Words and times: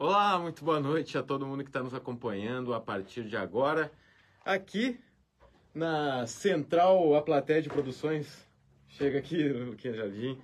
Olá, 0.00 0.38
muito 0.38 0.64
boa 0.64 0.78
noite 0.78 1.18
a 1.18 1.24
todo 1.24 1.44
mundo 1.44 1.64
que 1.64 1.70
está 1.70 1.82
nos 1.82 1.92
acompanhando 1.92 2.72
a 2.72 2.80
partir 2.80 3.24
de 3.24 3.36
agora, 3.36 3.90
aqui 4.44 4.96
na 5.74 6.24
Central 6.24 7.16
A 7.16 7.20
Platéia 7.20 7.60
de 7.60 7.68
Produções. 7.68 8.46
Chega 8.90 9.18
aqui, 9.18 9.42
Luquinha 9.50 9.94
Jardim, 9.94 10.38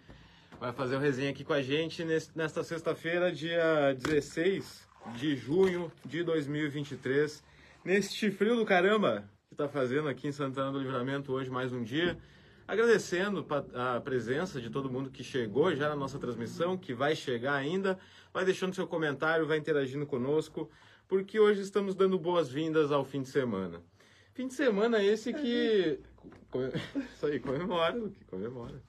vai 0.58 0.72
fazer 0.72 0.96
uma 0.96 1.02
resenha 1.02 1.30
aqui 1.30 1.44
com 1.44 1.52
a 1.52 1.62
gente 1.62 2.04
nesta 2.34 2.64
sexta-feira, 2.64 3.30
dia 3.30 3.94
16 3.96 4.88
de 5.14 5.36
junho 5.36 5.88
de 6.04 6.24
2023. 6.24 7.40
Neste 7.84 8.32
frio 8.32 8.56
do 8.56 8.66
caramba 8.66 9.22
que 9.46 9.54
está 9.54 9.68
fazendo 9.68 10.08
aqui 10.08 10.26
em 10.26 10.32
Santana 10.32 10.72
do 10.72 10.80
Livramento 10.80 11.32
hoje, 11.32 11.48
mais 11.48 11.72
um 11.72 11.84
dia. 11.84 12.18
Agradecendo 12.66 13.46
a 13.74 14.00
presença 14.00 14.58
de 14.58 14.70
todo 14.70 14.90
mundo 14.90 15.10
que 15.10 15.22
chegou 15.22 15.74
já 15.76 15.88
na 15.90 15.96
nossa 15.96 16.18
transmissão, 16.18 16.78
que 16.78 16.94
vai 16.94 17.14
chegar 17.14 17.54
ainda. 17.54 17.98
Vai 18.32 18.44
deixando 18.44 18.74
seu 18.74 18.86
comentário, 18.86 19.46
vai 19.46 19.58
interagindo 19.58 20.06
conosco, 20.06 20.70
porque 21.06 21.38
hoje 21.38 21.60
estamos 21.60 21.94
dando 21.94 22.18
boas-vindas 22.18 22.90
ao 22.90 23.04
fim 23.04 23.20
de 23.20 23.28
semana. 23.28 23.82
Fim 24.32 24.48
de 24.48 24.54
semana 24.54 25.02
esse 25.02 25.32
que. 25.32 26.00
Isso 27.14 27.26
aí, 27.26 27.38
comemora, 27.38 27.94
Luque, 27.96 28.24
comemora. 28.24 28.82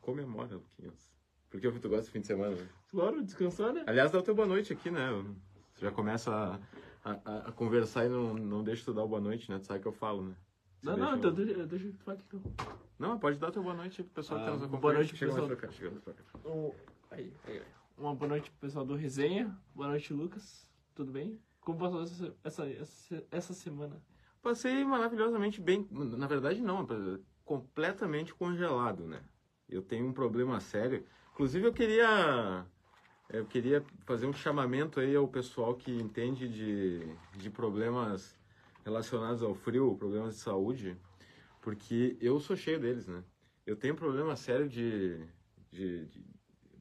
Comemora, 0.00 0.54
Luquinhas. 0.54 1.12
Porque 1.50 1.70
tu 1.70 1.88
gosta 1.88 2.06
de 2.06 2.10
fim 2.10 2.20
de 2.20 2.26
semana, 2.26 2.56
né? 2.56 2.68
Claro, 2.90 3.22
descansar, 3.22 3.72
né? 3.72 3.84
Aliás, 3.86 4.10
dá 4.10 4.18
o 4.18 4.22
teu 4.22 4.34
boa 4.34 4.48
noite 4.48 4.72
aqui, 4.72 4.90
né? 4.90 5.08
Você 5.74 5.84
já 5.84 5.92
começa 5.92 6.58
a, 7.04 7.10
a, 7.24 7.38
a 7.48 7.52
conversar 7.52 8.06
e 8.06 8.08
não, 8.08 8.34
não 8.34 8.64
deixa 8.64 8.84
tu 8.84 8.94
dar 8.94 9.04
o 9.04 9.08
boa 9.08 9.20
noite, 9.20 9.50
né? 9.50 9.58
Tu 9.58 9.66
sabe 9.66 9.80
que 9.80 9.86
eu 9.86 9.92
falo, 9.92 10.22
né? 10.24 10.34
Não, 10.84 10.96
não, 10.96 11.16
então 11.16 11.32
deixa, 11.32 11.66
deixa 11.66 11.86
eu 11.86 11.92
falar 12.04 12.18
aqui 12.18 12.24
então. 12.36 12.52
Não, 12.98 13.18
pode 13.18 13.38
dar 13.38 13.50
teu 13.50 13.62
boa 13.62 13.74
noite 13.74 14.02
pro 14.02 14.12
pessoal 14.14 14.38
que 14.40 14.46
tá 14.46 14.52
nos 14.52 14.62
Ah, 14.62 14.66
acompanhando. 14.66 14.82
boa 14.82 14.94
noite, 14.94 15.16
Chega 15.16 15.32
mais 15.32 15.42
pessoal. 15.42 15.58
pra 15.58 15.68
cá, 15.68 15.74
chega 15.74 15.90
mais 15.90 16.02
pra 16.04 16.12
cá. 16.14 16.48
Um, 16.48 16.72
aí, 17.10 17.32
aí, 17.46 17.56
aí. 17.58 17.62
Uma 17.96 18.14
boa 18.14 18.28
noite 18.28 18.50
pro 18.50 18.60
pessoal 18.60 18.84
do 18.84 18.94
Resenha. 18.94 19.56
Boa 19.74 19.88
noite, 19.88 20.12
Lucas. 20.12 20.68
Tudo 20.94 21.10
bem? 21.10 21.40
Como 21.60 21.78
passou 21.78 22.02
essa, 22.02 22.34
essa, 22.44 22.66
essa, 22.68 23.24
essa 23.30 23.54
semana? 23.54 23.96
Passei 24.42 24.84
maravilhosamente 24.84 25.60
bem. 25.60 25.88
Na 25.90 26.26
verdade, 26.26 26.60
não, 26.60 26.86
completamente 27.44 28.34
congelado, 28.34 29.06
né? 29.06 29.22
Eu 29.68 29.80
tenho 29.80 30.06
um 30.06 30.12
problema 30.12 30.60
sério. 30.60 31.04
Inclusive, 31.32 31.66
eu 31.66 31.72
queria. 31.72 32.66
Eu 33.30 33.46
queria 33.46 33.82
fazer 34.04 34.26
um 34.26 34.32
chamamento 34.34 35.00
aí 35.00 35.16
ao 35.16 35.26
pessoal 35.26 35.74
que 35.74 35.90
entende 35.90 36.46
de, 36.46 37.08
de 37.38 37.48
problemas 37.50 38.38
relacionados 38.84 39.42
ao 39.42 39.54
frio, 39.54 39.96
problemas 39.96 40.34
de 40.34 40.40
saúde, 40.40 40.96
porque 41.60 42.16
eu 42.20 42.38
sou 42.38 42.54
cheio 42.54 42.78
deles, 42.78 43.06
né? 43.06 43.24
Eu 43.66 43.74
tenho 43.74 43.94
um 43.94 43.96
problema 43.96 44.36
sério 44.36 44.68
de, 44.68 45.18
de, 45.70 46.06
de, 46.06 46.26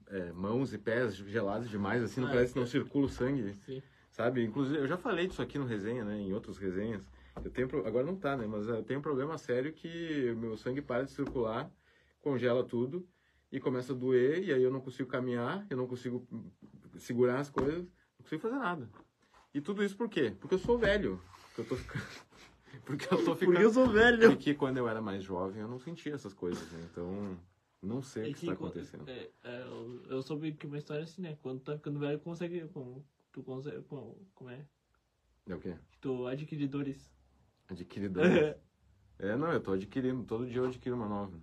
é, 0.07 0.31
mãos 0.33 0.73
e 0.73 0.77
pés 0.77 1.15
gelados 1.15 1.69
demais, 1.69 2.03
assim, 2.03 2.19
não 2.19 2.27
Ah, 2.27 2.31
parece 2.31 2.53
que 2.53 2.59
não 2.59 2.65
é. 2.65 2.69
circula 2.69 3.05
o 3.05 3.09
sangue 3.09 3.53
Sim. 3.65 3.81
sabe? 4.11 4.43
Inclusive, 4.43 4.79
eu 4.79 4.87
já 4.87 4.97
falei 4.97 5.27
disso 5.27 5.41
aqui 5.41 5.57
no 5.57 5.65
resenha, 5.65 6.03
né? 6.03 6.19
Em 6.19 6.33
outras 6.33 6.57
resenhas. 6.57 7.01
Eu 7.43 7.49
tenho, 7.49 7.67
agora 7.87 8.05
não 8.05 8.17
tá, 8.17 8.35
né? 8.35 8.45
Mas 8.45 8.67
eu 8.67 8.83
tenho 8.83 8.99
um 8.99 9.03
problema 9.03 9.37
sério 9.37 9.71
que 9.73 10.31
o 10.31 10.37
meu 10.37 10.57
sangue 10.57 10.81
para 10.81 11.05
de 11.05 11.11
circular, 11.11 11.71
congela 12.21 12.63
tudo 12.63 13.07
e 13.51 13.59
começa 13.59 13.93
a 13.93 13.95
doer 13.95 14.43
e 14.43 14.53
aí 14.53 14.61
eu 14.61 14.71
não 14.71 14.81
consigo 14.81 15.09
caminhar, 15.09 15.65
eu 15.69 15.77
não 15.77 15.87
consigo 15.87 16.27
segurar 16.97 17.39
as 17.39 17.49
coisas, 17.49 17.83
não 17.83 18.23
consigo 18.23 18.41
fazer 18.41 18.57
nada. 18.57 18.89
E 19.53 19.61
tudo 19.61 19.83
isso 19.83 19.95
por 19.95 20.09
quê? 20.09 20.35
Porque 20.39 20.55
eu 20.55 20.59
sou 20.59 20.77
velho. 20.77 21.21
Porque 21.53 21.61
eu 21.61 21.65
tô 21.65 21.75
ficando 21.75 22.03
Porque 22.85 23.05
eu 23.05 23.23
tô 23.23 23.35
ficando 23.35 23.37
Porque 23.45 23.63
eu 23.63 23.71
sou 23.73 23.87
velho. 23.87 24.29
Porque 24.31 24.53
quando 24.53 24.77
eu 24.77 24.87
era 24.87 25.01
mais 25.01 25.23
jovem 25.23 25.61
eu 25.61 25.67
não 25.67 25.79
sentia 25.79 26.13
essas 26.13 26.33
coisas, 26.33 26.69
né? 26.71 26.87
Então, 26.91 27.37
não 27.81 28.01
sei 28.01 28.23
o 28.23 28.25
É 28.25 28.33
que 28.33 28.39
está 28.39 28.53
acontecendo. 28.53 29.07
é, 29.09 29.29
é, 29.43 29.61
eu, 29.61 30.03
eu 30.09 30.21
soube 30.21 30.53
que 30.53 30.65
uma 30.65 30.77
história 30.77 31.03
assim, 31.03 31.21
né? 31.21 31.37
Quando 31.41 31.61
tá 31.61 31.75
ficando 31.75 31.99
velho, 31.99 32.19
consegue. 32.19 32.67
Como, 32.69 33.05
tu 33.31 33.43
consegue. 33.43 33.81
Como, 33.83 34.17
como 34.33 34.49
é? 34.49 34.65
É 35.47 35.53
o 35.55 35.59
quê? 35.59 35.75
Tu 36.01 36.27
adquire 36.27 36.67
dores. 36.67 37.11
Adquiridor. 37.69 38.23
É, 39.19 39.37
não, 39.37 39.53
eu 39.53 39.61
tô 39.61 39.71
adquirindo, 39.73 40.23
todo 40.25 40.45
dia 40.45 40.57
eu 40.57 40.65
adquiro 40.65 40.95
uma 40.95 41.07
nova. 41.07 41.39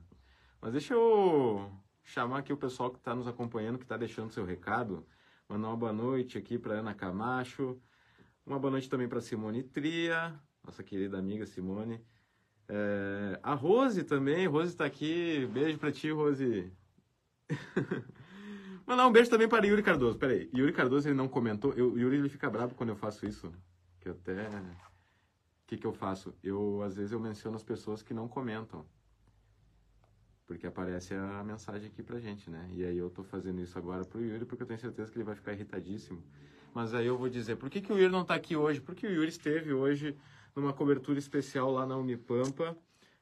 Mas 0.60 0.72
deixa 0.72 0.92
eu 0.92 1.70
chamar 2.02 2.38
aqui 2.40 2.52
o 2.52 2.56
pessoal 2.56 2.90
que 2.90 2.98
está 2.98 3.14
nos 3.14 3.26
acompanhando, 3.28 3.78
que 3.78 3.84
está 3.84 3.96
deixando 3.96 4.32
seu 4.32 4.44
recado. 4.44 5.06
Mandar 5.48 5.68
uma 5.68 5.76
boa 5.76 5.92
noite 5.92 6.36
aqui 6.36 6.58
para 6.58 6.74
Ana 6.80 6.92
Camacho. 6.94 7.80
Uma 8.46 8.58
boa 8.58 8.70
noite 8.70 8.88
também 8.88 9.08
para 9.08 9.20
Simone 9.20 9.62
Tria, 9.62 10.34
nossa 10.64 10.82
querida 10.82 11.18
amiga 11.18 11.46
Simone. 11.46 12.00
É, 12.68 13.38
a 13.42 13.54
Rose 13.54 14.04
também, 14.04 14.46
Rose 14.46 14.70
está 14.70 14.84
aqui. 14.84 15.46
Beijo 15.52 15.78
para 15.78 15.92
ti, 15.92 16.10
Rose. 16.10 16.72
Mandar 18.86 19.06
um 19.06 19.12
beijo 19.12 19.30
também 19.30 19.48
para 19.48 19.66
Yuri 19.66 19.82
Cardoso. 19.82 20.18
Peraí, 20.18 20.50
Yuri 20.54 20.72
Cardoso 20.72 21.08
ele 21.08 21.16
não 21.16 21.28
comentou. 21.28 21.72
Eu, 21.74 21.96
Yuri 21.98 22.16
ele 22.16 22.28
fica 22.28 22.50
bravo 22.50 22.74
quando 22.74 22.90
eu 22.90 22.96
faço 22.96 23.26
isso. 23.26 23.52
Que 24.00 24.08
até 24.08 24.48
o 24.48 25.66
que, 25.66 25.76
que 25.76 25.86
eu 25.86 25.92
faço? 25.92 26.34
Eu, 26.42 26.82
às 26.82 26.96
vezes, 26.96 27.12
eu 27.12 27.20
menciono 27.20 27.56
as 27.56 27.62
pessoas 27.62 28.02
que 28.02 28.14
não 28.14 28.26
comentam. 28.26 28.84
Porque 30.46 30.66
aparece 30.66 31.14
a 31.14 31.44
mensagem 31.44 31.88
aqui 31.88 32.02
pra 32.02 32.18
gente, 32.18 32.50
né? 32.50 32.68
E 32.72 32.84
aí 32.84 32.98
eu 32.98 33.10
tô 33.10 33.22
fazendo 33.22 33.60
isso 33.60 33.78
agora 33.78 34.04
pro 34.04 34.20
Yuri, 34.20 34.44
porque 34.44 34.64
eu 34.64 34.66
tenho 34.66 34.80
certeza 34.80 35.10
que 35.12 35.18
ele 35.18 35.24
vai 35.24 35.36
ficar 35.36 35.52
irritadíssimo. 35.52 36.20
Mas 36.74 36.94
aí 36.94 37.06
eu 37.06 37.18
vou 37.18 37.28
dizer, 37.28 37.56
por 37.56 37.68
que, 37.68 37.80
que 37.80 37.92
o 37.92 37.98
Yuri 37.98 38.12
não 38.12 38.24
tá 38.24 38.34
aqui 38.34 38.56
hoje? 38.56 38.80
Porque 38.80 39.06
o 39.06 39.10
Yuri 39.10 39.28
esteve 39.28 39.72
hoje 39.72 40.16
numa 40.54 40.72
cobertura 40.72 41.18
especial 41.18 41.70
lá 41.70 41.86
na 41.86 41.96
Unipampa, 41.96 42.76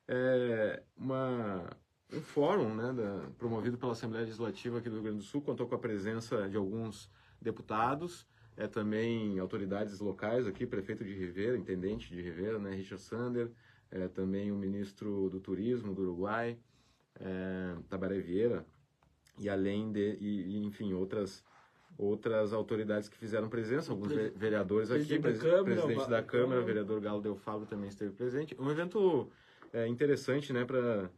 é, 0.06 0.82
uma, 0.96 1.68
um 2.12 2.20
fórum, 2.20 2.74
né, 2.74 2.92
da- 2.92 3.30
promovido 3.38 3.76
pela 3.76 3.92
Assembleia 3.92 4.24
Legislativa 4.24 4.78
aqui 4.78 4.88
do 4.88 4.96
Rio 4.96 5.04
Grande 5.04 5.18
do 5.18 5.24
Sul, 5.24 5.42
contou 5.42 5.66
com 5.66 5.74
a 5.74 5.78
presença 5.78 6.48
de 6.48 6.56
alguns 6.56 7.10
deputados, 7.40 8.26
é, 8.56 8.66
também 8.66 9.38
autoridades 9.38 10.00
locais 10.00 10.46
aqui, 10.46 10.66
prefeito 10.66 11.04
de 11.04 11.14
Rivera, 11.14 11.56
intendente 11.56 12.08
de 12.08 12.20
Rivera, 12.20 12.58
né, 12.58 12.74
Richard 12.74 13.02
Sander, 13.02 13.50
é, 13.90 14.08
também 14.08 14.50
o 14.50 14.56
ministro 14.56 15.28
do 15.30 15.40
Turismo 15.40 15.94
do 15.94 16.02
Uruguai, 16.02 16.58
é, 17.20 17.76
Tabaré 17.88 18.20
Vieira, 18.20 18.66
e 19.38 19.48
além 19.48 19.92
de, 19.92 20.16
e, 20.20 20.56
e, 20.56 20.64
enfim, 20.64 20.92
outras 20.94 21.44
outras 21.98 22.52
autoridades 22.52 23.08
que 23.08 23.18
fizeram 23.18 23.48
presença, 23.48 23.90
alguns 23.92 24.12
ve- 24.12 24.30
vereadores 24.30 24.90
aqui, 24.90 25.00
Presidente 25.18 25.22
da 25.22 25.28
presi- 25.30 25.40
Câmara, 25.44 25.64
presidente 25.82 26.08
da 26.10 26.22
Câmara, 26.22 26.60
vereador 26.62 27.00
Galo 27.00 27.20
Del 27.20 27.34
Fabro 27.36 27.66
também 27.66 27.88
esteve 27.88 28.12
presente. 28.12 28.56
Um 28.58 28.70
evento 28.70 29.28
é, 29.72 29.86
interessante, 29.88 30.52
né, 30.52 30.64
para 30.64 31.10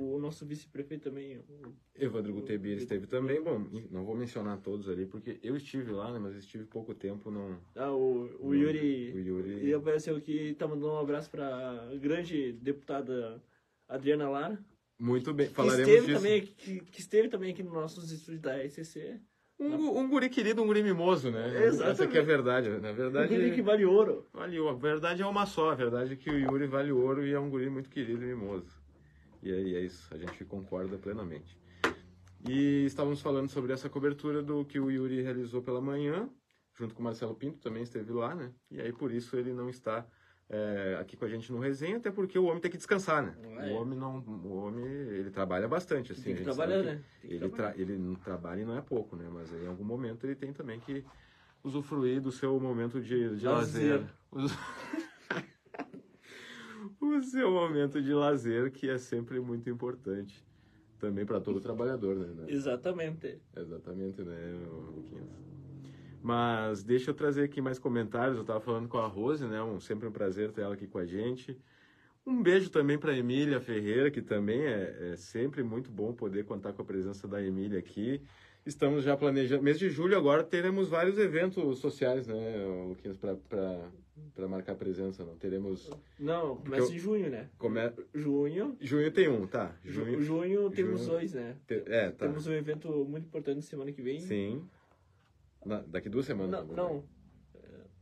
O, 0.00 0.14
o 0.14 0.18
nosso 0.20 0.46
vice-prefeito 0.46 1.10
também. 1.10 1.38
o- 1.38 1.72
Evandro 1.98 2.32
Gutebir 2.32 2.76
esteve 2.76 3.06
também. 3.08 3.42
Bom, 3.42 3.66
não 3.90 4.04
vou 4.04 4.14
mencionar 4.16 4.58
todos 4.58 4.88
ali, 4.88 5.04
porque 5.04 5.38
eu 5.42 5.56
estive 5.56 5.90
lá, 5.90 6.12
né, 6.12 6.18
mas 6.20 6.36
estive 6.36 6.64
pouco 6.64 6.94
tempo, 6.94 7.28
não... 7.30 7.58
Ah, 7.74 7.90
o, 7.92 8.30
o 8.38 8.44
não- 8.46 8.54
Yuri. 8.54 9.12
O 9.14 9.18
Yuri... 9.18 9.50
Ele 9.54 9.74
apareceu 9.74 10.14
aqui 10.16 10.50
e 10.50 10.54
tá 10.54 10.66
mandando 10.68 10.92
um 10.92 10.98
abraço 11.00 11.28
pra 11.28 11.90
grande 12.00 12.52
deputada 12.52 13.42
Adriana 13.88 14.28
Lara. 14.30 14.58
Muito 14.98 15.34
bem, 15.34 15.48
Que 15.48 15.54
falaremos 15.54 15.88
esteve, 15.88 16.06
disso. 16.06 16.18
também, 16.22 16.40
que, 16.42 16.80
que 16.80 17.00
esteve 17.00 17.28
também 17.28 17.52
aqui 17.52 17.62
nos 17.64 17.72
nossos 17.72 18.12
estúdios 18.12 18.40
da 18.40 18.62
SCC. 18.64 19.20
Um, 19.62 19.98
um 20.00 20.08
guri 20.08 20.28
querido, 20.28 20.62
um 20.62 20.66
guri 20.66 20.82
mimoso, 20.82 21.30
né? 21.30 21.64
Exatamente. 21.66 21.90
Essa 21.92 22.06
que 22.06 22.18
é 22.18 22.20
a 22.20 22.24
verdade. 22.24 22.68
Na 22.68 22.90
Um 22.90 22.94
verdade, 22.94 23.34
guri 23.34 23.52
que 23.54 23.62
vale 23.62 23.84
ouro. 23.84 24.26
vale 24.32 24.58
ouro. 24.58 24.76
A 24.76 24.78
verdade 24.78 25.22
é 25.22 25.26
uma 25.26 25.46
só. 25.46 25.70
A 25.70 25.74
verdade 25.74 26.12
é 26.14 26.16
que 26.16 26.30
o 26.30 26.38
Yuri 26.38 26.66
vale 26.66 26.92
ouro 26.92 27.24
e 27.26 27.32
é 27.32 27.38
um 27.40 27.48
guri 27.50 27.70
muito 27.70 27.88
querido 27.88 28.22
e 28.22 28.26
mimoso. 28.26 28.80
E 29.42 29.52
aí 29.52 29.74
é 29.74 29.80
isso, 29.80 30.08
a 30.14 30.16
gente 30.18 30.44
concorda 30.44 30.96
plenamente. 30.98 31.58
E 32.48 32.84
estávamos 32.86 33.20
falando 33.20 33.48
sobre 33.48 33.72
essa 33.72 33.88
cobertura 33.88 34.42
do 34.42 34.64
que 34.64 34.78
o 34.78 34.90
Yuri 34.90 35.20
realizou 35.22 35.62
pela 35.62 35.80
manhã, 35.80 36.28
junto 36.76 36.94
com 36.94 37.00
o 37.00 37.04
Marcelo 37.04 37.34
Pinto, 37.34 37.58
também 37.58 37.82
esteve 37.82 38.12
lá, 38.12 38.34
né? 38.34 38.52
E 38.70 38.80
aí 38.80 38.92
por 38.92 39.12
isso 39.12 39.36
ele 39.36 39.52
não 39.52 39.68
está 39.68 40.06
é, 40.52 40.98
aqui 41.00 41.16
com 41.16 41.24
a 41.24 41.28
gente 41.28 41.50
no 41.50 41.58
resenha, 41.58 41.96
até 41.96 42.10
porque 42.10 42.38
o 42.38 42.44
homem 42.44 42.60
tem 42.60 42.70
que 42.70 42.76
descansar, 42.76 43.22
né? 43.22 43.34
É. 43.58 43.72
O 43.72 43.80
homem 43.80 43.98
não, 43.98 44.18
o 44.18 44.54
homem 44.54 44.84
ele 44.84 45.30
trabalha 45.30 45.66
bastante, 45.66 46.12
assim. 46.12 46.24
Tem 46.24 46.32
a 46.34 46.36
que 46.36 46.44
gente 46.44 46.54
trabalhar, 46.54 46.80
que 46.80 46.86
né? 46.86 46.92
Tem 47.22 47.30
que 47.30 47.36
Ele, 47.36 47.48
trabalhar. 47.48 47.72
tra 47.72 47.82
ele 47.82 47.98
não 47.98 48.14
trabalha 48.14 48.60
e 48.60 48.64
não 48.66 48.76
é 48.76 48.82
pouco, 48.82 49.16
né? 49.16 49.26
Mas 49.32 49.50
aí, 49.50 49.64
em 49.64 49.66
algum 49.66 49.84
momento 49.84 50.26
ele 50.26 50.34
tem 50.34 50.52
também 50.52 50.78
que 50.78 51.02
usufruir 51.64 52.20
do 52.20 52.30
seu 52.30 52.60
momento 52.60 53.00
de, 53.00 53.36
de 53.36 53.46
lazer. 53.46 54.04
Lazer. 54.30 54.56
O 57.00 57.20
seu 57.20 57.50
momento 57.50 58.00
de 58.00 58.12
lazer, 58.14 58.70
que 58.70 58.88
é 58.88 58.96
sempre 58.96 59.40
muito 59.40 59.68
importante. 59.68 60.44
Também 61.00 61.26
para 61.26 61.40
todo 61.40 61.60
trabalhador, 61.60 62.14
né? 62.14 62.26
né? 62.28 62.46
Exatamente. 62.48 63.40
Exatamente, 63.56 64.22
né, 64.22 64.36
Luquinhas? 64.70 65.26
Mas 66.22 66.84
deixa 66.84 67.10
eu 67.10 67.14
trazer 67.14 67.42
aqui 67.42 67.60
mais 67.60 67.78
comentários. 67.78 68.36
Eu 68.36 68.42
estava 68.42 68.60
falando 68.60 68.88
com 68.88 68.98
a 68.98 69.06
Rose, 69.06 69.44
né? 69.44 69.60
Um, 69.62 69.80
sempre 69.80 70.06
um 70.08 70.12
prazer 70.12 70.52
ter 70.52 70.60
ela 70.62 70.74
aqui 70.74 70.86
com 70.86 70.98
a 70.98 71.04
gente. 71.04 71.58
Um 72.24 72.40
beijo 72.40 72.70
também 72.70 72.96
para 72.96 73.16
Emília 73.16 73.60
Ferreira, 73.60 74.08
que 74.08 74.22
também 74.22 74.60
é, 74.64 75.10
é 75.12 75.16
sempre 75.16 75.64
muito 75.64 75.90
bom 75.90 76.12
poder 76.12 76.44
contar 76.44 76.72
com 76.72 76.80
a 76.80 76.84
presença 76.84 77.26
da 77.26 77.42
Emília 77.42 77.80
aqui. 77.80 78.22
Estamos 78.64 79.02
já 79.02 79.16
planejando. 79.16 79.64
Mês 79.64 79.76
de 79.76 79.90
julho 79.90 80.16
agora 80.16 80.44
teremos 80.44 80.88
vários 80.88 81.18
eventos 81.18 81.80
sociais, 81.80 82.28
né, 82.28 82.64
Luquinhas, 82.86 83.16
para 83.16 84.46
marcar 84.48 84.76
presença. 84.76 85.24
Não 85.24 85.34
teremos. 85.34 85.90
Não, 86.20 86.54
começa 86.58 86.92
eu- 86.92 86.94
em 86.94 86.98
junho, 87.00 87.28
né? 87.28 87.48
Come... 87.58 87.80
Junho. 88.14 88.76
Junho 88.80 89.10
tem 89.10 89.28
um, 89.28 89.44
tá? 89.48 89.74
Junho, 89.84 90.12
Junho. 90.12 90.22
junho 90.22 90.70
temos 90.70 91.00
junho. 91.00 91.10
dois, 91.10 91.32
né? 91.32 91.56
te- 91.66 91.82
É, 91.86 92.10
tá. 92.12 92.28
Temos 92.28 92.46
um 92.46 92.52
evento 92.52 92.88
muito 93.04 93.26
importante 93.26 93.62
semana 93.62 93.90
que 93.90 94.00
vem. 94.00 94.20
Sim. 94.20 94.64
Na- 95.64 95.82
daqui 95.82 96.08
duas 96.08 96.26
semanas. 96.26 96.50
Não, 96.50 96.66
né? 96.66 96.74
não. 96.76 97.04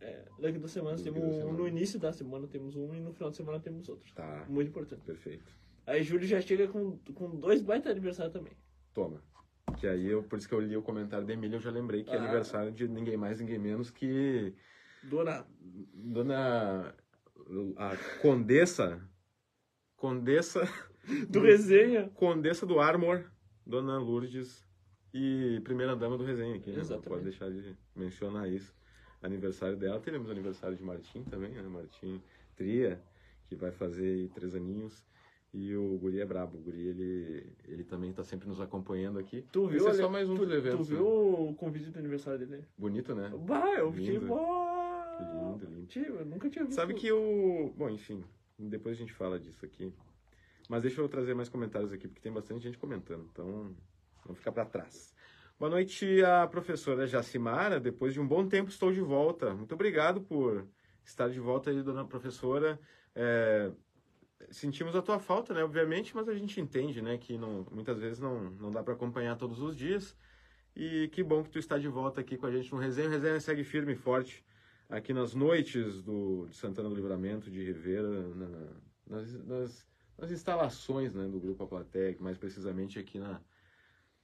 É, 0.01 0.07
é, 0.07 0.25
daqui 0.41 0.59
duas 0.59 0.71
semanas 0.71 1.01
Daqui 1.03 1.13
temos 1.13 1.21
duas 1.29 1.35
um, 1.37 1.39
semanas. 1.41 1.61
no 1.61 1.69
início 1.69 1.99
da 2.01 2.13
semana 2.13 2.47
temos 2.49 2.77
um 2.77 2.95
e 2.95 3.01
no 3.01 3.13
final 3.13 3.31
de 3.31 3.37
semana 3.37 3.61
temos 3.61 3.89
outro. 3.89 4.13
Tá, 4.15 4.47
Muito 4.49 4.69
importante. 4.69 5.03
perfeito. 5.03 5.53
Aí 5.87 6.03
julho 6.03 6.27
já 6.27 6.41
chega 6.41 6.69
com, 6.69 6.99
com 7.15 7.37
dois 7.37 7.61
baita 7.63 7.91
aniversário 7.91 8.33
também. 8.33 8.53
Toma. 8.95 9.23
Que 9.79 9.87
aí, 9.87 10.07
eu, 10.07 10.23
por 10.23 10.39
isso 10.39 10.49
que 10.49 10.55
eu 10.55 10.61
li 10.61 10.77
o 10.77 10.83
comentário 10.83 11.27
da 11.27 11.33
Emília, 11.33 11.57
eu 11.57 11.61
já 11.61 11.71
lembrei 11.71 12.03
que 12.03 12.11
é 12.11 12.17
Ah. 12.17 12.23
aniversário 12.23 12.73
de 12.73 12.89
ninguém 12.89 13.17
mais, 13.17 13.41
ninguém 13.41 13.59
menos 13.59 13.91
que 13.91 14.55
Dona. 15.05 15.47
Dona 15.95 16.95
a 17.77 17.97
Condessa 18.21 19.01
Condessa 19.97 20.63
Do 21.31 21.41
resenha. 21.41 22.09
Condessa 22.15 22.67
do 22.67 22.79
Armor, 22.79 23.31
Dona 23.67 23.99
Lourdes 23.99 24.67
e 25.13 25.61
primeira 25.65 25.97
dama 25.97 26.17
do 26.17 26.25
resenha 26.25 26.57
aqui, 26.57 26.71
né? 26.71 26.77
Não 26.77 26.83
Exatamente. 26.83 27.09
pode 27.09 27.23
deixar 27.25 27.51
de 27.51 27.77
mencionar 27.95 28.49
isso. 28.49 28.75
Aniversário 29.23 29.77
dela, 29.77 30.01
teremos 30.01 30.31
aniversário 30.31 30.77
de 30.77 30.83
Martim 30.83 31.23
também, 31.25 31.51
né? 31.51 31.63
Martim 31.63 32.23
Tria, 32.57 33.03
que 33.47 33.55
vai 33.55 33.71
fazer 33.71 34.05
aí 34.05 34.29
três 34.29 34.55
aninhos. 34.55 35.05
E 35.53 35.75
o 35.75 35.99
Guri 35.99 36.21
é 36.21 36.25
brabo, 36.25 36.59
o 36.59 36.61
Guri 36.61 36.87
ele, 36.87 37.53
ele 37.67 37.83
também 37.83 38.11
está 38.11 38.23
sempre 38.23 38.49
nos 38.49 38.61
acompanhando 38.61 39.19
aqui. 39.19 39.45
Tu 39.51 39.67
Esse 39.67 39.79
viu, 39.79 39.89
é 39.89 39.95
só 39.95 40.09
mais 40.09 40.31
um 40.31 40.37
tu, 40.37 40.47
dos 40.47 40.55
eventos. 40.55 40.87
Tu 40.87 40.93
né? 40.93 40.99
viu 40.99 41.49
o 41.49 41.55
convite 41.57 41.91
do 41.91 41.99
aniversário 41.99 42.47
dele? 42.47 42.65
Bonito, 42.79 43.15
né? 43.17 43.33
Bah, 43.37 43.75
eu 43.77 43.93
fiquei. 43.93 44.19
Lindo. 44.19 44.27
Lindo, 44.27 45.67
lindo. 45.67 45.87
Tio, 45.87 46.15
eu 46.15 46.25
nunca 46.25 46.49
tinha 46.49 46.65
visto. 46.65 46.77
Sabe 46.77 46.95
que 46.95 47.11
o. 47.11 47.75
Bom, 47.77 47.91
enfim, 47.91 48.25
depois 48.59 48.97
a 48.97 48.99
gente 48.99 49.13
fala 49.13 49.41
disso 49.41 49.65
aqui. 49.65 49.93
Mas 50.69 50.83
deixa 50.83 51.01
eu 51.01 51.09
trazer 51.09 51.35
mais 51.35 51.49
comentários 51.49 51.93
aqui, 51.93 52.07
porque 52.07 52.23
tem 52.23 52.33
bastante 52.33 52.63
gente 52.63 52.79
comentando, 52.79 53.29
então 53.33 53.75
vamos 54.25 54.39
ficar 54.39 54.53
para 54.53 54.65
trás. 54.65 55.15
Boa 55.59 55.71
noite, 55.71 56.23
a 56.25 56.47
professora 56.47 57.07
Jacimara. 57.07 57.79
Depois 57.79 58.15
de 58.15 58.21
um 58.21 58.27
bom 58.27 58.47
tempo 58.49 58.71
estou 58.71 58.93
de 58.93 59.01
volta. 59.01 59.55
Muito 59.55 59.75
obrigado 59.75 60.21
por 60.23 60.67
estar 61.05 61.29
de 61.29 61.39
volta 61.39 61.71
aí, 61.71 61.83
dona 61.83 62.05
professora. 62.07 62.81
É, 63.15 63.71
sentimos 64.51 64.97
a 64.97 65.03
tua 65.03 65.19
falta, 65.19 65.53
né, 65.53 65.63
obviamente, 65.63 66.15
mas 66.17 66.29
a 66.29 66.35
gente 66.35 66.61
entende, 66.61 67.03
né, 67.03 67.19
que 67.19 67.37
não, 67.37 67.67
muitas 67.71 67.99
vezes 67.99 68.19
não, 68.19 68.51
não 68.53 68.71
dá 68.71 68.83
para 68.83 68.95
acompanhar 68.95 69.37
todos 69.37 69.61
os 69.61 69.77
dias. 69.77 70.17
E 70.75 71.09
que 71.09 71.23
bom 71.23 71.43
que 71.43 71.51
tu 71.51 71.59
está 71.59 71.77
de 71.77 71.89
volta 71.89 72.21
aqui 72.21 72.37
com 72.39 72.47
a 72.47 72.51
gente 72.51 72.73
no 72.73 72.79
Resenha. 72.79 73.09
O 73.09 73.13
Resenha 73.13 73.41
segue 73.41 73.65
firme 73.65 73.93
e 73.93 73.97
forte 73.97 74.45
aqui 74.89 75.13
nas 75.13 75.35
noites 75.35 76.03
do, 76.03 76.47
de 76.49 76.57
Santana 76.57 76.89
do 76.89 76.95
Livramento, 76.95 77.51
de 77.51 77.63
Rivera, 77.63 78.09
na- 78.35 78.71
nas, 79.07 79.45
nas, 79.45 79.89
nas 80.17 80.31
instalações 80.31 81.13
né, 81.13 81.27
do 81.29 81.41
Grupo 81.41 81.65
A 81.65 81.67
Plateia, 81.67 82.17
mais 82.21 82.39
precisamente 82.39 82.99
aqui 82.99 83.19
na, 83.19 83.41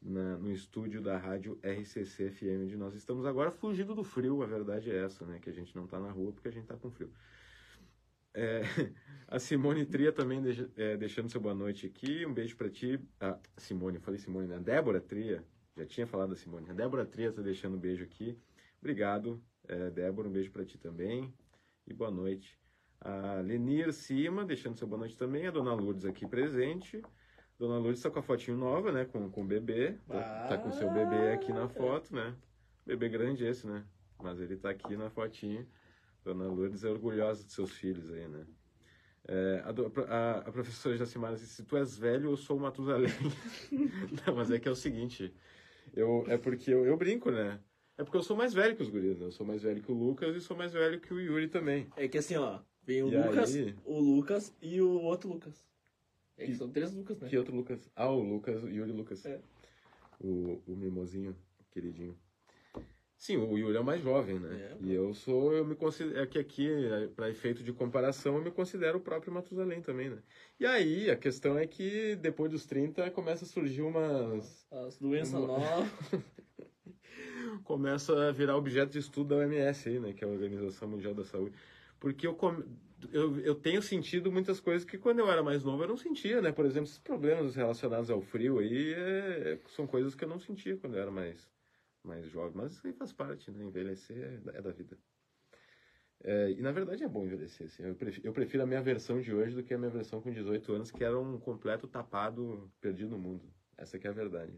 na- 0.06 0.38
no 0.38 0.52
estúdio 0.52 1.02
da 1.02 1.18
rádio 1.18 1.58
RCC 1.62 2.30
FM, 2.30 2.64
onde 2.64 2.76
nós 2.76 2.94
estamos 2.94 3.26
agora 3.26 3.50
fugindo 3.50 3.94
do 3.94 4.04
frio, 4.04 4.42
a 4.42 4.46
verdade 4.46 4.90
é 4.90 5.04
essa, 5.04 5.26
né, 5.26 5.38
que 5.40 5.50
a 5.50 5.52
gente 5.52 5.74
não 5.74 5.84
está 5.84 5.98
na 5.98 6.10
rua 6.10 6.32
porque 6.32 6.48
a 6.48 6.52
gente 6.52 6.62
está 6.62 6.76
com 6.76 6.90
frio. 6.90 7.12
É, 8.32 8.60
a 9.26 9.38
Simone 9.38 9.84
Tria 9.86 10.12
também 10.12 10.42
é, 10.76 10.96
deixando 10.96 11.30
seu 11.30 11.40
boa 11.40 11.54
noite 11.54 11.86
aqui, 11.86 12.24
um 12.26 12.32
beijo 12.34 12.56
para 12.56 12.70
ti. 12.70 13.00
Ah, 13.18 13.38
Simone, 13.56 13.98
falei 13.98 14.20
Simone, 14.20 14.46
né? 14.46 14.58
Débora 14.60 15.00
Tria, 15.00 15.44
já 15.76 15.86
tinha 15.86 16.06
falado 16.06 16.30
da 16.30 16.36
Simone. 16.36 16.70
A 16.70 16.74
Débora 16.74 17.04
Tria 17.04 17.28
está 17.30 17.42
deixando 17.42 17.76
um 17.76 17.80
beijo 17.80 18.04
aqui. 18.04 18.38
Obrigado, 18.78 19.42
é, 19.66 19.90
Débora, 19.90 20.28
um 20.28 20.32
beijo 20.32 20.50
para 20.52 20.64
ti 20.64 20.78
também. 20.78 21.34
E 21.86 21.92
boa 21.94 22.10
noite. 22.10 22.58
A 23.00 23.40
Lenir 23.40 23.92
Cima, 23.92 24.44
deixando 24.44 24.76
seu 24.76 24.86
boa 24.86 24.98
noite 25.00 25.16
também. 25.16 25.46
A 25.46 25.50
Dona 25.50 25.74
Lourdes 25.74 26.04
aqui 26.04 26.26
presente. 26.26 27.02
Dona 27.58 27.78
Lourdes 27.78 27.98
está 27.98 28.10
com 28.10 28.18
a 28.18 28.22
fotinho 28.22 28.56
nova, 28.56 28.92
né? 28.92 29.04
Com, 29.06 29.30
com 29.30 29.42
o 29.42 29.46
bebê. 29.46 29.94
Tá, 30.06 30.46
tá 30.48 30.58
com 30.58 30.68
o 30.68 30.72
seu 30.72 30.90
bebê 30.90 31.32
aqui 31.32 31.52
na 31.52 31.68
foto, 31.68 32.14
né? 32.14 32.34
Bebê 32.84 33.08
grande 33.08 33.44
esse, 33.44 33.66
né? 33.66 33.84
Mas 34.22 34.40
ele 34.40 34.56
tá 34.56 34.70
aqui 34.70 34.96
na 34.96 35.08
fotinha. 35.10 35.66
Dona 36.24 36.46
Lourdes 36.48 36.84
é 36.84 36.88
orgulhosa 36.90 37.44
dos 37.44 37.52
seus 37.54 37.72
filhos 37.72 38.10
aí, 38.12 38.28
né? 38.28 38.46
É, 39.28 39.62
a, 39.64 40.14
a- 40.14 40.38
a 40.40 40.52
professora 40.52 40.96
Jacimara 40.96 41.34
disse, 41.34 41.48
se 41.48 41.64
tu 41.64 41.76
és 41.76 41.96
velho, 41.96 42.30
eu 42.30 42.36
sou 42.36 42.56
o 42.56 42.60
Matusalém. 42.60 43.10
Não, 44.26 44.36
mas 44.36 44.50
é 44.50 44.58
que 44.58 44.68
é 44.68 44.70
o 44.70 44.76
seguinte, 44.76 45.34
eu, 45.94 46.24
é 46.28 46.36
porque 46.38 46.72
eu, 46.72 46.84
eu 46.86 46.96
brinco, 46.96 47.30
né? 47.30 47.60
É 47.98 48.04
porque 48.04 48.16
eu 48.18 48.22
sou 48.22 48.36
mais 48.36 48.52
velho 48.52 48.76
que 48.76 48.82
os 48.82 48.88
guris, 48.90 49.18
né? 49.18 49.26
Eu 49.26 49.32
sou 49.32 49.46
mais 49.46 49.62
velho 49.62 49.82
que 49.82 49.90
o 49.90 49.94
Lucas 49.94 50.36
e 50.36 50.40
sou 50.40 50.56
mais 50.56 50.72
velho 50.72 51.00
que 51.00 51.12
o 51.12 51.20
Yuri 51.20 51.48
também. 51.48 51.88
É 51.96 52.06
que 52.06 52.18
assim, 52.18 52.36
ó, 52.36 52.60
vem 52.82 53.02
o 53.02 53.08
E 53.08 53.16
Lucas, 53.16 53.54
aí? 53.56 53.74
o 53.84 53.98
Lucas 53.98 54.54
e 54.60 54.80
o 54.80 54.90
outro 55.00 55.28
Lucas. 55.30 55.66
É 56.36 56.44
que 56.44 56.52
E- 56.52 56.54
são 56.56 56.70
três 56.70 56.92
Lucas, 56.92 57.18
né? 57.20 57.28
Que 57.28 57.38
outro 57.38 57.54
Lucas? 57.54 57.90
Ah, 57.96 58.10
o 58.10 58.20
Lucas, 58.22 58.62
o 58.62 58.68
Yuri 58.68 58.92
Lucas. 58.92 59.24
É. 59.24 59.40
O, 60.20 60.60
o 60.66 60.76
mimosinho, 60.76 61.34
queridinho. 61.70 62.16
Sim, 63.18 63.38
o 63.38 63.56
Yuri 63.56 63.76
é 63.76 63.80
o 63.80 63.84
mais 63.84 64.02
jovem, 64.02 64.38
né? 64.38 64.54
É. 64.72 64.76
E 64.84 64.92
eu 64.92 65.14
sou, 65.14 65.52
eu 65.54 65.64
me 65.64 65.74
considero, 65.74 66.18
é 66.20 66.26
que 66.26 66.38
aqui, 66.38 66.68
para 67.16 67.30
efeito 67.30 67.62
de 67.64 67.72
comparação, 67.72 68.36
eu 68.36 68.42
me 68.44 68.50
considero 68.50 68.98
o 68.98 69.00
próprio 69.00 69.32
Matusalém 69.32 69.80
também, 69.80 70.10
né? 70.10 70.18
E 70.60 70.66
aí, 70.66 71.10
a 71.10 71.16
questão 71.16 71.58
é 71.58 71.66
que 71.66 72.14
depois 72.16 72.50
dos 72.50 72.66
30 72.66 73.10
começa 73.10 73.44
a 73.46 73.48
surgir 73.48 73.80
umas... 73.80 74.66
As 74.70 74.98
doenças 74.98 75.32
Uma- 75.32 75.46
novas. 75.46 75.90
começa 77.64 78.28
a 78.28 78.32
virar 78.32 78.56
objeto 78.56 78.92
de 78.92 78.98
estudo 78.98 79.30
da 79.30 79.36
OMS 79.36 79.88
aí, 79.88 79.98
né? 79.98 80.12
Que 80.12 80.24
é 80.24 80.28
a 80.28 80.30
Organização 80.30 80.88
Mundial 80.88 81.14
da 81.14 81.24
Saúde. 81.24 81.54
Porque 81.98 82.26
eu, 82.26 82.34
come- 82.34 82.64
eu, 83.12 83.38
eu 83.40 83.54
tenho 83.54 83.82
sentido 83.82 84.30
muitas 84.30 84.60
coisas 84.60 84.84
que 84.84 84.98
quando 84.98 85.18
eu 85.20 85.30
era 85.30 85.42
mais 85.42 85.64
novo 85.64 85.82
eu 85.82 85.88
não 85.88 85.96
sentia, 85.96 86.40
né? 86.40 86.52
Por 86.52 86.64
exemplo, 86.64 86.88
esses 86.88 86.98
problemas 86.98 87.54
relacionados 87.54 88.10
ao 88.10 88.20
frio 88.20 88.58
aí 88.58 88.92
é- 88.94 89.60
são 89.68 89.86
coisas 89.86 90.14
que 90.14 90.24
eu 90.24 90.28
não 90.28 90.38
sentia 90.38 90.76
quando 90.76 90.94
eu 90.96 91.02
era 91.02 91.10
mais, 91.10 91.48
mais 92.02 92.26
jovem. 92.26 92.52
Mas 92.54 92.72
isso 92.72 92.86
aí 92.86 92.92
faz 92.92 93.12
parte, 93.12 93.50
né? 93.50 93.64
Envelhecer 93.64 94.16
é 94.16 94.36
da, 94.38 94.52
é 94.52 94.62
da 94.62 94.70
vida. 94.72 94.98
É, 96.24 96.50
e 96.50 96.60
na 96.62 96.72
verdade 96.72 97.04
é 97.04 97.08
bom 97.08 97.24
envelhecer, 97.24 97.66
assim. 97.66 97.82
Eu 97.84 97.94
prefiro, 97.94 98.26
eu 98.26 98.32
prefiro 98.32 98.62
a 98.62 98.66
minha 98.66 98.82
versão 98.82 99.20
de 99.20 99.32
hoje 99.34 99.54
do 99.54 99.62
que 99.62 99.74
a 99.74 99.78
minha 99.78 99.90
versão 99.90 100.20
com 100.20 100.32
18 100.32 100.72
anos, 100.72 100.90
que 100.90 101.04
era 101.04 101.18
um 101.18 101.38
completo 101.38 101.86
tapado, 101.86 102.70
perdido 102.80 103.10
no 103.10 103.18
mundo. 103.18 103.44
Essa 103.76 103.98
que 103.98 104.06
é 104.06 104.10
a 104.10 104.14
verdade. 104.14 104.52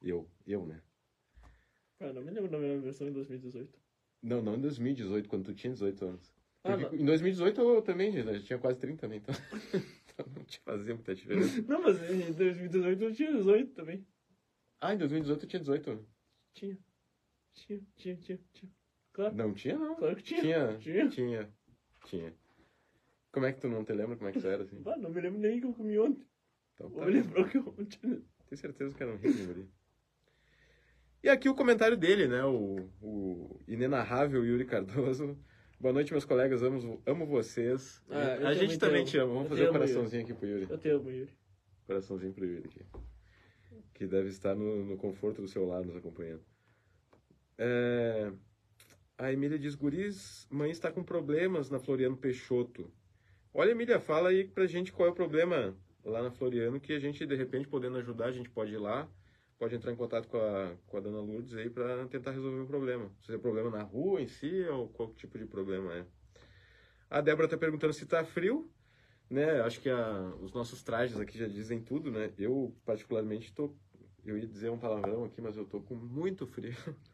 Eu, 0.00 0.28
eu, 0.46 0.64
né? 0.64 0.80
Ah, 1.98 2.12
não 2.12 2.22
me 2.22 2.30
lembro 2.30 2.50
da 2.50 2.58
minha 2.58 2.80
versão 2.80 3.06
em 3.08 3.12
2018. 3.12 3.78
Não, 4.22 4.40
não 4.40 4.54
em 4.54 4.60
2018, 4.60 5.28
quando 5.28 5.44
tu 5.44 5.54
tinha 5.54 5.72
18 5.72 6.04
anos. 6.04 6.39
Ah, 6.62 6.74
em 6.92 7.04
2018 7.04 7.60
eu 7.60 7.82
também, 7.82 8.12
já 8.12 8.22
já 8.22 8.40
tinha 8.42 8.58
quase 8.58 8.78
30 8.78 8.98
também, 9.00 9.18
então, 9.18 9.34
então 10.04 10.26
não 10.36 10.44
te 10.44 10.60
fazia 10.60 10.94
muita 10.94 11.14
diferença. 11.14 11.62
Não, 11.62 11.82
mas 11.82 11.96
em 12.10 12.32
2018 12.32 13.02
eu 13.04 13.14
tinha 13.14 13.32
18 13.32 13.72
também. 13.72 14.06
Ah, 14.80 14.94
em 14.94 14.98
2018 14.98 15.42
eu 15.44 15.48
tinha 15.48 15.60
18. 15.60 16.06
Tinha. 16.52 16.78
Tinha, 17.54 17.80
tinha, 17.96 18.16
tinha, 18.16 18.40
tinha. 18.52 18.72
Claro, 19.12 19.34
Não 19.34 19.52
tinha, 19.54 19.78
não. 19.78 19.96
claro 19.96 20.16
que 20.16 20.22
tinha. 20.22 20.40
Tinha, 20.40 20.78
Tinha. 20.78 21.08
tinha, 21.08 21.54
tinha. 22.04 22.34
Como 23.32 23.46
é 23.46 23.52
que 23.52 23.60
tu 23.60 23.68
não 23.68 23.84
te 23.84 23.92
lembra 23.92 24.16
como 24.16 24.28
é 24.28 24.32
que 24.32 24.40
tu 24.40 24.46
era, 24.46 24.62
assim? 24.62 24.82
Ah, 24.86 24.96
não 24.96 25.10
me 25.10 25.20
lembro 25.20 25.40
nem 25.40 25.60
que 25.60 25.66
eu 25.66 25.72
comi 25.72 25.98
ontem. 25.98 26.26
Então, 26.74 26.90
tá. 26.90 27.04
me 27.06 27.12
lembrar 27.12 27.48
que 27.48 27.58
eu 27.58 27.68
ontem. 27.68 27.98
Tenho 28.00 28.60
certeza 28.60 28.94
que 28.94 29.02
era 29.02 29.12
um 29.12 29.16
rico 29.16 29.46
guri. 29.46 29.68
E 31.22 31.28
aqui 31.28 31.48
o 31.48 31.54
comentário 31.54 31.96
dele, 31.96 32.26
né? 32.26 32.44
O, 32.44 32.88
o 33.00 33.60
inenarrável 33.68 34.44
Yuri 34.44 34.64
Cardoso. 34.64 35.38
Boa 35.80 35.94
noite, 35.94 36.12
meus 36.12 36.26
colegas. 36.26 36.62
Amo, 36.62 37.00
amo 37.06 37.24
vocês. 37.26 38.02
Ah, 38.10 38.48
a 38.48 38.52
gente 38.54 38.78
também 38.78 39.02
te 39.02 39.16
ama. 39.16 39.32
Vamos 39.32 39.44
Eu 39.44 39.48
fazer 39.56 39.68
um 39.70 39.72
coraçãozinho 39.72 40.22
aqui 40.24 40.34
pro 40.34 40.46
Yuri. 40.46 40.66
Eu 40.68 40.76
te 40.76 40.88
amo, 40.90 41.10
Yuri. 41.10 41.32
Coraçãozinho 41.86 42.34
pro 42.34 42.44
Yuri 42.44 42.66
aqui. 42.66 42.84
Que 43.94 44.06
deve 44.06 44.28
estar 44.28 44.54
no, 44.54 44.84
no 44.84 44.98
conforto 44.98 45.40
do 45.40 45.48
seu 45.48 45.66
lado 45.66 45.86
nos 45.86 45.96
acompanhando. 45.96 46.42
É, 47.56 48.30
A 49.16 49.32
Emília 49.32 49.58
diz, 49.58 49.74
guris, 49.74 50.46
mãe 50.50 50.70
está 50.70 50.92
com 50.92 51.02
problemas 51.02 51.70
na 51.70 51.78
Floriano 51.78 52.16
Peixoto. 52.16 52.92
Olha, 53.54 53.70
Emília, 53.70 53.98
fala 53.98 54.28
aí 54.28 54.44
pra 54.44 54.66
gente 54.66 54.92
qual 54.92 55.08
é 55.08 55.12
o 55.12 55.14
problema 55.14 55.74
lá 56.04 56.22
na 56.22 56.30
Floriano, 56.30 56.78
que 56.78 56.92
a 56.92 56.98
gente, 56.98 57.24
de 57.24 57.34
repente, 57.34 57.66
podendo 57.66 57.96
ajudar, 57.96 58.26
a 58.26 58.32
gente 58.32 58.50
pode 58.50 58.72
ir 58.74 58.78
lá, 58.78 59.08
pode 59.60 59.74
entrar 59.76 59.92
em 59.92 59.96
contato 59.96 60.26
com 60.26 60.38
a, 60.38 60.74
com 60.86 60.96
a 60.96 61.00
dona 61.00 61.20
Lourdes 61.20 61.54
aí 61.54 61.68
pra 61.68 62.06
tentar 62.08 62.30
resolver 62.32 62.62
o 62.62 62.66
problema. 62.66 63.12
Se 63.20 63.32
é 63.34 63.38
problema 63.38 63.70
na 63.70 63.82
rua 63.82 64.20
em 64.22 64.26
si, 64.26 64.64
ou 64.64 64.88
qual 64.88 65.12
tipo 65.14 65.38
de 65.38 65.44
problema 65.44 65.94
é. 65.94 66.06
A 67.10 67.20
Débora 67.20 67.46
tá 67.46 67.58
perguntando 67.58 67.92
se 67.92 68.06
tá 68.06 68.24
frio 68.24 68.68
né? 69.28 69.60
Acho 69.60 69.80
que 69.80 69.88
a- 69.88 70.34
os 70.40 70.52
nossos 70.52 70.82
trajes 70.82 71.20
aqui 71.20 71.38
já 71.38 71.46
dizem 71.46 71.80
tudo, 71.80 72.10
né? 72.10 72.32
Eu, 72.36 72.74
particularmente, 72.84 73.52
tô. 73.54 73.76
Eu 74.24 74.36
ia 74.36 74.46
dizer 74.46 74.70
um 74.70 74.78
palavrão 74.78 75.24
aqui, 75.24 75.40
mas 75.40 75.56
eu 75.56 75.64
tô 75.64 75.80
com 75.80 75.94
muito 75.94 76.46
frio. 76.48 76.72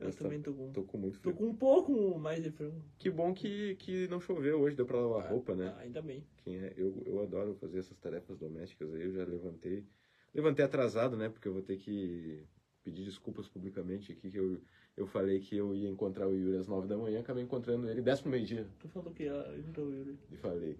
Eu 0.00 0.08
Essa- 0.08 0.22
também 0.24 0.40
tô 0.40 0.54
com. 0.54 0.72
tô 0.72 0.82
com 0.84 0.96
muito 0.96 1.16
Tô 1.20 1.30
frio. 1.30 1.34
com 1.36 1.46
um 1.48 1.54
pouco 1.54 2.18
mais 2.18 2.42
de 2.42 2.50
frio. 2.50 2.82
Que 2.98 3.10
bom 3.10 3.34
que, 3.34 3.74
que 3.76 4.08
não 4.08 4.18
choveu 4.18 4.58
hoje, 4.62 4.74
deu 4.74 4.86
pra 4.86 4.98
lavar 4.98 5.30
roupa, 5.30 5.54
né? 5.54 5.74
Ah, 5.76 5.80
ainda 5.80 6.00
bem. 6.00 6.26
Quem 6.38 6.56
é, 6.58 6.72
eu, 6.78 7.02
eu 7.04 7.20
adoro 7.20 7.54
fazer 7.56 7.80
essas 7.80 7.98
tarefas 7.98 8.38
domésticas 8.38 8.90
aí, 8.94 9.02
eu 9.02 9.12
já 9.12 9.24
levantei. 9.24 9.86
Levantei 10.34 10.64
atrasado, 10.64 11.16
né? 11.16 11.28
Porque 11.28 11.48
eu 11.48 11.52
vou 11.52 11.62
ter 11.62 11.76
que 11.76 12.44
pedir 12.84 13.04
desculpas 13.04 13.48
publicamente 13.48 14.12
aqui, 14.12 14.30
que 14.30 14.36
eu, 14.38 14.58
eu 14.96 15.06
falei 15.06 15.40
que 15.40 15.56
eu 15.56 15.74
ia 15.74 15.88
encontrar 15.88 16.26
o 16.28 16.34
Yuri 16.36 16.56
às 16.56 16.66
nove 16.68 16.86
da 16.86 16.96
manhã, 16.96 17.20
acabei 17.20 17.42
encontrando 17.42 17.88
ele 17.88 18.00
dez 18.00 18.20
pro 18.20 18.30
meio-dia. 18.30 18.66
Tu 18.78 18.88
falou 18.88 19.12
que 19.12 19.24
ia 19.24 19.54
então, 19.58 19.84
Yuri. 19.92 20.18
E 20.32 20.36
falei. 20.36 20.78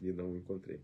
E 0.00 0.12
não 0.12 0.36
encontrei. 0.36 0.80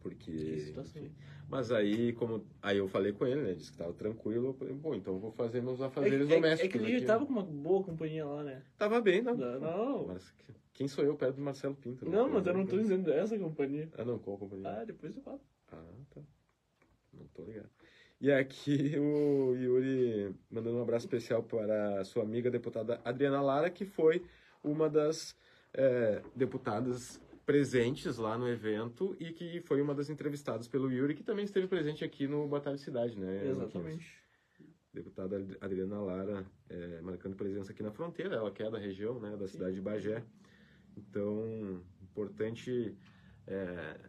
Porque. 0.00 0.30
Que 0.32 0.60
situação. 0.60 1.00
enfim. 1.02 1.14
Mas 1.48 1.70
aí, 1.70 2.12
como. 2.14 2.44
Aí 2.60 2.76
eu 2.78 2.88
falei 2.88 3.12
com 3.12 3.26
ele, 3.26 3.40
né? 3.42 3.54
Disse 3.54 3.70
que 3.72 3.78
tava 3.78 3.92
tranquilo. 3.94 4.48
Eu 4.48 4.52
falei, 4.54 4.74
bom, 4.74 4.94
então 4.94 5.14
eu 5.14 5.20
vou 5.20 5.30
fazer 5.32 5.62
meus 5.62 5.80
É, 5.80 5.84
afazeres 5.84 6.26
que- 6.26 6.32
é, 6.32 6.36
domésticos. 6.36 6.64
é 6.68 6.68
que 6.72 6.78
ele 6.78 6.96
aqui. 6.96 7.00
já 7.00 7.06
tava 7.06 7.26
com 7.26 7.32
uma 7.32 7.42
boa 7.42 7.82
companhia 7.84 8.24
lá, 8.26 8.42
né? 8.44 8.62
Tava 8.76 9.00
bem, 9.00 9.22
não. 9.22 9.34
Não, 9.36 9.60
não. 9.60 10.06
Mas 10.08 10.34
quem 10.74 10.88
sou 10.88 11.04
eu 11.04 11.14
perto 11.16 11.36
do 11.36 11.42
Marcelo 11.42 11.74
Pinto? 11.74 12.04
né? 12.04 12.10
Não, 12.16 12.28
mas 12.28 12.46
eu 12.46 12.52
não 12.54 12.66
tô 12.66 12.76
dizendo 12.78 13.10
essa 13.12 13.38
companhia. 13.38 13.88
Ah, 13.96 14.04
não, 14.04 14.18
qual 14.18 14.36
companhia? 14.36 14.68
Ah, 14.68 14.84
depois 14.84 15.16
eu 15.16 15.22
falo. 15.22 15.40
Não 17.18 17.26
tô 17.28 17.44
ligado. 17.44 17.70
E 18.20 18.30
aqui 18.32 18.94
o 18.98 19.54
Yuri 19.54 20.34
mandando 20.50 20.78
um 20.78 20.82
abraço 20.82 21.06
especial 21.06 21.42
para 21.42 22.00
a 22.00 22.04
sua 22.04 22.22
amiga 22.22 22.50
deputada 22.50 23.00
Adriana 23.04 23.40
Lara, 23.40 23.70
que 23.70 23.84
foi 23.84 24.24
uma 24.62 24.88
das 24.88 25.36
eh, 25.74 26.22
deputadas 26.34 27.20
presentes 27.44 28.16
lá 28.16 28.38
no 28.38 28.48
evento 28.48 29.14
e 29.20 29.30
que 29.32 29.60
foi 29.60 29.82
uma 29.82 29.94
das 29.94 30.08
entrevistadas 30.08 30.66
pelo 30.66 30.90
Yuri, 30.90 31.14
que 31.14 31.22
também 31.22 31.44
esteve 31.44 31.66
presente 31.66 32.02
aqui 32.04 32.26
no 32.26 32.48
Batalha 32.48 32.76
de 32.76 32.82
Cidade, 32.82 33.18
né? 33.18 33.46
Exatamente. 33.48 34.06
Deputada 34.92 35.36
Ad- 35.36 35.58
Adriana 35.60 36.00
Lara 36.00 36.46
eh, 36.70 37.00
marcando 37.02 37.36
presença 37.36 37.72
aqui 37.72 37.82
na 37.82 37.90
fronteira, 37.90 38.36
ela 38.36 38.50
que 38.50 38.62
é 38.62 38.70
da 38.70 38.78
região, 38.78 39.20
né, 39.20 39.36
da 39.36 39.46
cidade 39.48 39.74
de 39.74 39.80
Bagé. 39.82 40.22
Então, 40.96 41.82
importante 42.00 42.96
é, 43.46 44.00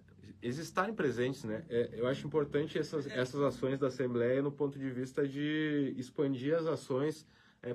eles 0.41 0.58
estarem 0.58 0.94
presentes, 0.94 1.44
né? 1.44 1.65
É, 1.70 1.89
eu 1.94 2.08
acho 2.08 2.25
importante 2.25 2.77
essas, 2.77 3.05
essas 3.08 3.41
ações 3.41 3.79
da 3.79 3.88
Assembleia 3.88 4.41
no 4.41 4.51
ponto 4.51 4.77
de 4.77 4.89
vista 4.89 5.27
de 5.27 5.94
expandir 5.98 6.55
as 6.55 6.65
ações 6.65 7.25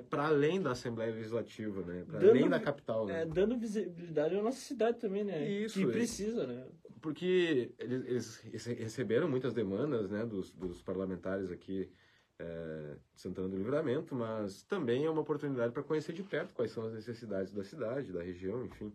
para 0.09 0.27
além 0.27 0.61
da 0.61 0.71
Assembleia 0.71 1.13
Legislativa, 1.13 1.81
né? 1.83 2.05
Para 2.09 2.29
além 2.29 2.47
da 2.49 2.59
capital, 2.59 3.05
né? 3.05 3.23
É, 3.23 3.25
dando 3.25 3.57
visibilidade 3.57 4.35
à 4.37 4.41
nossa 4.41 4.59
cidade 4.59 4.99
também, 4.99 5.23
né? 5.23 5.49
Isso, 5.49 5.79
Que 5.79 5.85
é. 5.85 5.91
precisa, 5.91 6.47
né? 6.47 6.65
porque 7.01 7.73
eles, 7.79 8.05
eles 8.05 8.35
rece- 8.41 8.73
receberam 8.75 9.27
muitas 9.27 9.53
demandas 9.53 10.09
né, 10.11 10.23
dos, 10.23 10.51
dos 10.51 10.83
parlamentares 10.83 11.51
aqui 11.51 11.91
é, 12.39 12.95
de 13.15 13.19
Santana 13.19 13.49
do 13.49 13.57
Livramento, 13.57 14.13
mas 14.15 14.61
também 14.63 15.03
é 15.05 15.09
uma 15.09 15.21
oportunidade 15.21 15.73
para 15.73 15.81
conhecer 15.83 16.13
de 16.13 16.21
perto 16.23 16.53
quais 16.53 16.71
são 16.71 16.85
as 16.85 16.93
necessidades 16.93 17.51
da 17.53 17.63
cidade, 17.63 18.13
da 18.13 18.21
região, 18.21 18.63
enfim, 18.65 18.93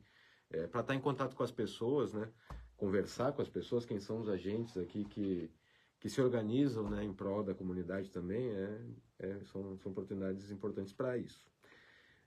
é, 0.51 0.67
para 0.69 0.83
estar 0.83 0.95
em 0.95 1.01
contato 1.01 1.35
com 1.35 1.43
as 1.43 1.51
pessoas, 1.51 2.13
né, 2.15 2.29
conversar 2.77 3.33
com 3.33 3.43
as 3.43 3.49
pessoas, 3.49 3.85
quem 3.87 3.99
são 4.01 4.21
os 4.21 4.29
agentes 4.29 4.77
aqui 4.77 5.05
que, 5.05 5.51
que 5.99 6.09
se 6.09 6.21
organizam 6.21 6.89
né, 6.91 7.05
em 7.05 7.13
prol 7.13 7.43
da 7.43 7.55
comunidade 7.55 8.11
também, 8.11 8.51
é, 8.51 8.81
é, 9.19 9.41
são, 9.45 9.77
são 9.79 9.93
oportunidades 9.93 10.51
importantes 10.51 10.93
para 10.93 11.17
isso. 11.17 11.47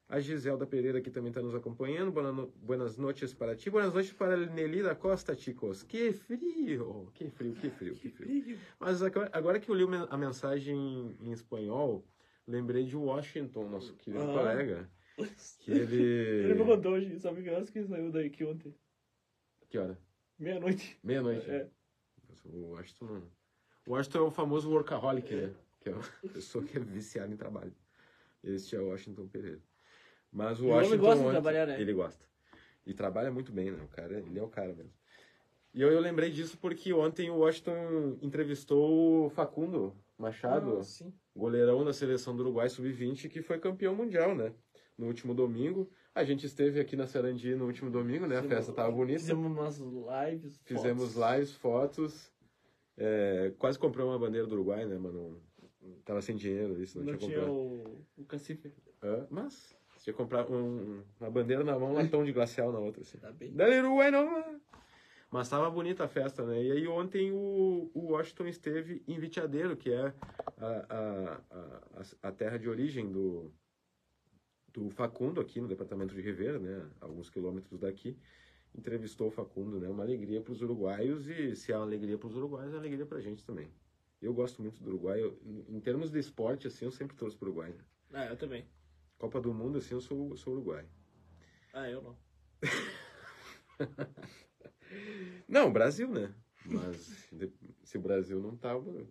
A 0.08 0.20
Giselda 0.20 0.66
Pereira 0.66 0.98
aqui 0.98 1.12
também 1.12 1.30
está 1.30 1.40
nos 1.40 1.54
acompanhando. 1.54 2.12
Buenas, 2.12 2.34
no... 2.36 2.48
Buenas 2.48 2.98
noches 2.98 3.32
para 3.32 3.56
ti. 3.56 3.70
Buenas 3.70 3.94
noites 3.94 4.12
para 4.12 4.36
Nelly 4.38 4.82
da 4.82 4.96
Costa, 4.96 5.36
chicos. 5.36 5.84
Que 5.84 6.12
frio! 6.12 7.12
Que 7.14 7.30
frio, 7.30 7.54
que 7.54 7.70
frio, 7.70 7.94
que 7.94 8.10
frio. 8.10 8.58
Mas 8.80 9.04
agora 9.04 9.60
que 9.60 9.70
eu 9.70 9.76
li 9.76 9.86
a 10.10 10.18
mensagem 10.18 11.16
em 11.22 11.32
espanhol, 11.32 12.04
lembrei 12.48 12.86
de 12.86 12.98
Washington, 12.98 13.70
nosso 13.70 13.96
querido 13.98 14.24
Ah. 14.24 14.34
colega. 14.34 14.90
Que 15.60 15.72
Ele 15.72 15.86
me 15.86 16.52
ele. 16.54 16.64
mandou 16.64 16.94
hoje, 16.94 17.20
sabe 17.20 17.44
que 17.44 17.50
horas 17.50 17.70
que 17.70 17.84
saiu 17.84 18.10
daqui 18.10 18.44
ontem? 18.46 18.74
Que 19.70 19.78
hora? 19.78 20.00
Meia-noite. 20.40 20.98
Meia-noite. 21.04 21.50
É. 21.50 21.68
O 22.46 22.72
Washington. 22.72 23.22
O 23.86 23.92
Washington 23.92 24.18
é 24.20 24.22
o 24.22 24.32
famoso 24.32 24.72
workaholic, 24.72 25.36
né? 25.36 25.54
Que 25.82 25.90
é 25.90 25.94
uma 25.94 26.04
pessoa 26.34 26.64
que 26.64 26.78
é 26.78 26.80
viciada 26.80 27.34
em 27.34 27.38
trabalho. 27.38 27.74
Este 28.44 28.76
é 28.76 28.80
o 28.80 28.88
Washington 28.88 29.28
Pereira. 29.28 29.60
Mas 30.32 30.62
o 30.62 30.68
Washington. 30.68 30.98
gosta 30.98 31.24
de 31.24 31.30
trabalhar, 31.30 31.68
né? 31.68 31.82
Ele 31.82 31.94
gosta. 31.94 32.26
E 32.86 32.94
trabalha 32.94 33.30
muito 33.30 33.52
bem, 33.52 33.72
né? 33.72 33.84
O 33.84 33.88
cara, 33.88 34.18
ele 34.20 34.40
é 34.40 34.44
o 34.44 34.48
cara 34.48 34.74
mesmo. 34.74 34.94
E 35.74 35.82
eu, 35.82 35.92
eu 35.92 36.00
lembrei 36.00 36.32
disso 36.32 36.58
porque 36.58 36.94
ontem 36.94 37.30
o 37.30 37.40
Washington 37.40 38.18
entrevistou 38.22 39.26
o 39.26 39.30
Facundo 39.30 39.94
Machado, 40.18 40.80
Ah, 40.82 41.12
goleirão 41.36 41.84
da 41.84 41.94
seleção 41.94 42.36
do 42.36 42.44
Uruguai 42.44 42.70
Sub-20, 42.70 43.30
que 43.30 43.42
foi 43.42 43.60
campeão 43.60 43.96
mundial, 43.96 44.36
né? 44.36 44.54
No 44.98 45.08
último 45.08 45.34
domingo. 45.34 45.90
A 46.20 46.24
gente 46.26 46.46
esteve 46.46 46.80
aqui 46.80 46.96
na 46.96 47.08
Sarandi 47.08 47.56
no 47.56 47.66
último 47.66 47.90
domingo, 47.90 48.28
né? 48.28 48.38
A 48.38 48.42
Fizemos- 48.42 48.66
festa 48.66 48.74
tava 48.74 48.92
bonita. 48.92 49.20
Fizemos 49.20 49.46
umas 49.52 49.78
lives. 49.80 50.60
Fizemos 50.66 51.14
fotos. 51.14 51.32
lives, 51.34 51.54
fotos. 51.56 52.32
É, 52.98 53.54
quase 53.58 53.80
comprei 53.80 54.04
uma 54.06 54.20
bandeira 54.20 54.46
do 54.46 54.54
Uruguai, 54.56 54.86
né? 54.86 54.98
Mas 55.00 55.14
não, 55.14 55.38
tava 56.04 56.22
sem 56.22 56.36
dinheiro, 56.36 56.82
isso 56.82 56.98
não, 57.00 57.06
Não 57.06 57.18
tinha 57.18 57.30
tinha 57.32 57.40
comprado. 57.46 57.58
o, 58.18 58.22
o 58.22 58.26
cacife. 58.26 58.74
Mas 59.30 59.74
tinha 60.00 60.14
que 60.14 60.18
comprar 60.18 60.50
um- 60.52 61.02
uma 61.20 61.32
bandeira 61.32 61.64
na 61.64 61.80
mão, 61.80 61.92
um 61.92 61.94
latão 61.94 62.24
de 62.26 62.34
glacial 62.34 62.72
na 62.74 62.80
outra, 62.80 63.02
assim. 63.02 63.18
Tá 63.18 63.32
bem. 63.32 63.54
Dale 63.54 63.80
Uruguai 63.80 64.12
não! 64.12 64.60
Mas 65.32 65.48
tava 65.48 65.70
bonita 65.70 66.04
a 66.04 66.08
festa, 66.08 66.44
né? 66.44 66.62
E 66.62 66.72
aí 66.72 66.88
ontem 66.88 67.32
o, 67.32 67.90
o 67.94 68.12
Washington 68.12 68.48
esteve 68.48 69.02
em 69.08 69.18
Vitiadeiro, 69.20 69.78
que 69.78 69.92
é 69.94 70.14
a, 70.58 70.86
a, 70.90 71.42
a, 71.52 72.30
a 72.30 72.32
terra 72.32 72.58
de 72.58 72.68
origem 72.68 73.10
do, 73.12 73.54
do 74.74 74.90
Facundo, 74.90 75.40
aqui 75.42 75.60
no 75.60 75.68
departamento 75.68 76.14
de 76.14 76.22
Rivera, 76.22 76.60
né? 76.60 76.90
Alguns 77.00 77.30
quilômetros 77.30 77.80
daqui. 77.80 78.18
Entrevistou 78.76 79.28
o 79.28 79.32
Facundo, 79.32 79.80
né? 79.80 79.90
Uma 79.90 80.04
alegria 80.04 80.42
para 80.42 80.52
os 80.52 80.62
uruguaios 80.62 81.28
e 81.28 81.56
se 81.56 81.72
é 81.72 81.76
uma 81.76 81.86
alegria 81.86 82.18
para 82.18 82.28
os 82.28 82.36
uruguaios, 82.36 82.72
é 82.72 82.76
uma 82.76 82.82
alegria 82.82 83.06
pra 83.06 83.20
gente 83.20 83.44
também. 83.44 83.72
Eu 84.22 84.34
gosto 84.34 84.62
muito 84.62 84.84
do 84.84 84.90
Uruguai. 84.90 85.22
Eu, 85.24 85.40
em 85.68 85.80
termos 85.80 86.12
de 86.12 86.20
esporte, 86.20 86.68
assim, 86.68 86.86
eu 86.86 86.92
sempre 86.92 87.16
torço 87.16 87.38
pro 87.38 87.50
Uruguai. 87.50 87.72
Né? 87.72 87.84
Ah, 88.12 88.26
eu 88.26 88.38
também. 88.38 88.66
Copa 89.18 89.40
do 89.40 89.54
Mundo, 89.54 89.78
assim, 89.78 89.94
eu 89.94 90.02
sou, 90.02 90.36
sou 90.36 90.54
Uruguai. 90.54 90.86
Ah, 91.74 91.90
eu 91.90 92.02
não. 92.02 92.18
Não, 95.48 95.72
Brasil, 95.72 96.10
né? 96.10 96.34
Mas 96.66 97.30
se 97.84 97.98
o 97.98 98.02
Brasil 98.02 98.40
não 98.40 98.56
tava. 98.56 99.08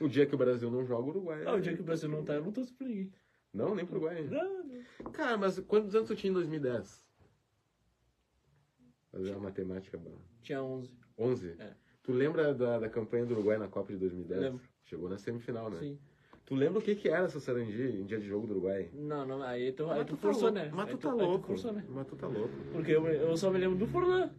O 0.00 0.08
dia 0.08 0.26
que 0.26 0.34
o 0.34 0.38
Brasil 0.38 0.70
não 0.70 0.84
joga, 0.84 1.06
o 1.06 1.10
Uruguai. 1.10 1.44
Ah, 1.44 1.54
o 1.54 1.60
dia 1.60 1.74
que 1.74 1.80
o 1.80 1.84
Brasil 1.84 2.08
não 2.08 2.24
tá, 2.24 2.34
eu 2.34 2.42
não 2.42 2.52
torço 2.52 2.74
pra 2.74 2.86
ninguém. 2.86 3.12
Não, 3.52 3.74
nem 3.74 3.84
pro 3.86 3.96
Uruguai. 3.96 4.22
Não, 4.24 4.64
não. 4.64 5.10
Cara, 5.12 5.36
mas 5.36 5.58
quantos 5.60 5.94
anos 5.94 6.08
tu 6.08 6.14
tinha 6.16 6.30
em 6.30 6.34
2010? 6.34 7.06
Fazer 9.10 9.30
uma 9.32 9.40
matemática 9.40 9.96
boa. 9.98 10.18
Tinha 10.42 10.62
11. 10.62 10.94
11? 11.18 11.56
É. 11.58 11.74
Tu 12.02 12.12
lembra 12.12 12.54
da, 12.54 12.78
da 12.78 12.88
campanha 12.88 13.26
do 13.26 13.34
Uruguai 13.34 13.58
na 13.58 13.68
Copa 13.68 13.92
de 13.92 13.98
2010? 13.98 14.40
Lembro. 14.40 14.60
Chegou 14.84 15.08
na 15.08 15.18
semifinal, 15.18 15.70
né? 15.70 15.78
Sim. 15.78 15.98
Tu 16.44 16.54
lembra 16.54 16.78
o 16.78 16.82
que, 16.82 16.94
que 16.94 17.08
era 17.08 17.26
essa 17.26 17.40
Sarandi 17.40 17.82
em 18.00 18.06
dia 18.06 18.18
de 18.18 18.26
jogo 18.26 18.46
do 18.46 18.52
Uruguai? 18.54 18.88
Não, 18.94 19.26
não, 19.26 19.42
aí 19.42 19.72
tu, 19.72 19.82
aí 19.90 19.98
Mas 19.98 20.06
tu 20.06 20.10
tu 20.10 20.16
tá 20.16 20.22
forçou, 20.22 20.42
louco. 20.44 20.58
né? 20.58 20.70
Mas 20.72 20.88
Aí 20.88 20.92
tu 20.94 20.98
tá 20.98 21.12
aí 21.12 21.18
louco. 21.18 21.46
forçou, 21.46 21.72
né? 21.72 21.84
Mas 21.88 22.06
tu 22.06 22.16
tá 22.16 22.26
louco. 22.26 22.54
Porque 22.72 22.90
eu, 22.92 23.06
eu 23.06 23.36
só 23.36 23.50
me 23.50 23.58
lembro 23.58 23.76
do 23.78 23.86
Forlan. 23.86 24.30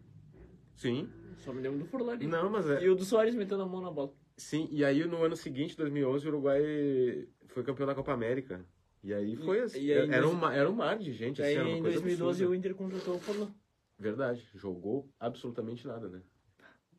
Sim. 0.75 1.07
Só 1.37 1.53
me 1.53 1.61
lembro 1.61 1.79
do 1.79 1.85
Forlan 1.85 2.13
ali. 2.13 2.25
Não, 2.25 2.49
mas 2.49 2.67
é. 2.67 2.83
E 2.83 2.89
o 2.89 2.95
do 2.95 3.05
Soares 3.05 3.35
metendo 3.35 3.61
a 3.61 3.67
mão 3.67 3.81
na 3.81 3.91
bola. 3.91 4.11
Sim, 4.37 4.67
e 4.71 4.83
aí 4.83 5.05
no 5.05 5.21
ano 5.23 5.35
seguinte, 5.35 5.75
2011, 5.77 6.25
o 6.25 6.29
Uruguai 6.29 7.27
foi 7.47 7.63
campeão 7.63 7.85
da 7.85 7.93
Copa 7.93 8.11
América. 8.13 8.65
E 9.03 9.13
aí 9.13 9.35
foi 9.37 9.61
assim, 9.61 9.79
e 9.79 9.93
aí 9.93 10.09
era, 10.11 10.21
dois- 10.23 10.33
um, 10.35 10.47
era 10.49 10.69
um 10.69 10.73
mar 10.75 10.97
de 10.97 11.13
gente, 11.13 11.39
E 11.39 11.43
assim, 11.43 11.57
aí 11.57 11.71
em 11.77 11.81
coisa 11.81 11.99
2012 12.01 12.43
absurda. 12.43 12.51
o 12.51 12.55
Inter 12.55 12.75
contratou 12.75 13.15
o 13.15 13.19
Forlan. 13.19 13.53
Verdade, 13.97 14.47
jogou 14.55 15.09
absolutamente 15.19 15.87
nada, 15.87 16.09
né? 16.09 16.21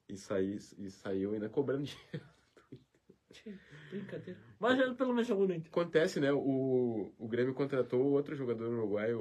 E, 0.09 0.17
saí, 0.17 0.57
e 0.79 0.91
saiu 0.91 1.33
ainda 1.33 1.49
cobrando 1.49 1.85
dinheiro. 1.85 2.27
Brincadeira. 3.91 4.39
Mas 4.59 4.77
já 4.79 4.95
pelo 4.95 5.11
menos 5.13 5.27
jogou 5.27 5.47
no 5.47 5.55
Inter. 5.55 5.71
Acontece, 5.71 6.21
né? 6.21 6.33
O, 6.33 7.13
o 7.19 7.29
Grêmio 7.29 7.55
contratou 7.55 8.11
outro 8.13 8.35
jogador 8.35 8.69
uruguaio, 8.69 9.21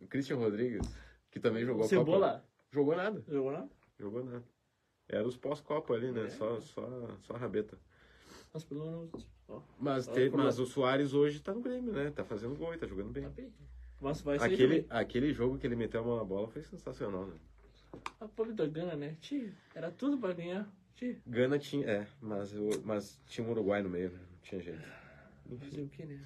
o 0.00 0.06
Christian 0.08 0.36
Rodrigues, 0.36 0.86
que 1.30 1.40
também 1.40 1.64
jogou 1.64 1.84
a 1.84 1.88
Copa. 1.88 1.96
Cebola. 1.96 2.44
Jogou 2.70 2.96
nada, 2.96 3.24
Jogou 3.28 3.50
lá? 3.50 3.68
jogou 3.98 4.24
nada. 4.24 4.44
Era 5.08 5.26
os 5.26 5.36
pós-Copa 5.36 5.94
ali, 5.94 6.10
né? 6.10 6.24
É. 6.24 6.28
Só, 6.30 6.58
só, 6.60 7.16
só 7.22 7.34
a 7.34 7.38
rabeta. 7.38 7.78
Mas 8.54 8.62
pelo 8.64 8.84
menos. 8.86 9.28
Ó, 9.48 9.60
Mas, 9.78 10.08
Ah, 10.08 10.12
mas 10.32 10.58
lá. 10.58 10.62
o 10.62 10.66
Soares 10.66 11.12
hoje 11.12 11.40
tá 11.40 11.52
no 11.52 11.60
Grêmio, 11.60 11.92
né? 11.92 12.10
Tá 12.12 12.24
fazendo 12.24 12.54
gol 12.56 12.72
e 12.72 12.78
tá 12.78 12.86
jogando 12.86 13.10
bem. 13.10 13.24
tá 13.24 13.28
bem. 13.30 13.52
Mas 14.00 14.20
vai 14.20 14.38
ser 14.38 14.44
Aquele, 14.44 14.86
aquele 14.88 15.32
jogo 15.32 15.58
que 15.58 15.66
ele 15.66 15.74
meteu 15.76 16.00
a 16.00 16.04
mão 16.04 16.16
na 16.16 16.24
bola 16.24 16.46
foi 16.48 16.62
sensacional, 16.62 17.26
né? 17.26 17.36
A 18.20 18.28
pobre 18.28 18.52
da 18.52 18.66
Gana, 18.66 18.94
né? 18.94 19.16
Tchê, 19.20 19.52
era 19.74 19.90
tudo 19.90 20.18
pra 20.18 20.32
ganhar. 20.32 20.70
Tchê, 20.94 21.16
Gana 21.26 21.58
tinha, 21.58 21.84
é, 21.86 22.06
mas, 22.20 22.52
mas 22.84 23.20
tinha 23.26 23.46
um 23.46 23.50
Uruguai 23.50 23.82
no 23.82 23.88
meio, 23.90 24.10
né? 24.10 24.18
Não 24.30 24.38
tinha 24.42 24.60
jeito. 24.60 24.82
fazer 25.58 25.82
o 25.82 25.88
quê, 25.88 26.04
né? 26.04 26.20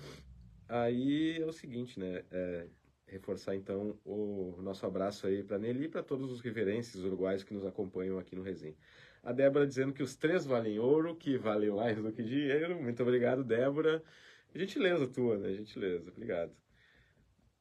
Aí 0.69 1.41
é 1.41 1.47
o 1.47 1.53
seguinte, 1.53 1.99
né? 1.99 2.25
é, 2.31 2.69
reforçar 3.07 3.55
então 3.55 3.99
o 4.05 4.55
nosso 4.61 4.85
abraço 4.85 5.27
aí 5.27 5.43
para 5.43 5.59
Nelly 5.59 5.85
e 5.85 5.89
para 5.89 6.03
todos 6.03 6.31
os 6.31 6.41
riverenses 6.41 7.03
uruguaios 7.03 7.43
que 7.43 7.55
nos 7.55 7.65
acompanham 7.65 8.19
aqui 8.19 8.37
no 8.37 8.43
Resenha. 8.43 8.77
A 9.23 9.33
Débora 9.33 9.67
dizendo 9.67 9.93
que 9.93 10.03
os 10.03 10.17
três 10.17 10.45
valem 10.47 10.79
ouro, 10.79 11.15
que 11.17 11.37
valem 11.37 11.71
mais 11.71 11.97
do 12.01 12.13
que 12.13 12.23
dinheiro. 12.23 12.81
Muito 12.81 13.03
obrigado, 13.03 13.45
Débora. 13.45 14.03
Gentileza 14.55 15.07
tua, 15.07 15.37
né? 15.39 15.53
Gentileza, 15.55 16.11
obrigado. 16.11 16.53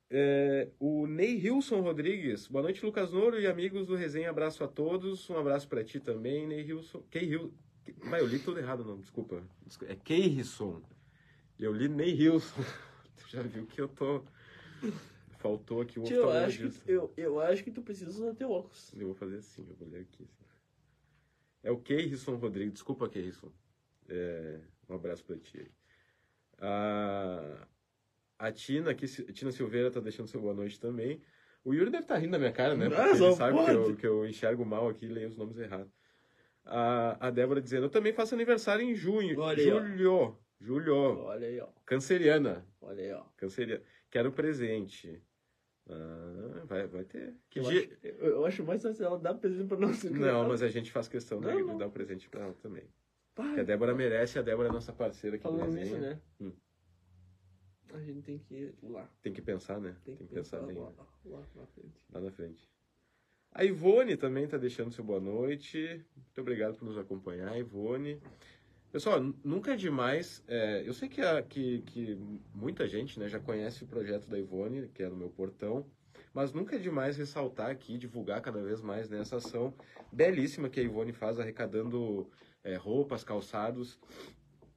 É, 0.10 0.70
o 0.80 1.06
Ney 1.06 1.38
Hilson 1.38 1.82
Rodrigues. 1.82 2.48
Boa 2.48 2.64
noite, 2.64 2.86
Lucas 2.86 3.12
Nouro 3.12 3.40
e 3.40 3.46
amigos 3.48 3.86
do 3.86 3.96
Resenha. 3.96 4.30
Abraço 4.30 4.64
a 4.64 4.68
todos. 4.68 5.30
Um 5.30 5.38
abraço 5.38 5.68
para 5.68 5.84
ti 5.84 6.00
também, 6.00 6.48
Ney 6.48 6.62
Hilson. 6.62 7.02
Key 7.12 7.26
Hilson. 7.26 7.52
Vai, 8.10 8.22
eu 8.22 8.28
li 8.28 8.40
tudo 8.40 8.60
errado, 8.60 8.84
não, 8.84 9.00
desculpa. 9.00 9.44
Desculpa, 9.66 9.94
É 9.94 9.96
Keirson. 9.96 10.82
Eu 11.60 11.74
li 11.74 11.88
Ney 11.88 12.14
Hilson. 12.14 12.62
Tu 13.18 13.30
já 13.30 13.42
viu 13.42 13.66
que 13.66 13.82
eu 13.82 13.88
tô. 13.88 14.24
Faltou 15.40 15.82
aqui 15.82 16.00
o 16.00 16.04
Tio, 16.04 16.16
eu 16.18 16.32
acho, 16.32 16.70
que, 16.70 16.92
eu, 16.92 17.14
eu 17.18 17.40
acho 17.40 17.64
que 17.64 17.72
tu 17.72 17.82
precisa 17.82 18.10
usar 18.10 18.34
teu 18.36 18.52
óculos. 18.52 18.92
Eu 18.96 19.08
vou 19.08 19.16
fazer 19.16 19.38
assim, 19.38 19.66
eu 19.68 19.76
vou 19.76 19.88
ler 19.88 20.02
aqui. 20.02 20.24
assim. 20.24 20.47
É 21.68 21.72
o 21.72 21.78
Keirson 21.78 22.36
Rodrigues. 22.36 22.76
Desculpa, 22.76 23.10
Keirson. 23.10 23.52
É, 24.08 24.58
um 24.88 24.96
abraço 24.96 25.22
pra 25.26 25.36
ti 25.36 25.60
aí. 25.60 25.72
A, 26.60 27.68
a 28.40 28.52
Tina, 28.54 28.92
aqui, 28.92 29.06
Tina 29.34 29.52
Silveira 29.52 29.92
tá 29.92 30.00
deixando 30.00 30.30
seu 30.30 30.40
boa 30.40 30.54
noite 30.54 30.80
também. 30.80 31.22
O 31.66 31.74
Yuri 31.74 31.92
deve 31.92 32.04
estar 32.04 32.14
tá 32.14 32.20
rindo 32.22 32.32
da 32.32 32.40
minha 32.40 32.54
cara, 32.54 32.74
né? 32.74 32.88
Porque 32.88 33.02
ele 33.22 33.36
sabe 33.36 33.66
que 33.66 33.72
eu, 33.72 33.96
que 33.98 34.08
eu 34.08 34.26
enxergo 34.26 34.66
mal 34.66 34.88
aqui 34.88 35.08
e 35.08 35.10
leio 35.10 35.28
os 35.28 35.36
nomes 35.36 35.58
errados. 35.58 35.92
A, 36.64 37.28
a 37.28 37.30
Débora 37.30 37.62
dizendo, 37.62 37.88
eu 37.88 37.90
também 37.90 38.14
faço 38.14 38.34
aniversário 38.34 38.86
em 38.86 38.96
junho. 38.96 39.38
Olha 39.38 39.62
julho. 39.62 40.38
Aí, 40.62 40.66
julho. 40.66 40.96
Olha 40.96 41.48
aí, 41.50 41.60
ó. 41.60 41.68
Canceriana. 41.86 42.66
Olha 42.80 43.04
aí, 43.04 43.12
ó. 43.12 43.26
Canceriana. 43.36 43.84
Quero 44.10 44.32
presente. 44.32 45.22
Ah, 45.90 46.64
vai, 46.66 46.88
vai 46.88 47.04
ter. 47.06 47.34
Que 47.50 47.60
eu, 47.60 47.68
acho, 47.68 47.90
eu 48.04 48.46
acho 48.46 48.64
mais 48.64 48.82
fácil 48.82 49.06
ela 49.06 49.18
dar 49.18 49.34
presente 49.36 49.68
pra 49.68 49.78
nós. 49.78 50.04
Não, 50.04 50.48
mas 50.48 50.62
a 50.62 50.68
gente 50.68 50.92
faz 50.92 51.08
questão 51.08 51.40
não, 51.40 51.56
de, 51.56 51.64
não. 51.64 51.78
dar 51.78 51.88
um 51.88 51.92
presente 51.92 52.30
pra 52.30 52.42
ela 52.42 52.54
também. 52.62 52.84
Pai, 53.34 53.60
a 53.60 53.64
Débora 53.64 53.94
merece, 53.94 54.40
a 54.40 54.42
Débora 54.42 54.70
é 54.70 54.72
nossa 54.72 54.92
parceira 54.92 55.36
aqui 55.36 55.44
Falando 55.44 55.74
nisso, 55.74 55.98
né? 55.98 56.20
Hum. 56.42 56.52
A 57.94 58.00
gente 58.00 58.22
tem 58.22 58.38
que 58.38 58.56
ir 58.56 58.76
lá. 58.84 59.10
Tem 59.22 59.32
que 59.32 59.42
pensar, 59.42 59.80
né? 59.80 59.96
Tem 60.04 60.16
que, 60.16 60.20
tem 60.20 60.28
que 60.28 60.34
pensar, 60.34 60.60
pensar 60.60 60.74
bem. 60.74 60.84
Lá, 60.84 60.90
lá, 60.90 61.08
lá, 61.26 61.48
na 61.56 61.66
frente. 61.68 62.06
Lá 62.12 62.22
na 62.22 62.32
frente. 62.32 62.70
A 63.52 63.64
Ivone 63.64 64.18
também 64.18 64.44
está 64.44 64.58
deixando 64.58 64.92
seu 64.92 65.04
boa 65.04 65.20
noite. 65.20 66.06
Muito 66.16 66.42
obrigado 66.42 66.76
por 66.78 66.86
nos 66.86 66.98
acompanhar, 66.98 67.58
Ivone. 67.58 68.22
Pessoal, 68.98 69.22
nunca 69.44 69.74
é 69.74 69.76
demais. 69.76 70.44
É, 70.48 70.82
eu 70.84 70.92
sei 70.92 71.08
que, 71.08 71.22
a, 71.22 71.40
que, 71.44 71.84
que 71.84 72.18
muita 72.52 72.88
gente 72.88 73.20
né, 73.20 73.30
já 73.30 73.40
conhece 73.40 73.84
o 73.84 73.88
projeto 73.88 74.28
da 74.28 74.40
Ivone, 74.40 74.88
que 74.88 75.04
é 75.04 75.08
no 75.08 75.16
meu 75.16 75.30
portão, 75.30 75.86
mas 76.34 76.52
nunca 76.52 76.78
é 76.78 76.80
demais 76.80 77.16
ressaltar 77.16 77.70
aqui, 77.70 77.96
divulgar 77.96 78.42
cada 78.42 78.60
vez 78.60 78.82
mais 78.82 79.08
nessa 79.08 79.36
ação 79.36 79.72
belíssima 80.12 80.68
que 80.68 80.80
a 80.80 80.84
Ivone 80.84 81.14
faz 81.14 81.40
arrecadando 81.40 82.28
é, 82.64 82.76
roupas, 82.76 83.24
calçados. 83.24 84.00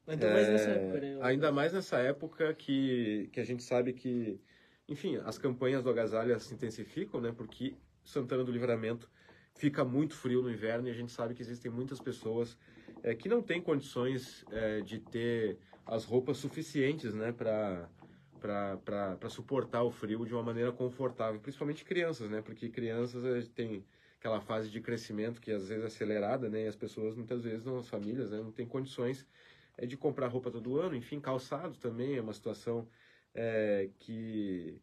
Ainda 0.05 0.27
é, 0.27 0.33
mais 0.33 0.49
nessa 0.49 0.69
época, 0.69 0.99
né? 0.99 1.19
Ainda 1.23 1.51
mais 1.51 1.73
nessa 1.73 1.97
época 1.97 2.53
que, 2.53 3.27
que 3.33 3.39
a 3.39 3.43
gente 3.43 3.63
sabe 3.63 3.91
que, 3.91 4.39
enfim, 4.87 5.15
as 5.25 5.39
campanhas 5.39 5.81
do 5.81 5.89
Agasalha 5.89 6.37
se 6.37 6.53
intensificam, 6.53 7.19
né? 7.19 7.33
Porque 7.35 7.75
Santana 8.03 8.43
do 8.43 8.51
Livramento 8.51 9.09
fica 9.55 9.83
muito 9.83 10.13
frio 10.13 10.43
no 10.43 10.51
inverno 10.51 10.87
e 10.87 10.91
a 10.91 10.93
gente 10.93 11.11
sabe 11.11 11.33
que 11.33 11.41
existem 11.41 11.71
muitas 11.71 11.99
pessoas 11.99 12.55
é, 13.03 13.15
que 13.15 13.27
não 13.27 13.41
têm 13.41 13.61
condições 13.61 14.45
é, 14.51 14.81
de 14.81 14.99
ter 14.99 15.57
as 15.85 16.05
roupas 16.05 16.37
suficientes, 16.37 17.13
né? 17.13 17.31
Para 17.31 17.89
suportar 19.29 19.83
o 19.83 19.91
frio 19.91 20.25
de 20.25 20.33
uma 20.33 20.43
maneira 20.43 20.71
confortável, 20.71 21.39
principalmente 21.39 21.83
crianças, 21.83 22.29
né? 22.29 22.41
Porque 22.41 22.69
crianças 22.69 23.47
têm 23.49 23.85
aquela 24.19 24.39
fase 24.39 24.69
de 24.69 24.79
crescimento 24.79 25.41
que 25.41 25.51
às 25.51 25.67
vezes 25.67 25.83
é 25.83 25.87
acelerada, 25.87 26.49
né? 26.49 26.65
E 26.65 26.67
as 26.67 26.75
pessoas 26.75 27.15
muitas 27.15 27.43
vezes, 27.43 27.65
não, 27.65 27.79
as 27.79 27.89
famílias, 27.89 28.29
né, 28.31 28.37
não 28.37 28.51
têm 28.51 28.67
condições 28.67 29.27
é, 29.77 29.85
de 29.85 29.97
comprar 29.97 30.27
roupa 30.27 30.51
todo 30.51 30.79
ano. 30.79 30.95
Enfim, 30.95 31.19
calçado 31.19 31.77
também 31.77 32.15
é 32.15 32.21
uma 32.21 32.33
situação 32.33 32.87
é, 33.33 33.89
que 33.99 34.79